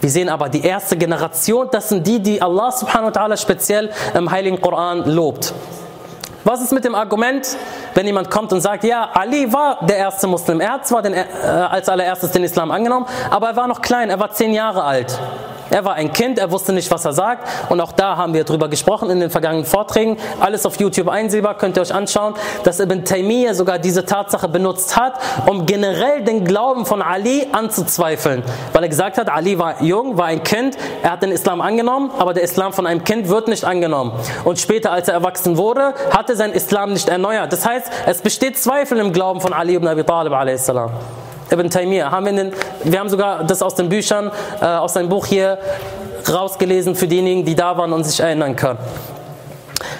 Wir 0.00 0.10
sehen 0.10 0.28
aber, 0.28 0.48
die 0.48 0.62
erste 0.62 0.96
Generation, 0.96 1.68
das 1.72 1.88
sind 1.88 2.06
die, 2.06 2.20
die 2.20 2.40
Allah 2.40 2.70
subhanahu 2.70 3.12
wa 3.12 3.20
ta'ala 3.20 3.36
speziell 3.36 3.90
im 4.14 4.30
Heiligen 4.30 4.60
Koran 4.60 5.04
lobt. 5.10 5.52
Was 6.48 6.62
ist 6.62 6.72
mit 6.72 6.82
dem 6.82 6.94
Argument, 6.94 7.46
wenn 7.92 8.06
jemand 8.06 8.30
kommt 8.30 8.54
und 8.54 8.62
sagt, 8.62 8.82
ja, 8.82 9.10
Ali 9.12 9.52
war 9.52 9.84
der 9.84 9.98
erste 9.98 10.26
Muslim. 10.26 10.62
Er 10.62 10.72
hat 10.72 10.86
zwar 10.86 11.02
den, 11.02 11.12
äh, 11.12 11.26
als 11.44 11.90
allererstes 11.90 12.30
den 12.30 12.42
Islam 12.42 12.70
angenommen, 12.70 13.04
aber 13.28 13.48
er 13.48 13.56
war 13.56 13.68
noch 13.68 13.82
klein, 13.82 14.08
er 14.08 14.18
war 14.18 14.30
zehn 14.32 14.54
Jahre 14.54 14.82
alt. 14.82 15.18
Er 15.70 15.84
war 15.84 15.94
ein 15.94 16.12
Kind, 16.12 16.38
er 16.38 16.50
wusste 16.50 16.72
nicht, 16.72 16.90
was 16.90 17.04
er 17.04 17.12
sagt. 17.12 17.46
Und 17.70 17.80
auch 17.80 17.92
da 17.92 18.16
haben 18.16 18.34
wir 18.34 18.44
drüber 18.44 18.68
gesprochen 18.68 19.10
in 19.10 19.20
den 19.20 19.30
vergangenen 19.30 19.66
Vorträgen. 19.66 20.16
Alles 20.40 20.64
auf 20.64 20.80
YouTube 20.80 21.08
einsehbar, 21.08 21.56
könnt 21.56 21.76
ihr 21.76 21.82
euch 21.82 21.94
anschauen, 21.94 22.34
dass 22.64 22.80
Ibn 22.80 23.04
Taymiyyah 23.04 23.54
sogar 23.54 23.78
diese 23.78 24.06
Tatsache 24.06 24.48
benutzt 24.48 24.96
hat, 24.96 25.14
um 25.46 25.66
generell 25.66 26.22
den 26.24 26.44
Glauben 26.44 26.86
von 26.86 27.02
Ali 27.02 27.46
anzuzweifeln. 27.52 28.42
Weil 28.72 28.84
er 28.84 28.88
gesagt 28.88 29.18
hat, 29.18 29.28
Ali 29.28 29.58
war 29.58 29.82
jung, 29.82 30.16
war 30.16 30.26
ein 30.26 30.42
Kind, 30.42 30.76
er 31.02 31.12
hat 31.12 31.22
den 31.22 31.32
Islam 31.32 31.60
angenommen, 31.60 32.10
aber 32.18 32.32
der 32.34 32.44
Islam 32.44 32.72
von 32.72 32.86
einem 32.86 33.04
Kind 33.04 33.28
wird 33.28 33.48
nicht 33.48 33.64
angenommen. 33.64 34.12
Und 34.44 34.58
später, 34.58 34.92
als 34.92 35.08
er 35.08 35.14
erwachsen 35.14 35.56
wurde, 35.58 35.94
hat 36.10 36.30
er 36.30 36.36
seinen 36.38 36.54
Islam 36.54 36.92
nicht 36.92 37.08
erneuert. 37.08 37.52
Das 37.52 37.66
heißt, 37.66 37.90
es 38.06 38.22
besteht 38.22 38.58
Zweifel 38.58 38.98
im 38.98 39.12
Glauben 39.12 39.40
von 39.40 39.52
Ali 39.52 39.74
ibn 39.74 39.86
Abi 39.86 40.04
Talib 40.04 40.32
a.s. 40.32 40.72
Ibn 41.50 41.70
Taymiyyah. 41.70 42.10
Haben 42.10 42.26
wir, 42.26 42.32
den, 42.32 42.52
wir 42.84 42.98
haben 42.98 43.08
sogar 43.08 43.44
das 43.44 43.62
aus 43.62 43.74
den 43.74 43.88
Büchern, 43.88 44.30
äh, 44.60 44.64
aus 44.64 44.94
seinem 44.94 45.08
Buch 45.08 45.26
hier 45.26 45.58
rausgelesen 46.30 46.94
für 46.94 47.06
diejenigen, 47.06 47.44
die 47.44 47.54
da 47.54 47.76
waren 47.76 47.92
und 47.92 48.04
sich 48.04 48.20
erinnern 48.20 48.56
können. 48.56 48.78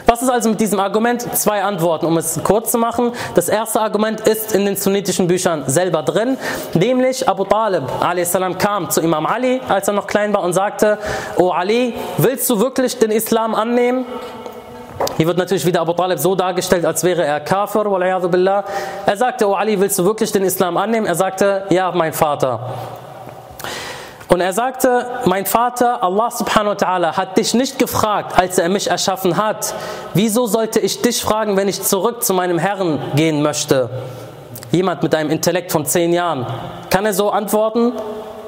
Was 0.07 0.23
ist 0.23 0.31
also 0.31 0.49
mit 0.49 0.61
diesem 0.61 0.81
Argument? 0.81 1.21
Zwei 1.37 1.63
Antworten, 1.63 2.07
um 2.07 2.17
es 2.17 2.41
kurz 2.43 2.73
zu 2.73 2.79
machen. 2.79 3.13
Das 3.35 3.49
erste 3.49 3.81
Argument 3.81 4.21
ist 4.21 4.55
in 4.55 4.65
den 4.65 4.75
sunnitischen 4.77 5.27
Büchern 5.27 5.65
selber 5.67 6.03
drin, 6.03 6.39
nämlich 6.75 7.29
Abu 7.29 7.45
Talib 7.45 7.85
a.s. 8.01 8.37
kam 8.59 8.91
zu 8.91 9.01
Imam 9.01 9.27
Ali, 9.27 9.61
als 9.69 9.87
er 9.87 9.95
noch 9.95 10.07
klein 10.07 10.33
war 10.33 10.43
und 10.43 10.55
sagte, 10.55 10.99
O 11.37 11.51
Ali, 11.51 11.95
willst 12.17 12.49
du 12.49 12.59
wirklich 12.59 12.99
den 12.99 13.11
Islam 13.11 13.55
annehmen? 13.55 14.07
Hier 15.17 15.27
wird 15.27 15.39
natürlich 15.39 15.67
wieder 15.67 15.81
Abu 15.81 15.93
Talib 15.93 16.19
so 16.19 16.35
dargestellt, 16.35 16.85
als 16.85 17.03
wäre 17.05 17.25
er 17.25 17.41
Kafir. 17.41 17.85
Er 19.07 19.17
sagte, 19.17 19.49
oh 19.49 19.55
Ali, 19.55 19.79
willst 19.79 19.99
du 19.99 20.05
wirklich 20.05 20.31
den 20.33 20.45
Islam 20.45 20.77
annehmen? 20.77 21.07
Er 21.07 21.15
sagte, 21.15 21.65
ja, 21.71 21.91
mein 21.93 22.13
Vater. 22.13 22.61
Und 24.29 24.43
er 24.43 24.53
sagte, 24.53 25.07
mein 25.25 25.47
Vater, 25.47 26.03
Allah 26.03 26.31
subhanahu 26.31 26.73
wa 26.73 26.87
ta'ala, 26.87 27.17
hat 27.17 27.39
dich 27.39 27.55
nicht 27.55 27.79
gefragt, 27.79 28.39
als 28.39 28.59
er 28.59 28.69
mich 28.69 28.91
erschaffen 28.91 29.39
hat. 29.39 29.75
Wieso 30.13 30.47
sollte 30.47 30.81
ich 30.81 31.01
dich 31.01 31.23
fragen, 31.23 31.57
wenn 31.57 31.67
ich 31.67 31.83
zurück 31.83 32.23
zu 32.23 32.35
meinem 32.35 32.59
Herrn 32.59 33.01
gehen 33.17 33.41
möchte? 33.41 33.89
Jemand 34.71 35.03
mit 35.03 35.15
einem 35.15 35.31
Intellekt 35.31 35.73
von 35.73 35.87
zehn 35.87 36.13
Jahren. 36.13 36.47
Kann 36.91 37.07
er 37.07 37.15
so 37.15 37.31
antworten? 37.31 37.93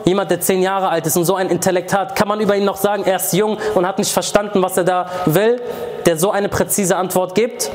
Jemand, 0.04 0.30
der 0.30 0.40
zehn 0.40 0.62
Jahre 0.62 0.88
alt 0.88 1.06
ist 1.06 1.16
und 1.16 1.24
so 1.24 1.34
ein 1.34 1.48
Intellekt 1.48 1.92
hat, 1.92 2.16
kann 2.16 2.28
man 2.28 2.40
über 2.40 2.56
ihn 2.56 2.64
noch 2.64 2.76
sagen, 2.76 3.04
er 3.04 3.16
ist 3.16 3.32
jung 3.32 3.58
und 3.74 3.86
hat 3.86 3.98
nicht 3.98 4.12
verstanden, 4.12 4.62
was 4.62 4.76
er 4.76 4.84
da 4.84 5.06
will, 5.26 5.60
der 6.06 6.16
so 6.16 6.30
eine 6.30 6.48
präzise 6.48 6.96
Antwort 6.96 7.34
gibt? 7.34 7.70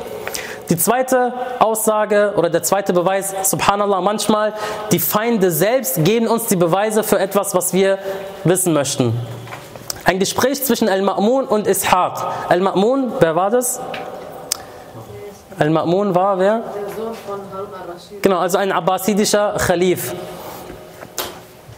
Die 0.69 0.77
zweite 0.77 1.33
Aussage 1.59 2.33
oder 2.35 2.49
der 2.49 2.63
zweite 2.63 2.91
Beweis, 2.91 3.35
subhanallah, 3.43 4.01
manchmal 4.01 4.53
die 4.91 4.99
Feinde 4.99 5.51
selbst 5.51 6.03
geben 6.03 6.27
uns 6.27 6.47
die 6.47 6.55
Beweise 6.55 7.03
für 7.03 7.19
etwas, 7.19 7.53
was 7.53 7.73
wir 7.73 7.99
wissen 8.43 8.73
möchten. 8.73 9.13
Ein 10.05 10.19
Gespräch 10.19 10.63
zwischen 10.63 10.89
Al-Ma'mun 10.89 11.45
und 11.45 11.67
Ishaq. 11.67 12.17
Al-Ma'mun, 12.49 13.11
wer 13.19 13.35
war 13.35 13.51
das? 13.51 13.79
Al-Ma'mun 15.59 16.15
war 16.15 16.39
wer? 16.39 16.59
Der 16.59 16.95
Sohn 16.95 17.13
von 17.25 17.39
Harun 17.53 17.67
al-Rashid. 17.73 18.21
Genau, 18.23 18.39
also 18.39 18.57
ein 18.57 18.71
abbasidischer 18.71 19.55
Khalif. 19.57 20.13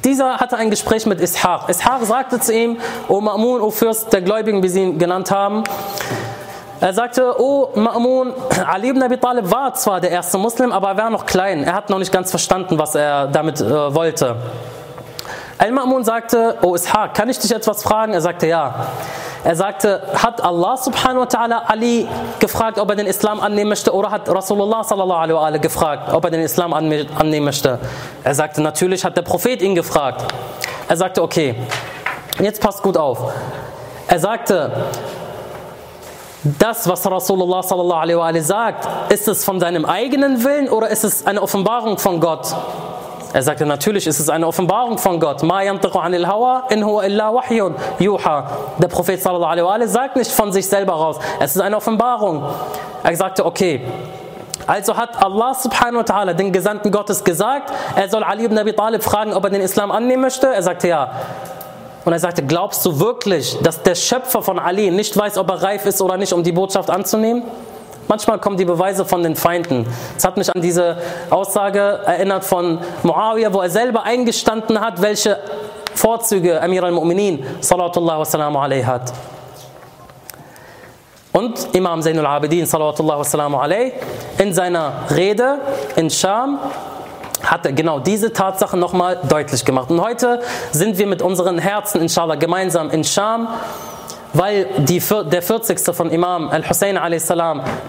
Dieser 0.07 0.37
hatte 0.37 0.55
ein 0.55 0.69
Gespräch 0.69 1.05
mit 1.05 1.19
Ishaq. 1.19 1.67
Ishaq 1.67 2.05
sagte 2.05 2.39
zu 2.39 2.53
ihm, 2.53 2.77
O 3.09 3.19
Ma'mun, 3.19 3.59
O 3.59 3.71
Fürst 3.71 4.13
der 4.13 4.21
Gläubigen, 4.21 4.63
wie 4.63 4.69
sie 4.69 4.81
ihn 4.81 4.97
genannt 4.97 5.31
haben, 5.31 5.65
er 6.79 6.93
sagte, 6.93 7.35
oh 7.37 7.71
Ma'mun, 7.75 8.31
Ali 8.65 8.87
ibn 8.89 9.03
Abi 9.03 9.17
Talib 9.17 9.51
war 9.51 9.73
zwar 9.73 9.99
der 9.99 10.11
erste 10.11 10.37
Muslim, 10.37 10.71
aber 10.71 10.91
er 10.91 10.97
war 10.97 11.09
noch 11.09 11.25
klein. 11.25 11.65
Er 11.65 11.73
hat 11.73 11.89
noch 11.89 11.99
nicht 11.99 12.13
ganz 12.13 12.29
verstanden, 12.29 12.79
was 12.79 12.95
er 12.95 13.27
damit 13.27 13.59
äh, 13.59 13.93
wollte. 13.93 14.37
Al-Ma'mun 15.67 16.03
sagte, 16.05 16.57
oh 16.61 16.75
Ishaq, 16.75 17.13
kann 17.13 17.29
ich 17.29 17.39
dich 17.39 17.53
etwas 17.53 17.83
fragen? 17.83 18.13
Er 18.13 18.21
sagte, 18.21 18.47
ja. 18.47 18.87
Er 19.43 19.55
sagte, 19.55 20.01
hat 20.13 20.41
Allah 20.41 20.77
subhanahu 20.77 21.21
wa 21.21 21.25
ta'ala 21.25 21.61
Ali 21.67 22.07
gefragt, 22.39 22.79
ob 22.79 22.89
er 22.89 22.95
den 22.95 23.05
Islam 23.05 23.41
annehmen 23.41 23.69
möchte 23.69 23.93
oder 23.93 24.09
hat 24.09 24.29
Rasulullah 24.29 24.83
sallallahu 24.83 25.19
alaihi 25.19 25.35
wa 25.35 25.57
gefragt, 25.57 26.13
ob 26.13 26.23
er 26.23 26.31
den 26.31 26.41
Islam 26.41 26.73
annehmen 26.73 27.45
möchte? 27.45 27.79
Er 28.23 28.33
sagte, 28.33 28.61
natürlich 28.61 29.03
hat 29.03 29.17
der 29.17 29.23
Prophet 29.23 29.61
ihn 29.61 29.75
gefragt. 29.75 30.23
Er 30.87 30.95
sagte, 30.95 31.21
okay, 31.21 31.55
jetzt 32.39 32.61
passt 32.61 32.81
gut 32.81 32.97
auf. 32.97 33.33
Er 34.07 34.19
sagte, 34.19 34.71
das, 36.43 36.87
was 36.87 37.09
Rasulullah 37.09 37.61
sallallahu 37.61 37.99
alaihi 37.99 38.17
wa 38.17 38.41
sagt, 38.41 39.11
ist 39.11 39.27
es 39.27 39.43
von 39.43 39.59
seinem 39.59 39.83
eigenen 39.83 40.45
Willen 40.45 40.69
oder 40.69 40.87
ist 40.87 41.03
es 41.03 41.25
eine 41.25 41.41
Offenbarung 41.41 41.97
von 41.97 42.21
Gott? 42.21 42.55
Er 43.37 43.43
sagte, 43.43 43.67
natürlich 43.67 44.07
ist 44.07 44.19
es 44.19 44.29
eine 44.29 44.47
Offenbarung 44.47 44.97
von 44.97 45.19
Gott. 45.19 45.43
Der 45.43 45.47
Prophet 48.87 49.21
sallallahu 49.21 49.67
alaihi 49.67 49.87
sagt 49.87 50.15
nicht 50.15 50.31
von 50.31 50.51
sich 50.51 50.67
selber 50.67 50.93
raus. 50.93 51.19
Es 51.39 51.55
ist 51.55 51.61
eine 51.61 51.77
Offenbarung. 51.77 52.43
Er 53.03 53.15
sagte, 53.15 53.45
okay. 53.45 53.85
Also 54.65 54.97
hat 54.97 55.23
Allah 55.23 55.53
subhanahu 55.53 55.99
wa 55.99 56.01
ta'ala, 56.01 56.33
den 56.33 56.51
Gesandten 56.51 56.89
Gottes, 56.89 57.23
gesagt, 57.23 57.71
er 57.95 58.09
soll 58.09 58.23
Ali 58.23 58.45
ibn 58.45 58.57
Abi 58.57 58.73
Talib 58.73 59.03
fragen, 59.03 59.35
ob 59.35 59.43
er 59.43 59.51
den 59.51 59.61
Islam 59.61 59.91
annehmen 59.91 60.23
möchte. 60.23 60.47
Er 60.47 60.63
sagte 60.63 60.87
ja. 60.87 61.11
Und 62.05 62.13
er 62.13 62.19
sagte, 62.19 62.41
glaubst 62.41 62.83
du 62.87 62.99
wirklich, 62.99 63.55
dass 63.61 63.83
der 63.83 63.93
Schöpfer 63.93 64.41
von 64.41 64.57
Ali 64.57 64.89
nicht 64.89 65.15
weiß, 65.15 65.37
ob 65.37 65.51
er 65.51 65.61
reif 65.61 65.85
ist 65.85 66.01
oder 66.01 66.17
nicht, 66.17 66.33
um 66.33 66.41
die 66.41 66.53
Botschaft 66.53 66.89
anzunehmen? 66.89 67.43
Manchmal 68.07 68.39
kommen 68.39 68.57
die 68.57 68.65
Beweise 68.65 69.05
von 69.05 69.23
den 69.23 69.35
Feinden. 69.35 69.85
Es 70.17 70.23
hat 70.23 70.37
mich 70.37 70.53
an 70.53 70.61
diese 70.61 70.97
Aussage 71.29 71.79
erinnert 72.05 72.45
von 72.45 72.79
Muawiyah, 73.03 73.53
wo 73.53 73.61
er 73.61 73.69
selber 73.69 74.03
eingestanden 74.03 74.79
hat, 74.79 75.01
welche 75.01 75.37
Vorzüge 75.93 76.61
Amir 76.61 76.83
al-Mu'minin 76.83 77.43
salatullah 77.59 78.19
wassalamu 78.19 78.59
alayhi 78.59 78.83
hat. 78.83 79.11
Und 81.33 81.75
Imam 81.75 82.01
Zainul 82.01 82.25
Abidin 82.25 82.65
salatullah 82.65 83.19
wassalamu 83.19 83.57
alayhi 83.57 83.93
in 84.37 84.53
seiner 84.53 84.93
Rede 85.15 85.59
in 85.95 86.09
Scham 86.09 86.59
hat 87.43 87.65
er 87.65 87.73
genau 87.73 87.99
diese 87.99 88.33
Tatsache 88.33 88.77
nochmal 88.77 89.19
deutlich 89.27 89.63
gemacht. 89.63 89.89
Und 89.89 90.01
heute 90.01 90.41
sind 90.71 90.97
wir 90.97 91.07
mit 91.07 91.21
unseren 91.21 91.59
Herzen, 91.59 92.01
inshallah, 92.01 92.35
gemeinsam 92.35 92.89
in 92.89 93.03
Scham, 93.03 93.47
weil 94.33 94.67
die, 94.79 95.01
der 95.31 95.41
40. 95.41 95.95
von 95.95 96.09
Imam 96.09 96.49
al-Hussein 96.49 96.97
a.s. 96.97 97.33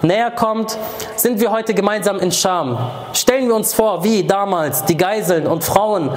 näher 0.01 0.31
kommt, 0.31 0.77
sind 1.15 1.39
wir 1.39 1.51
heute 1.51 1.73
gemeinsam 1.73 2.19
in 2.19 2.31
Scham. 2.31 2.77
Stellen 3.13 3.47
wir 3.47 3.55
uns 3.55 3.73
vor, 3.73 4.03
wie 4.03 4.23
damals 4.23 4.85
die 4.85 4.97
Geiseln 4.97 5.47
und 5.47 5.63
Frauen 5.63 6.11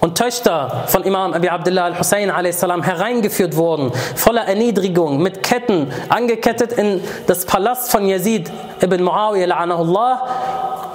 und 0.00 0.16
Töchter 0.16 0.84
von 0.86 1.02
Imam 1.04 1.32
Abi 1.32 1.48
Abdullah 1.48 1.84
al-Hussein 1.86 2.30
hereingeführt 2.34 3.56
wurden, 3.56 3.92
voller 4.14 4.46
Erniedrigung, 4.46 5.18
mit 5.22 5.42
Ketten, 5.42 5.92
angekettet 6.08 6.72
in 6.72 7.00
das 7.26 7.44
Palast 7.44 7.90
von 7.90 8.06
Yazid 8.06 8.50
ibn 8.82 9.02
Muawiyah 9.02 9.56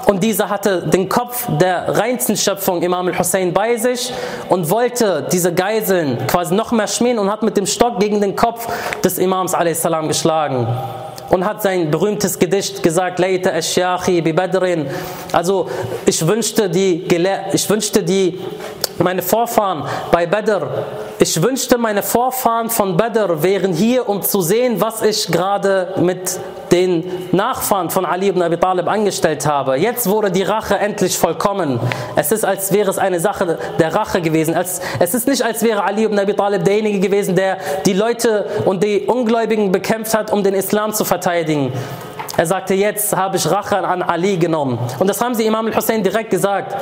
und 0.05 0.23
dieser 0.23 0.49
hatte 0.49 0.81
den 0.87 1.07
Kopf 1.09 1.47
der 1.59 1.97
reinsten 1.97 2.35
Schöpfung 2.35 2.81
Imam 2.81 3.07
al-Hussein 3.07 3.53
bei 3.53 3.77
sich 3.77 4.11
und 4.49 4.69
wollte 4.69 5.27
diese 5.31 5.53
Geiseln 5.53 6.17
quasi 6.27 6.53
noch 6.53 6.71
mehr 6.71 6.87
schmähen 6.87 7.19
und 7.19 7.31
hat 7.31 7.43
mit 7.43 7.57
dem 7.57 7.65
Stock 7.65 7.99
gegen 7.99 8.21
den 8.21 8.35
Kopf 8.35 8.67
des 9.01 9.17
Imams 9.17 9.53
a.s. 9.53 9.87
geschlagen 10.07 10.67
und 11.29 11.45
hat 11.45 11.61
sein 11.61 11.89
berühmtes 11.89 12.37
Gedicht 12.37 12.83
gesagt, 12.83 13.19
Leita 13.19 13.51
Ashyachi 13.51 14.21
bi 14.21 14.33
Badrin. 14.33 14.85
Also 15.31 15.69
ich 16.05 16.27
wünschte 16.27 16.69
die, 16.69 17.05
ich 17.53 17.69
wünschte 17.69 18.03
die 18.03 18.37
meine 19.03 19.21
Vorfahren 19.21 19.83
bei 20.11 20.25
Badr. 20.25 20.67
Ich 21.19 21.41
wünschte, 21.41 21.77
meine 21.77 22.03
Vorfahren 22.03 22.69
von 22.69 22.97
Badr 22.97 23.43
wären 23.43 23.73
hier, 23.73 24.09
um 24.09 24.21
zu 24.21 24.41
sehen, 24.41 24.81
was 24.81 25.01
ich 25.01 25.27
gerade 25.27 25.93
mit 25.97 26.39
den 26.71 27.03
Nachfahren 27.31 27.89
von 27.89 28.05
Ali 28.05 28.29
ibn 28.29 28.41
Abi 28.41 28.57
Talib 28.57 28.87
angestellt 28.87 29.45
habe. 29.45 29.75
Jetzt 29.75 30.07
wurde 30.07 30.31
die 30.31 30.43
Rache 30.43 30.77
endlich 30.77 31.17
vollkommen. 31.17 31.79
Es 32.15 32.31
ist, 32.31 32.45
als 32.45 32.71
wäre 32.71 32.89
es 32.89 32.97
eine 32.97 33.19
Sache 33.19 33.59
der 33.77 33.93
Rache 33.93 34.21
gewesen. 34.21 34.55
Es 34.55 35.13
ist 35.13 35.27
nicht, 35.27 35.43
als 35.43 35.63
wäre 35.63 35.83
Ali 35.83 36.05
ibn 36.05 36.17
Abi 36.17 36.33
Talib 36.33 36.63
derjenige 36.63 36.99
gewesen, 36.99 37.35
der 37.35 37.57
die 37.85 37.93
Leute 37.93 38.45
und 38.65 38.83
die 38.83 39.01
Ungläubigen 39.01 39.71
bekämpft 39.71 40.13
hat, 40.13 40.31
um 40.31 40.43
den 40.43 40.53
Islam 40.53 40.93
zu 40.93 41.03
verteidigen. 41.03 41.73
Er 42.37 42.45
sagte, 42.45 42.73
jetzt 42.73 43.15
habe 43.15 43.35
ich 43.35 43.51
Rache 43.51 43.77
an 43.77 44.01
Ali 44.01 44.37
genommen. 44.37 44.79
Und 44.97 45.07
das 45.07 45.21
haben 45.21 45.35
sie 45.35 45.45
Imam 45.45 45.67
al-Hussein 45.67 46.01
direkt 46.01 46.29
gesagt. 46.29 46.75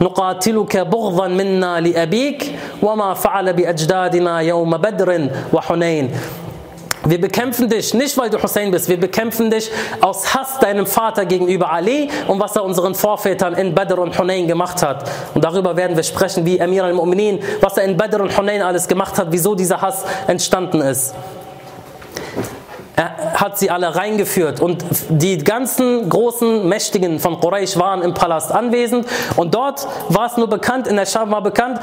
نقاتلك 0.00 0.76
بغضا 0.76 1.28
منا 1.28 1.80
لأبيك 1.80 2.58
وما 2.82 3.14
فعل 3.14 3.52
بأجدادنا 3.52 4.40
يوم 4.40 4.76
بدر 4.76 5.28
وحنين 5.52 6.10
wir 7.06 7.20
bekämpfen 7.20 7.68
dich 7.68 7.92
nicht, 7.92 8.16
weil 8.16 8.30
du 8.30 8.42
Hussein 8.42 8.70
bist, 8.70 8.88
wir 8.88 8.98
bekämpfen 8.98 9.50
dich 9.50 9.70
aus 10.00 10.34
Hass 10.34 10.58
deinem 10.58 10.86
Vater 10.86 11.26
gegenüber 11.26 11.70
Ali 11.70 12.08
und 12.28 12.40
was 12.40 12.56
er 12.56 12.64
unseren 12.64 12.94
Vorvätern 12.94 13.54
in 13.54 13.74
Badr 13.74 13.98
und 13.98 14.18
Hunayn 14.18 14.48
gemacht 14.48 14.82
hat. 14.82 15.10
Und 15.34 15.44
darüber 15.44 15.76
werden 15.76 15.96
wir 15.96 16.02
sprechen, 16.02 16.46
wie 16.46 16.60
Amir 16.60 16.84
al-Mu'minin, 16.84 17.40
was 17.60 17.76
er 17.76 17.84
in 17.84 17.96
Badr 17.98 18.22
und 18.22 18.36
Hunayn 18.36 18.62
alles 18.62 18.88
gemacht 18.88 19.18
hat, 19.18 19.26
wieso 19.30 19.54
dieser 19.54 19.82
Hass 19.82 20.04
entstanden 20.26 20.80
ist. 20.80 21.14
Er 22.99 23.15
hat 23.35 23.57
sie 23.57 23.71
alle 23.71 23.95
reingeführt 23.95 24.59
und 24.59 24.83
die 25.07 25.37
ganzen 25.37 26.09
großen 26.09 26.67
Mächtigen 26.67 27.19
von 27.19 27.39
Quraysh 27.39 27.77
waren 27.77 28.01
im 28.01 28.13
Palast 28.13 28.51
anwesend 28.51 29.07
und 29.37 29.55
dort 29.55 29.87
war 30.09 30.25
es 30.25 30.35
nur 30.35 30.49
bekannt, 30.49 30.85
in 30.85 30.97
der 30.97 31.05
Scham 31.05 31.31
war 31.31 31.41
bekannt, 31.41 31.79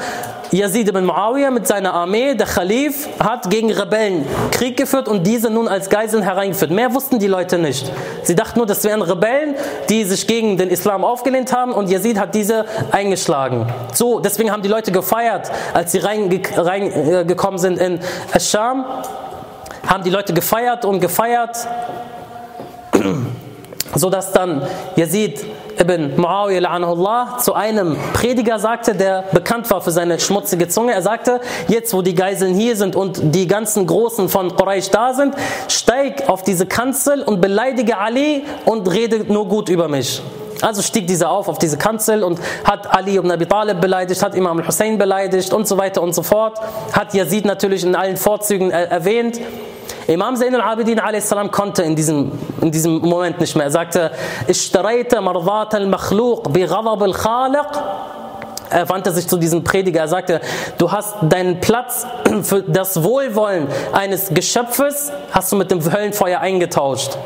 Yazid 0.51 0.89
ibn 0.89 1.05
Muawiyah 1.05 1.49
mit 1.49 1.65
seiner 1.65 1.95
Armee, 1.95 2.35
der 2.35 2.45
Khalif, 2.45 3.09
hat 3.19 3.49
gegen 3.49 3.71
Rebellen 3.71 4.27
Krieg 4.51 4.77
geführt 4.77 5.07
und 5.07 5.25
diese 5.25 5.49
nun 5.49 5.67
als 5.67 5.89
Geiseln 5.89 6.21
hereingeführt. 6.21 6.69
Mehr 6.69 6.93
wussten 6.93 7.17
die 7.17 7.25
Leute 7.25 7.57
nicht. 7.57 7.91
Sie 8.21 8.35
dachten 8.35 8.59
nur, 8.59 8.67
das 8.67 8.83
wären 8.83 9.01
Rebellen, 9.01 9.55
die 9.89 10.03
sich 10.03 10.27
gegen 10.27 10.55
den 10.57 10.69
Islam 10.69 11.03
aufgelehnt 11.03 11.51
haben 11.51 11.71
und 11.71 11.89
Yazid 11.89 12.19
hat 12.19 12.35
diese 12.35 12.65
eingeschlagen. 12.91 13.65
So, 13.91 14.19
deswegen 14.19 14.51
haben 14.51 14.61
die 14.61 14.69
Leute 14.69 14.91
gefeiert, 14.91 15.49
als 15.73 15.93
sie 15.93 15.97
reingekommen 15.97 16.59
rein, 16.63 17.57
sind 17.57 17.79
in 17.79 17.99
Ascham 18.31 18.85
haben 19.87 20.03
die 20.03 20.09
Leute 20.09 20.33
gefeiert 20.33 20.85
und 20.85 20.99
gefeiert, 20.99 21.67
sodass 23.95 24.31
dann 24.31 24.61
Yazid 24.95 25.43
ibn 25.79 26.19
Muawiyah 26.19 27.37
zu 27.37 27.53
einem 27.53 27.97
Prediger 28.13 28.59
sagte, 28.59 28.95
der 28.95 29.23
bekannt 29.31 29.69
war 29.69 29.81
für 29.81 29.91
seine 29.91 30.19
schmutzige 30.19 30.67
Zunge. 30.67 30.93
Er 30.93 31.01
sagte, 31.01 31.39
jetzt 31.67 31.93
wo 31.93 32.01
die 32.01 32.15
Geiseln 32.15 32.55
hier 32.55 32.75
sind 32.75 32.95
und 32.95 33.19
die 33.35 33.47
ganzen 33.47 33.85
Großen 33.85 34.29
von 34.29 34.55
Quraysh 34.55 34.89
da 34.89 35.13
sind, 35.13 35.35
steig 35.67 36.27
auf 36.29 36.43
diese 36.43 36.65
Kanzel 36.65 37.23
und 37.23 37.41
beleidige 37.41 37.97
Ali 37.97 38.43
und 38.65 38.91
rede 38.91 39.31
nur 39.31 39.47
gut 39.47 39.69
über 39.69 39.87
mich. 39.87 40.21
Also 40.61 40.81
stieg 40.81 41.05
dieser 41.05 41.29
auf 41.29 41.47
auf 41.47 41.59
diese 41.59 41.77
Kanzel 41.77 42.23
und 42.23 42.39
hat 42.63 42.91
Ali 42.91 43.17
ibn 43.17 43.29
Abi 43.29 43.45
Talib 43.45 43.79
beleidigt, 43.79 44.23
hat 44.23 44.33
Imam 44.33 44.57
al-Hussein 44.57 44.97
beleidigt 44.97 45.53
und 45.53 45.67
so 45.67 45.77
weiter 45.77 46.01
und 46.01 46.13
so 46.15 46.23
fort. 46.23 46.59
Hat 46.93 47.13
Yazid 47.13 47.45
natürlich 47.45 47.83
in 47.83 47.95
allen 47.95 48.17
Vorzügen 48.17 48.71
erwähnt. 48.71 49.39
Imam 50.07 50.37
Zain 50.37 50.55
al-Abidin 50.55 50.99
a.s. 50.99 51.35
konnte 51.51 51.83
in 51.83 51.93
diesem, 51.93 52.31
in 52.61 52.71
diesem 52.71 52.99
Moment 52.99 53.41
nicht 53.41 53.55
mehr. 53.57 53.65
Er 53.65 53.71
sagte, 53.71 54.11
Ishtarayta 54.47 55.19
mardat 55.19 55.75
al-makhluq 55.75 56.53
bi 56.53 56.61
ghadab 56.61 57.01
al-khaliq. 57.01 57.67
Er 58.69 58.87
wandte 58.87 59.11
sich 59.11 59.27
zu 59.27 59.37
diesem 59.37 59.65
Prediger. 59.65 60.01
Er 60.01 60.07
sagte, 60.07 60.41
du 60.77 60.89
hast 60.91 61.15
deinen 61.21 61.59
Platz 61.59 62.07
für 62.43 62.63
das 62.63 63.03
Wohlwollen 63.03 63.67
eines 63.91 64.29
Geschöpfes, 64.29 65.11
hast 65.31 65.51
du 65.51 65.57
mit 65.57 65.71
dem 65.71 65.83
Höllenfeuer 65.83 66.39
eingetauscht. 66.39 67.17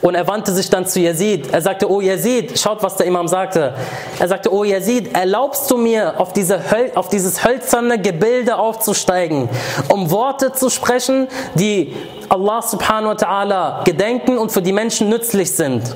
Und 0.00 0.14
er 0.14 0.26
wandte 0.26 0.52
sich 0.52 0.70
dann 0.70 0.86
zu 0.86 1.00
Yazid. 1.00 1.52
Er 1.52 1.62
sagte, 1.62 1.90
oh 1.90 2.00
Yazid, 2.00 2.58
schaut, 2.58 2.82
was 2.82 2.96
der 2.96 3.06
Imam 3.06 3.28
sagte. 3.28 3.74
Er 4.18 4.28
sagte, 4.28 4.52
oh 4.52 4.64
Yazid, 4.64 5.14
erlaubst 5.14 5.70
du 5.70 5.76
mir, 5.76 6.20
auf, 6.20 6.32
diese 6.32 6.60
auf 6.94 7.08
dieses 7.08 7.44
hölzerne 7.44 8.00
Gebilde 8.00 8.56
aufzusteigen, 8.56 9.48
um 9.88 10.10
Worte 10.10 10.52
zu 10.52 10.70
sprechen, 10.70 11.28
die 11.54 11.94
Allah 12.28 12.62
subhanahu 12.62 13.10
wa 13.10 13.14
ta'ala 13.14 13.84
gedenken 13.84 14.38
und 14.38 14.50
für 14.50 14.62
die 14.62 14.72
Menschen 14.72 15.08
nützlich 15.08 15.54
sind? 15.54 15.94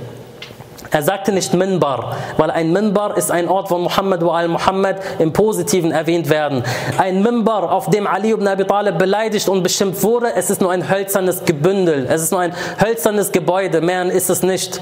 Er 0.91 1.03
sagte 1.03 1.33
nicht 1.33 1.53
Minbar, 1.53 2.17
weil 2.39 2.51
ein 2.51 2.73
Minbar 2.73 3.17
ist 3.17 3.31
ein 3.31 3.49
Ort, 3.49 3.71
wo 3.71 3.79
Muhammad 3.79 4.25
wa 4.25 4.39
al-Muhammad 4.39 4.97
im 5.19 5.33
Positiven 5.33 5.93
erwähnt 5.93 6.31
werden. 6.31 6.65
Ein 6.97 7.23
Minbar, 7.23 7.71
auf 7.71 7.91
dem 7.91 8.07
Ali 8.07 8.33
ibn 8.33 8.47
Abi 8.47 8.65
Talib 8.65 8.99
beleidigt 8.99 9.49
und 9.49 9.63
beschimpft 9.63 10.03
wurde, 10.03 10.35
es 10.35 10.49
ist 10.49 10.63
nur 10.63 10.71
ein 10.71 10.89
hölzernes 10.89 11.45
Gebündel, 11.45 12.07
es 12.09 12.23
ist 12.23 12.33
nur 12.33 12.41
ein 12.41 12.55
hölzernes 12.83 13.33
Gebäude, 13.33 13.81
mehr 13.81 14.07
ist 14.07 14.31
es 14.31 14.43
nicht. 14.43 14.81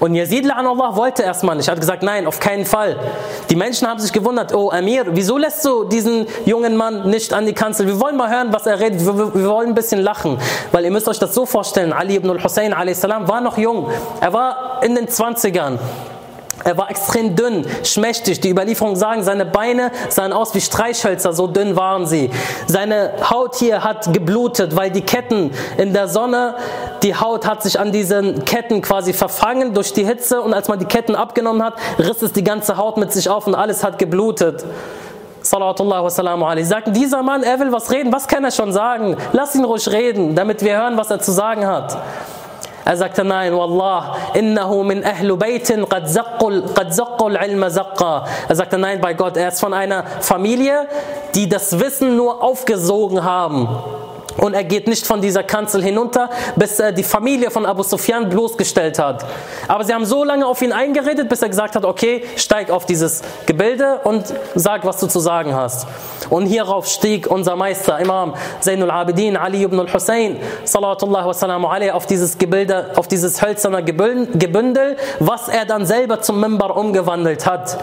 Und 0.00 0.14
Yazid 0.14 0.48
Allah 0.50 0.96
wollte 0.96 1.22
erstmal 1.22 1.56
nicht, 1.56 1.68
er 1.68 1.72
hat 1.72 1.80
gesagt, 1.80 2.02
nein, 2.02 2.26
auf 2.26 2.40
keinen 2.40 2.64
Fall. 2.64 2.96
Die 3.50 3.56
Menschen 3.56 3.88
haben 3.88 3.98
sich 3.98 4.12
gewundert, 4.12 4.54
oh 4.54 4.70
Amir, 4.70 5.06
wieso 5.10 5.38
lässt 5.38 5.64
du 5.64 5.84
diesen 5.84 6.26
jungen 6.44 6.76
Mann 6.76 7.08
nicht 7.10 7.32
an 7.32 7.46
die 7.46 7.52
Kanzel? 7.52 7.86
Wir 7.86 7.98
wollen 8.00 8.16
mal 8.16 8.30
hören, 8.30 8.52
was 8.52 8.66
er 8.66 8.78
redet, 8.78 9.04
wir, 9.04 9.34
wir 9.34 9.48
wollen 9.48 9.70
ein 9.70 9.74
bisschen 9.74 10.00
lachen. 10.00 10.38
Weil 10.72 10.84
ihr 10.84 10.90
müsst 10.90 11.08
euch 11.08 11.18
das 11.18 11.34
so 11.34 11.46
vorstellen, 11.46 11.92
Ali 11.92 12.16
ibn 12.16 12.30
al-Hussein 12.30 12.72
war 12.72 13.40
noch 13.40 13.58
jung, 13.58 13.90
er 14.20 14.32
war 14.32 14.80
in 14.82 14.94
den 14.94 15.08
20ern. 15.08 15.78
Er 16.64 16.76
war 16.76 16.90
extrem 16.90 17.36
dünn, 17.36 17.64
schmächtig. 17.84 18.40
Die 18.40 18.50
Überlieferungen 18.50 18.96
sagen, 18.96 19.22
seine 19.22 19.46
Beine 19.46 19.90
sahen 20.08 20.32
aus 20.32 20.54
wie 20.54 20.60
Streichhölzer, 20.60 21.32
so 21.32 21.46
dünn 21.46 21.76
waren 21.76 22.06
sie. 22.06 22.30
Seine 22.66 23.12
Haut 23.30 23.56
hier 23.56 23.84
hat 23.84 24.12
geblutet, 24.12 24.76
weil 24.76 24.90
die 24.90 25.02
Ketten 25.02 25.52
in 25.76 25.92
der 25.92 26.08
Sonne, 26.08 26.54
die 27.02 27.14
Haut 27.14 27.46
hat 27.46 27.62
sich 27.62 27.78
an 27.78 27.92
diesen 27.92 28.44
Ketten 28.44 28.82
quasi 28.82 29.12
verfangen 29.12 29.72
durch 29.72 29.92
die 29.92 30.04
Hitze 30.04 30.42
und 30.42 30.52
als 30.52 30.68
man 30.68 30.78
die 30.78 30.86
Ketten 30.86 31.14
abgenommen 31.14 31.62
hat, 31.62 31.74
riss 31.98 32.22
es 32.22 32.32
die 32.32 32.44
ganze 32.44 32.76
Haut 32.76 32.96
mit 32.96 33.12
sich 33.12 33.28
auf 33.28 33.46
und 33.46 33.54
alles 33.54 33.84
hat 33.84 33.98
geblutet. 33.98 34.64
Salawatullah 35.42 36.02
wa 36.02 36.10
salamu. 36.10 36.46
Sie 36.56 36.64
sagten, 36.64 36.92
dieser 36.92 37.22
Mann, 37.22 37.42
er 37.42 37.58
will 37.60 37.72
was 37.72 37.90
reden, 37.90 38.12
was 38.12 38.26
kann 38.26 38.44
er 38.44 38.50
schon 38.50 38.72
sagen? 38.72 39.16
Lass 39.32 39.54
ihn 39.54 39.64
ruhig 39.64 39.88
reden, 39.88 40.34
damit 40.34 40.62
wir 40.62 40.76
hören, 40.76 40.96
was 40.96 41.10
er 41.10 41.20
zu 41.20 41.32
sagen 41.32 41.66
hat. 41.66 41.96
Er 42.88 42.96
sagte, 42.96 43.22
nein, 43.22 43.54
Wallah, 43.54 44.16
innahu 44.32 44.82
min 44.82 45.04
ahlu 45.04 45.36
baytin 45.36 45.84
qad 45.86 46.08
zaqqul, 46.08 46.72
qad 46.72 46.88
zaqqul 46.90 47.36
ilma 47.36 47.68
zaqqa. 47.68 48.24
Er 48.48 48.56
sagte, 48.56 48.78
nein, 48.78 49.02
bei 49.02 49.12
Gott, 49.12 49.36
er 49.36 49.48
ist 49.48 49.60
von 49.60 49.74
einer 49.74 50.04
Familie, 50.22 50.88
die 51.34 51.50
das 51.50 51.78
Wissen 51.78 52.16
nur 52.16 52.42
aufgesogen 52.42 53.22
haben. 53.22 53.68
Und 54.38 54.54
er 54.54 54.64
geht 54.64 54.86
nicht 54.86 55.06
von 55.06 55.20
dieser 55.20 55.42
Kanzel 55.42 55.82
hinunter, 55.82 56.30
bis 56.56 56.78
er 56.78 56.92
die 56.92 57.02
Familie 57.02 57.50
von 57.50 57.66
Abu 57.66 57.82
Sufyan 57.82 58.28
bloßgestellt 58.28 58.98
hat. 58.98 59.24
Aber 59.66 59.84
sie 59.84 59.92
haben 59.92 60.06
so 60.06 60.22
lange 60.22 60.46
auf 60.46 60.62
ihn 60.62 60.72
eingeredet, 60.72 61.28
bis 61.28 61.42
er 61.42 61.48
gesagt 61.48 61.74
hat, 61.74 61.84
okay, 61.84 62.24
steig 62.36 62.70
auf 62.70 62.86
dieses 62.86 63.22
Gebilde 63.46 64.00
und 64.04 64.32
sag, 64.54 64.84
was 64.84 64.98
du 65.00 65.08
zu 65.08 65.18
sagen 65.18 65.54
hast. 65.54 65.88
Und 66.30 66.46
hierauf 66.46 66.86
stieg 66.86 67.26
unser 67.28 67.56
Meister, 67.56 67.98
Imam 67.98 68.34
Zainul 68.60 68.90
Abidin, 68.90 69.36
Ali 69.36 69.64
ibn 69.64 69.80
al-Hussein, 69.80 70.36
salatullah 70.64 71.26
wa 71.26 71.34
salamu 71.34 71.66
alayhi, 71.66 71.90
auf 71.90 72.06
dieses 72.06 72.38
Gebilde, 72.38 72.92
auf 72.96 73.08
dieses 73.08 73.42
hölzerne 73.42 73.82
Gebündel, 73.82 74.96
was 75.18 75.48
er 75.48 75.64
dann 75.64 75.84
selber 75.84 76.20
zum 76.20 76.40
Mimbar 76.40 76.76
umgewandelt 76.76 77.44
hat. 77.44 77.78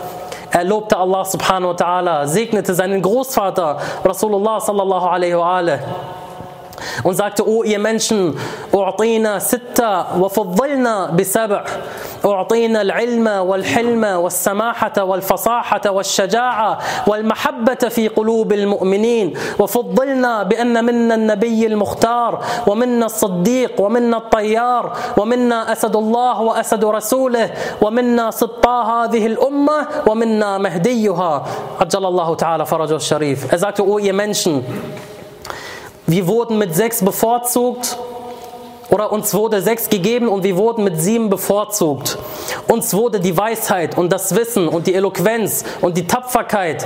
Er 0.51 0.63
lobte 0.63 0.95
Allah 0.95 1.25
subhanahu 1.25 1.71
wa 1.71 1.75
ta'ala, 1.75 2.27
segnete 2.27 2.73
seinen 2.73 3.01
Großvater, 3.01 3.77
Rasulullah 4.05 4.61
sallallahu 4.61 5.05
alaihi 5.05 5.37
wa 5.37 5.57
alaihi 5.57 5.79
und 7.03 7.15
sagte, 7.15 7.47
oh 7.47 7.63
ihr 7.63 7.79
Menschen, 7.79 8.35
أعطينا 8.73 9.39
ستة 9.39 10.19
وفضلنا 10.21 11.11
بسبع. 11.17 11.63
أعطينا 12.25 12.81
العلم 12.81 13.27
والحلم 13.27 14.03
والسماحة 14.03 15.03
والفصاحة 15.03 15.81
والشجاعة 15.89 16.79
والمحبة 17.07 17.81
في 17.89 18.07
قلوب 18.07 18.53
المؤمنين. 18.53 19.33
وفضلنا 19.59 20.43
بأن 20.43 20.85
منا 20.85 21.15
النبي 21.15 21.65
المختار 21.67 22.43
ومنا 22.67 23.05
الصديق 23.05 23.81
ومنا 23.81 24.17
الطيار 24.17 24.97
ومنا 25.17 25.71
أسد 25.71 25.95
الله 25.95 26.41
وأسد 26.41 26.85
رسوله 26.85 27.51
ومنا 27.81 28.31
سطى 28.31 28.83
هذه 28.87 29.25
الأمة 29.25 29.87
ومنا 30.07 30.57
مهديها. 30.57 31.45
عجل 31.81 32.05
الله 32.05 32.35
تعالى 32.35 32.65
فرجه 32.65 32.95
الشريف. 32.95 33.53
Er 33.53 33.59
sagte, 33.59 33.83
oh 33.83 33.99
ihr 33.99 34.13
Menschen, 34.13 34.65
Wir 36.07 36.27
wurden 36.27 36.59
mit 36.59 36.75
sechs 36.75 37.03
bevorzugt 37.03 37.97
oder 38.89 39.11
uns 39.11 39.33
wurde 39.33 39.61
sechs 39.61 39.89
gegeben 39.89 40.27
und 40.27 40.43
wir 40.43 40.55
wurden 40.55 40.83
mit 40.83 41.01
sieben 41.01 41.31
bevorzugt. 41.31 42.19
Uns 42.67 42.93
wurde 42.93 43.19
die 43.19 43.35
Weisheit 43.35 43.97
und 43.97 44.13
das 44.13 44.35
Wissen 44.35 44.67
und 44.67 44.85
die 44.85 44.93
Eloquenz 44.93 45.63
und 45.81 45.97
die 45.97 46.05
Tapferkeit 46.05 46.85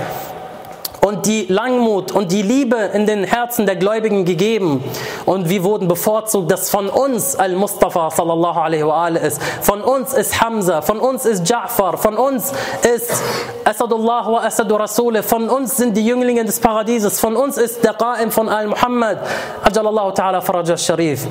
und 1.00 1.26
die 1.26 1.46
Langmut 1.46 2.12
und 2.12 2.32
die 2.32 2.42
Liebe 2.42 2.76
in 2.92 3.06
den 3.06 3.24
Herzen 3.24 3.66
der 3.66 3.76
Gläubigen 3.76 4.24
gegeben. 4.24 4.84
Und 5.26 5.48
wir 5.48 5.64
wurden 5.64 5.88
bevorzugt, 5.88 6.50
dass 6.50 6.70
von 6.70 6.88
uns 6.88 7.36
Al-Mustafa 7.36 8.10
sallallahu 8.10 8.60
alaihi 8.60 8.86
wa 8.86 9.08
ist. 9.08 9.42
Von 9.62 9.80
uns 9.82 10.12
ist 10.12 10.40
Hamza, 10.40 10.82
von 10.82 10.98
uns 10.98 11.24
ist 11.24 11.44
Ja'far, 11.50 11.96
von 11.96 12.16
uns 12.16 12.52
ist 12.94 13.22
Asadullah 13.64 14.26
wa 14.26 14.40
Asadu 14.40 14.76
Rasule, 14.76 15.22
von 15.22 15.48
uns 15.48 15.76
sind 15.76 15.96
die 15.96 16.04
Jünglinge 16.04 16.44
des 16.44 16.60
Paradieses, 16.60 17.18
von 17.20 17.36
uns 17.36 17.56
ist 17.56 17.82
der 17.84 17.96
Qa'im 17.96 18.30
von 18.30 18.48
Al-Muhammad, 18.48 19.18
Ajalallahu 19.64 20.10
ta'ala 20.10 20.40
Faraj 20.40 20.70
al-Sharif. 20.70 21.26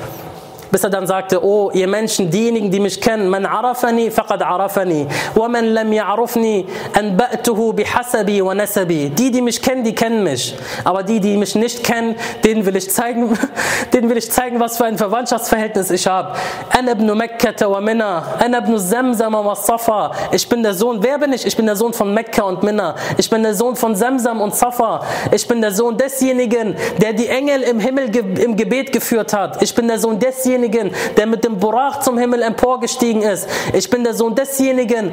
Bis 0.70 0.84
er 0.84 0.90
dann 0.90 1.06
sagte, 1.06 1.42
oh 1.44 1.70
ihr 1.72 1.86
Menschen, 1.86 2.30
diejenigen, 2.30 2.70
die 2.70 2.80
mich 2.80 3.00
kennen, 3.00 3.28
man 3.28 3.46
arafani 3.46 4.10
faqad 4.10 4.42
arafani, 4.42 5.06
wa 5.34 5.48
man 5.48 5.66
lam 5.66 5.90
ya'rufni 5.90 6.66
anba'tuhu 6.94 7.72
bihasabi 7.72 8.44
wa 8.44 8.54
nasabi. 8.54 9.10
Die, 9.10 9.30
die 9.30 9.42
mich 9.42 9.60
kennen, 9.60 9.82
die 9.82 9.94
kennen 9.94 10.22
mich. 10.22 10.54
Aber 10.84 11.02
die, 11.02 11.20
die 11.20 11.36
mich 11.36 11.54
nicht 11.54 11.82
kennen, 11.82 12.14
denen 12.44 12.64
will 12.64 12.76
ich 12.76 12.90
zeigen, 12.90 13.36
denen 13.92 14.08
will 14.08 14.16
ich 14.16 14.30
zeigen, 14.30 14.60
was 14.60 14.76
für 14.76 14.84
ein 14.84 14.96
Verwandtschaftsverhältnis 14.96 15.90
ich 15.90 16.06
habe. 16.06 16.36
Ana 16.76 16.92
ibn 16.92 17.06
Makkah 17.06 17.70
wa 17.70 17.80
Minna, 17.80 18.36
ana 18.38 18.58
ibn 18.58 18.78
Zamzam 18.78 19.32
wa 19.32 19.54
Safa. 19.54 20.12
Ich 20.32 20.48
bin 20.48 20.62
der 20.62 20.74
Sohn, 20.74 21.02
wer 21.02 21.18
bin 21.18 21.32
ich? 21.32 21.46
Ich 21.46 21.56
bin 21.56 21.66
der 21.66 21.76
Sohn 21.76 21.92
von 21.92 22.14
Mekka 22.14 22.42
und 22.42 22.62
Minna. 22.62 22.94
Ich 23.16 23.28
bin 23.28 23.42
der 23.42 23.54
Sohn 23.54 23.76
von 23.76 23.96
Zamzam 23.96 24.40
und 24.40 24.54
Safa. 24.54 25.02
Ich 25.32 25.46
bin 25.48 25.60
der 25.60 25.72
Sohn 25.72 25.96
desjenigen, 25.96 26.76
der 27.00 27.12
die 27.12 27.28
Engel 27.28 27.62
im 27.62 27.80
Himmel 27.80 28.14
im 28.16 28.56
Gebet 28.56 28.92
geführt 28.92 29.32
hat. 29.32 29.62
Ich 29.62 29.74
bin 29.74 29.88
der 29.88 29.98
Sohn 29.98 30.18
desjenigen, 30.18 30.59
der 30.68 31.26
mit 31.26 31.44
dem 31.44 31.58
Burach 31.58 32.00
zum 32.00 32.18
Himmel 32.18 32.42
emporgestiegen 32.42 33.22
ist. 33.22 33.48
Ich 33.72 33.88
bin 33.88 34.04
der 34.04 34.14
Sohn 34.14 34.34
desjenigen, 34.34 35.12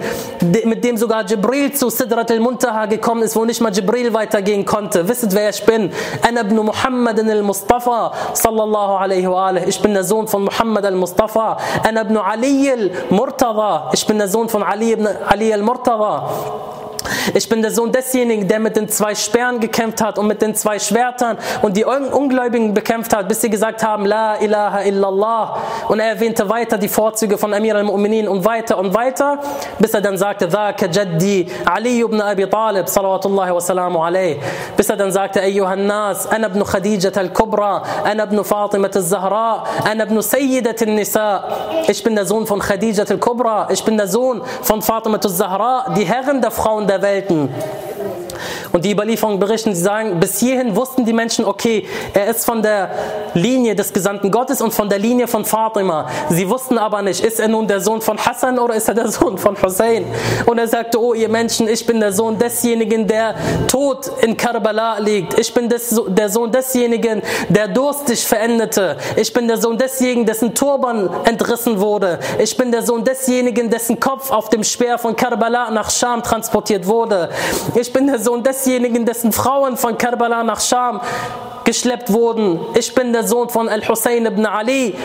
mit 0.66 0.84
dem 0.84 0.98
sogar 0.98 1.26
Jibril 1.26 1.72
zu 1.74 1.90
Sidrat 1.90 2.32
al-Muntaha 2.32 2.86
gekommen 2.86 3.24
ist, 3.24 3.36
wo 3.36 3.46
nicht 3.46 3.62
mal 3.62 3.72
Jibril 3.74 4.14
weitergehen 4.14 4.66
konnte. 4.66 5.08
Wisst 5.08 5.34
wer 5.34 5.50
ich 5.50 5.64
bin? 5.66 5.92
Ana 6.28 6.42
ibn 6.42 6.56
Muhammad 6.56 7.20
al-Mustafa 7.20 8.12
sallallahu 8.34 8.96
alaihi 8.96 9.30
wa 9.30 9.48
alihi. 9.48 9.66
Ich 9.68 9.82
bin 9.82 9.94
der 9.94 10.04
Sohn 10.04 10.28
von 10.28 10.44
Muhammad 10.46 10.86
al-Mustafa. 10.86 11.58
Ana 11.88 12.02
ibn 12.02 12.18
Ali 12.18 12.70
al-Murtada. 12.70 13.90
Ich 13.94 14.06
bin 14.06 14.18
der 14.18 14.28
Sohn 14.28 14.50
von 14.50 14.64
Ali 14.64 14.94
ibn 14.94 15.08
Ali 15.08 15.54
al-Murtada. 15.54 16.30
Ich 17.34 17.48
bin 17.50 17.62
der 17.62 17.72
Sohn 17.72 17.92
desjenigen, 17.92 18.48
der 18.48 18.60
mit 18.60 18.76
den 18.76 18.88
zwei 18.90 19.16
Sperren 19.16 19.60
gekämpft 19.60 20.02
hat 20.02 20.18
und 20.18 20.28
mit 20.28 20.42
den 20.42 20.56
zwei 20.56 20.80
Schwertern 20.80 21.38
und 21.62 21.78
die 21.78 21.86
Ungläubigen 21.86 22.74
bekämpft 22.74 23.16
hat, 23.16 23.28
bis 23.28 23.42
sie 23.42 23.50
gesagt 23.50 23.84
haben, 23.84 24.06
La 24.06 24.36
ilaha 24.40 24.82
illallah. 24.84 25.58
Und 25.88 26.00
er 26.00 26.10
erwähnte 26.10 26.48
weiter 26.50 26.78
die 26.78 26.88
Vorzüge 26.88 27.38
von 27.38 27.54
Amir 27.54 27.76
al-Mu'minin 27.76 28.28
und 28.28 28.46
weiter 28.46 28.78
und 28.78 28.94
weiter, 28.94 29.40
bis 29.80 29.94
er 29.94 30.02
dann 30.02 30.18
sagte, 30.18 30.48
Dhaka 30.48 30.88
Jaddi 30.88 31.48
Ali 31.66 32.02
ibn 32.02 32.22
Abi 32.22 32.48
Talib, 32.48 32.88
salawatullahi 32.88 33.54
wa 33.54 33.62
salamu 33.62 34.04
alayh. 34.04 34.40
Bis 34.76 34.90
er 34.90 34.98
dann 34.98 35.12
sagte, 35.12 35.42
Ayyuhan 35.42 35.86
Nas, 35.86 36.28
Ana 36.28 36.48
ibn 36.48 36.64
Khadijat 36.64 37.18
al-Kubra, 37.18 37.84
Ana 38.04 38.24
ibn 38.24 38.44
Fatimat 38.44 38.96
al-Zahra, 38.96 39.64
Ana 39.84 40.04
ibn 40.04 40.22
Sayyidat 40.22 40.82
al-Nisa. 40.82 41.44
Ich 41.88 42.04
bin 42.04 42.16
der 42.16 42.26
Sohn 42.26 42.46
von 42.46 42.60
Khadijat 42.60 43.10
al-Kubra, 43.12 43.68
ich 43.72 43.84
bin 43.84 43.98
der 43.98 44.08
Sohn 44.08 44.42
von 44.62 44.82
Fatimat 44.82 45.26
al-Zahra, 45.26 45.94
die 45.96 46.06
Herren 46.06 46.42
der 46.42 46.52
Frauen 46.52 46.88
der 46.88 46.97
Welten. 47.02 47.50
Und 48.72 48.86
die 48.86 48.92
Überlieferungen 48.92 49.40
berichten, 49.40 49.74
sie 49.74 49.82
sagen, 49.82 50.20
bis 50.20 50.40
hierhin 50.40 50.76
wussten 50.76 51.06
die 51.06 51.14
Menschen, 51.14 51.46
okay, 51.46 51.88
er 52.14 52.28
ist 52.28 52.46
von 52.46 52.62
der 52.62 52.90
Linie 53.34 53.76
des 53.76 53.94
Gesandten 53.94 54.32
Gottes 54.32 54.62
und 54.62 54.74
von 54.74 54.90
der 54.90 55.00
Linie 55.00 55.28
von 55.28 55.46
Fatima. 55.46 56.08
Sie 56.30 56.50
wussten 56.50 56.78
aber 56.78 57.02
nicht, 57.02 57.24
ist 57.24 57.40
er 57.40 57.48
nun 57.48 57.68
der 57.68 57.82
Sohn 57.82 58.02
von 58.02 58.18
Hassan 58.18 58.60
oder 58.60 58.76
ist 58.76 58.88
er 58.88 58.94
der 58.94 59.08
Sohn 59.12 59.38
von 59.38 59.62
Hussein? 59.62 60.06
Und 60.46 60.58
er 60.58 60.68
sagte, 60.68 61.00
oh 61.00 61.14
ihr 61.14 61.30
Menschen, 61.30 61.68
ich 61.68 61.86
bin 61.86 62.00
der 62.00 62.12
Sohn 62.12 62.38
desjenigen, 62.38 63.08
der 63.08 63.36
tot 63.68 64.12
in 64.22 64.36
Karbala 64.36 65.00
liegt. 65.00 65.40
Ich 65.40 65.54
bin 65.54 65.70
des, 65.70 66.00
der 66.08 66.30
Sohn 66.30 66.52
desjenigen, 66.52 67.22
der 67.50 67.68
durstig 67.68 68.26
verendete. 68.26 68.98
Ich 69.16 69.32
bin 69.34 69.48
der 69.48 69.58
Sohn 69.58 69.78
desjenigen, 69.78 70.26
dessen 70.26 70.54
Turban 70.54 71.10
entrissen 71.26 71.80
wurde. 71.80 72.20
Ich 72.40 72.56
bin 72.58 72.72
der 72.72 72.82
Sohn 72.82 73.04
desjenigen, 73.04 73.70
dessen 73.70 74.00
Kopf 74.00 74.32
auf 74.32 74.50
dem 74.50 74.64
Speer 74.64 74.98
von 74.98 75.16
Karbala 75.16 75.72
nach 75.72 75.90
Scham 75.90 76.24
transportiert 76.24 76.88
wurde. 76.88 77.30
Ich 77.76 77.92
bin 77.92 78.08
der 78.08 78.20
Sohn 78.28 78.44
desjenigen, 78.44 79.06
dessen 79.06 79.32
Frauen 79.32 79.78
von 79.78 79.98
Karbala 79.98 80.44
nach 80.44 80.60
Scham 80.60 81.00
geschleppt 81.64 82.12
wurden. 82.12 82.60
Ich 82.78 82.94
bin 82.94 83.14
der 83.14 83.24
Sohn 83.24 83.48
von 83.48 83.70
Al-Hussein 83.70 84.26
ibn 84.26 84.46
Ali. 84.46 84.96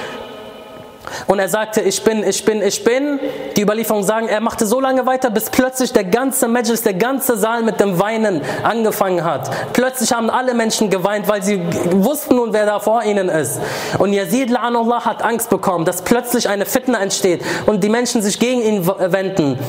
Und 1.29 1.39
er 1.39 1.49
sagte, 1.49 1.83
ich 1.83 2.03
bin, 2.03 2.25
ich 2.25 2.45
bin, 2.45 2.61
ich 2.63 2.83
bin. 2.83 3.21
Die 3.55 3.63
Überlieferungen 3.63 4.05
sagen, 4.05 4.27
er 4.27 4.41
machte 4.41 4.67
so 4.67 4.81
lange 4.81 5.07
weiter, 5.07 5.31
bis 5.31 5.51
plötzlich 5.51 5.93
der 5.93 6.03
ganze 6.03 6.49
Majlis, 6.49 6.83
der 6.83 6.95
ganze 6.95 7.37
Saal 7.37 7.63
mit 7.63 7.79
dem 7.79 8.01
Weinen 8.01 8.41
angefangen 8.65 9.23
hat. 9.23 9.49
Plötzlich 9.73 10.13
haben 10.13 10.29
alle 10.29 10.53
Menschen 10.53 10.91
geweint, 10.91 11.29
weil 11.29 11.45
sie 11.45 11.61
wussten 11.93 12.35
nun, 12.35 12.53
wer 12.53 12.67
da 12.67 12.81
vor 12.81 13.05
ihnen 13.05 13.29
ist. 13.29 13.61
Und 14.01 14.13
Yazid 14.15 14.51
la'anullah 14.51 15.05
hat 15.05 15.23
Angst 15.23 15.49
bekommen, 15.49 15.85
dass 15.85 16.03
plötzlich 16.03 16.49
eine 16.49 16.67
Fitna 16.67 17.01
entsteht 17.01 17.45
und 17.67 17.85
die 17.85 17.89
Menschen 17.89 18.21
sich 18.21 18.41
gegen 18.41 18.63
ihn 18.63 18.85
wenden. 18.85 19.61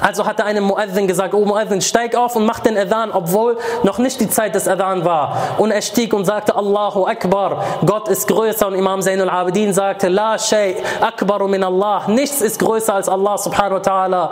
Also 0.00 0.26
hat 0.26 0.40
er 0.40 0.46
einem 0.46 0.64
Muezzin 0.64 1.06
gesagt, 1.06 1.34
oh 1.34 1.44
Muezzin, 1.44 1.80
steig 1.80 2.14
auf 2.16 2.36
und 2.36 2.46
mach 2.46 2.60
den 2.60 2.76
Adhan, 2.76 3.10
obwohl 3.12 3.58
noch 3.82 3.98
nicht 3.98 4.20
die 4.20 4.28
Zeit 4.28 4.54
des 4.54 4.68
Adhan 4.68 5.04
war. 5.04 5.36
Und 5.58 5.70
er 5.70 5.82
stieg 5.82 6.12
und 6.12 6.24
sagte, 6.24 6.56
Allahu 6.56 7.06
Akbar, 7.06 7.64
Gott 7.84 8.08
ist 8.08 8.28
größer. 8.28 8.66
Und 8.66 8.74
Imam 8.74 9.02
Zainul 9.02 9.30
Abidin 9.30 9.72
sagte, 9.72 10.08
La 10.08 10.38
shay 10.38 10.76
akbaru 11.00 11.48
min 11.48 11.62
Allah. 11.62 12.04
Nichts 12.08 12.40
ist 12.40 12.58
größer 12.58 12.94
als 12.94 13.08
Allah 13.08 13.38
subhanahu 13.38 13.76
wa 13.76 13.90
ta'ala. 13.90 14.30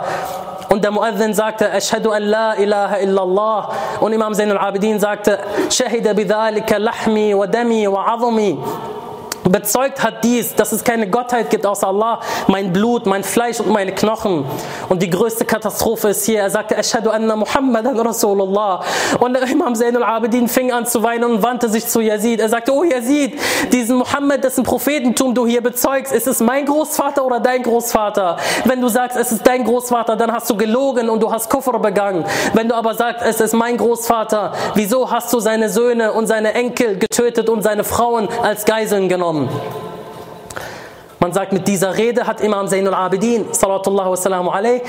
Und 0.69 0.83
der 0.83 0.91
Muezzin 0.91 1.33
sagte, 1.33 1.71
Ashhadu 1.71 2.11
an 2.11 2.23
la 2.23 2.53
ilaha 2.55 2.97
illallah. 2.97 3.69
Und 3.99 4.13
Imam 4.13 4.33
Zainul 4.33 4.57
Abidin 4.57 4.99
sagte, 4.99 5.39
Shahida 5.69 6.13
bidhalika 6.13 6.77
lahmi 6.77 7.37
wa 7.37 7.45
dami 7.45 7.87
wa 7.87 8.05
bezeugt 9.51 10.03
hat 10.03 10.23
dies, 10.23 10.55
dass 10.55 10.71
es 10.71 10.83
keine 10.83 11.09
Gottheit 11.09 11.49
gibt 11.49 11.65
außer 11.65 11.87
Allah, 11.87 12.19
mein 12.47 12.71
Blut, 12.73 13.05
mein 13.05 13.23
Fleisch 13.23 13.59
und 13.59 13.69
meine 13.69 13.93
Knochen. 13.93 14.45
Und 14.89 15.01
die 15.01 15.09
größte 15.09 15.45
Katastrophe 15.45 16.09
ist 16.09 16.25
hier, 16.25 16.39
er 16.39 16.49
sagte, 16.49 16.77
Ashhadu 16.77 17.09
anna 17.09 17.35
Muhammadan 17.35 17.99
Rasulullah. 17.99 18.83
Und 19.19 19.33
der 19.33 19.43
Imam 19.43 19.75
Zainul 19.75 20.03
Abidin 20.03 20.47
fing 20.47 20.71
an 20.71 20.85
zu 20.85 21.03
weinen 21.03 21.25
und 21.25 21.43
wandte 21.43 21.69
sich 21.69 21.87
zu 21.87 22.01
Yazid. 22.01 22.39
Er 22.39 22.49
sagte, 22.49 22.73
oh 22.73 22.83
Yazid, 22.83 23.39
diesen 23.71 23.97
Muhammad, 23.97 24.43
dessen 24.43 24.63
Prophetentum 24.63 25.35
du 25.35 25.45
hier 25.45 25.61
bezeugst, 25.61 26.13
ist 26.13 26.27
es 26.27 26.39
mein 26.39 26.65
Großvater 26.65 27.25
oder 27.25 27.39
dein 27.39 27.63
Großvater? 27.63 28.37
Wenn 28.65 28.81
du 28.81 28.87
sagst, 28.87 29.17
es 29.17 29.31
ist 29.31 29.45
dein 29.45 29.63
Großvater, 29.63 30.15
dann 30.15 30.31
hast 30.31 30.49
du 30.49 30.55
gelogen 30.55 31.09
und 31.09 31.21
du 31.21 31.31
hast 31.31 31.49
Kufr 31.49 31.79
begangen. 31.79 32.25
Wenn 32.53 32.69
du 32.69 32.75
aber 32.75 32.93
sagst, 32.93 33.25
es 33.25 33.41
ist 33.41 33.53
mein 33.53 33.77
Großvater, 33.77 34.53
wieso 34.75 35.09
hast 35.09 35.33
du 35.33 35.39
seine 35.39 35.69
Söhne 35.69 36.13
und 36.13 36.27
seine 36.27 36.53
Enkel 36.53 36.97
getötet 36.97 37.49
und 37.49 37.61
seine 37.61 37.83
Frauen 37.83 38.29
als 38.41 38.65
Geiseln 38.65 39.09
genommen? 39.09 39.32
Man 41.19 41.31
sagt, 41.31 41.53
mit 41.53 41.67
dieser 41.67 41.97
Rede 41.97 42.27
hat 42.27 42.41
Imam 42.41 42.67
Zainul 42.67 42.93
Abidin, 42.93 43.45
salatullah 43.51 44.09
wa 44.09 44.15
salamu 44.17 44.49
alayh, 44.49 44.81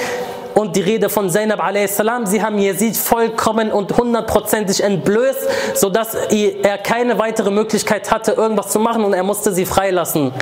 und 0.55 0.77
die 0.77 0.81
Rede 0.81 1.09
von 1.09 1.31
Zainab 1.31 1.63
a.s. 1.63 2.01
Sie 2.25 2.43
haben 2.43 2.59
Yazid 2.59 2.97
vollkommen 2.97 3.73
und 3.73 3.97
hundertprozentig 3.97 4.83
entblößt, 4.83 5.49
sodass 5.75 6.15
er 6.15 6.79
keine 6.79 7.19
weitere 7.19 7.51
Möglichkeit 7.51 8.11
hatte, 8.11 8.33
irgendwas 8.33 8.71
zu 8.71 8.79
machen 8.79 9.05
und 9.05 9.13
er 9.13 9.23
musste 9.23 9.53
sie 9.53 9.67
freilassen. 9.67 10.33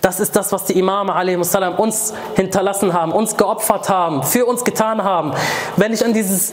Das 0.00 0.20
ist 0.20 0.36
das, 0.36 0.52
was 0.52 0.64
die 0.66 0.78
Imame 0.78 1.14
a.s. 1.14 1.56
uns 1.78 2.12
hinterlassen 2.36 2.92
haben, 2.92 3.12
uns 3.12 3.36
geopfert 3.36 3.88
haben, 3.88 4.22
für 4.22 4.44
uns 4.44 4.62
getan 4.62 5.02
haben. 5.02 5.32
Wenn 5.76 5.94
ich 5.94 6.04
an 6.04 6.12
dieses 6.12 6.52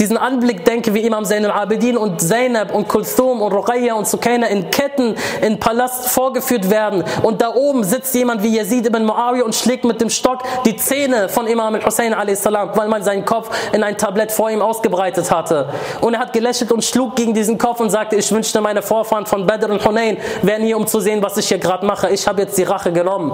diesen 0.00 0.16
Anblick 0.16 0.64
denke, 0.64 0.94
wie 0.94 1.00
Imam 1.00 1.24
Zain 1.24 1.44
al-Abidin 1.44 1.96
und 1.96 2.20
Zainab 2.20 2.74
und 2.74 2.88
Kulthum 2.88 3.42
und 3.42 3.52
Ruqayya 3.52 3.94
und 3.94 4.08
Sukaina 4.08 4.46
in 4.46 4.70
Ketten 4.70 5.14
in 5.42 5.60
Palast 5.60 6.08
vorgeführt 6.08 6.70
werden 6.70 7.04
und 7.22 7.42
da 7.42 7.54
oben 7.54 7.84
sitzt 7.84 8.14
jemand 8.14 8.42
wie 8.42 8.56
Yazid 8.56 8.86
ibn 8.86 9.04
Muawiyah 9.04 9.44
und 9.44 9.54
schlägt 9.54 9.84
mit 9.84 10.00
dem 10.00 10.08
Stock 10.08 10.42
die 10.64 10.74
Zähne 10.76 11.28
von 11.28 11.46
Imam 11.46 11.74
al-Hussein 11.74 12.14
a.s., 12.14 12.46
weil 12.46 12.88
man 12.88 13.02
seinen 13.02 13.26
Kopf 13.26 13.50
in 13.72 13.82
ein 13.82 13.98
Tablett 13.98 14.32
vor 14.32 14.50
ihm 14.50 14.62
ausgebreitet 14.62 15.30
hatte. 15.30 15.68
Und 16.00 16.14
er 16.14 16.20
hat 16.20 16.32
gelächelt 16.32 16.72
und 16.72 16.82
schlug 16.82 17.14
gegen 17.14 17.34
diesen 17.34 17.58
Kopf 17.58 17.80
und 17.80 17.90
sagte, 17.90 18.16
ich 18.16 18.32
wünschte, 18.32 18.60
meine 18.62 18.80
Vorfahren 18.80 19.26
von 19.26 19.46
Badr 19.46 19.70
und 19.70 19.84
Hunayn 19.84 20.16
wären 20.42 20.62
hier, 20.62 20.78
um 20.78 20.86
zu 20.86 21.00
sehen, 21.00 21.22
was 21.22 21.36
ich 21.36 21.48
hier 21.48 21.58
gerade 21.58 21.84
mache. 21.84 22.08
Ich 22.08 22.26
habe 22.26 22.40
jetzt 22.40 22.56
die 22.56 22.62
Rache 22.62 22.90
genommen. 22.90 23.32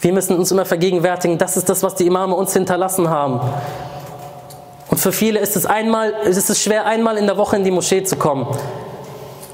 Wir 0.00 0.12
müssen 0.12 0.38
uns 0.38 0.50
immer 0.52 0.64
vergegenwärtigen, 0.64 1.38
das 1.38 1.56
ist 1.56 1.68
das, 1.68 1.82
was 1.82 1.94
die 1.96 2.06
Imame 2.06 2.34
uns 2.34 2.52
hinterlassen 2.52 3.10
haben. 3.10 3.40
Und 4.90 4.98
für 4.98 5.12
viele 5.12 5.40
ist 5.40 5.56
es, 5.56 5.66
einmal, 5.66 6.10
ist 6.24 6.48
es 6.48 6.62
schwer, 6.62 6.86
einmal 6.86 7.16
in 7.18 7.26
der 7.26 7.36
Woche 7.36 7.56
in 7.56 7.64
die 7.64 7.70
Moschee 7.70 8.04
zu 8.04 8.16
kommen. 8.16 8.46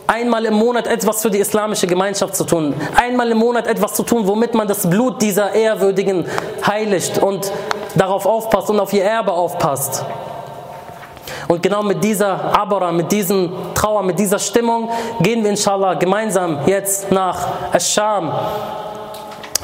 Einmal 0.07 0.45
im 0.45 0.55
Monat 0.55 0.87
etwas 0.87 1.23
für 1.23 1.31
die 1.31 1.39
islamische 1.39 1.87
Gemeinschaft 1.87 2.37
zu 2.37 2.45
tun. 2.45 2.75
Einmal 2.95 3.31
im 3.31 3.39
Monat 3.39 3.67
etwas 3.67 3.95
zu 3.95 4.03
tun, 4.03 4.27
womit 4.27 4.53
man 4.55 4.69
das 4.69 4.89
Blut 4.89 5.23
dieser 5.23 5.55
Ehrwürdigen 5.55 6.27
heiligt 6.67 7.19
und 7.19 7.51
darauf 7.95 8.27
aufpasst 8.27 8.69
und 8.69 8.81
auf 8.81 8.93
ihr 8.93 9.05
Erbe 9.05 9.33
aufpasst. 9.33 10.05
Und 11.49 11.63
genau 11.63 11.83
mit 11.83 12.05
dieser 12.05 12.55
Abara, 12.55 12.93
mit 12.93 13.11
diesem 13.11 13.53
Trauer, 13.75 14.03
mit 14.03 14.19
dieser 14.19 14.39
Stimmung 14.39 14.91
gehen 15.21 15.43
wir 15.43 15.51
inshallah 15.51 15.95
gemeinsam 15.95 16.59
jetzt 16.67 17.11
nach 17.11 17.73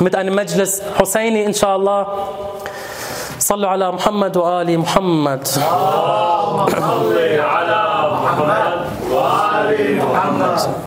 Ash-Sham 0.00 0.04
mit 0.04 0.14
einem 0.16 0.34
Majlis 0.34 0.82
Husseini 0.98 1.42
inshallah. 1.44 2.06
صلوا 3.40 3.68
على 3.68 3.92
محمد 3.92 4.36
وآل 4.36 4.78
محمد 4.78 5.42
اللهم 5.48 6.68
صل 6.68 7.16
على 7.40 7.80
محمد 8.12 8.72
وآل 9.10 9.80
محمد 9.96 10.60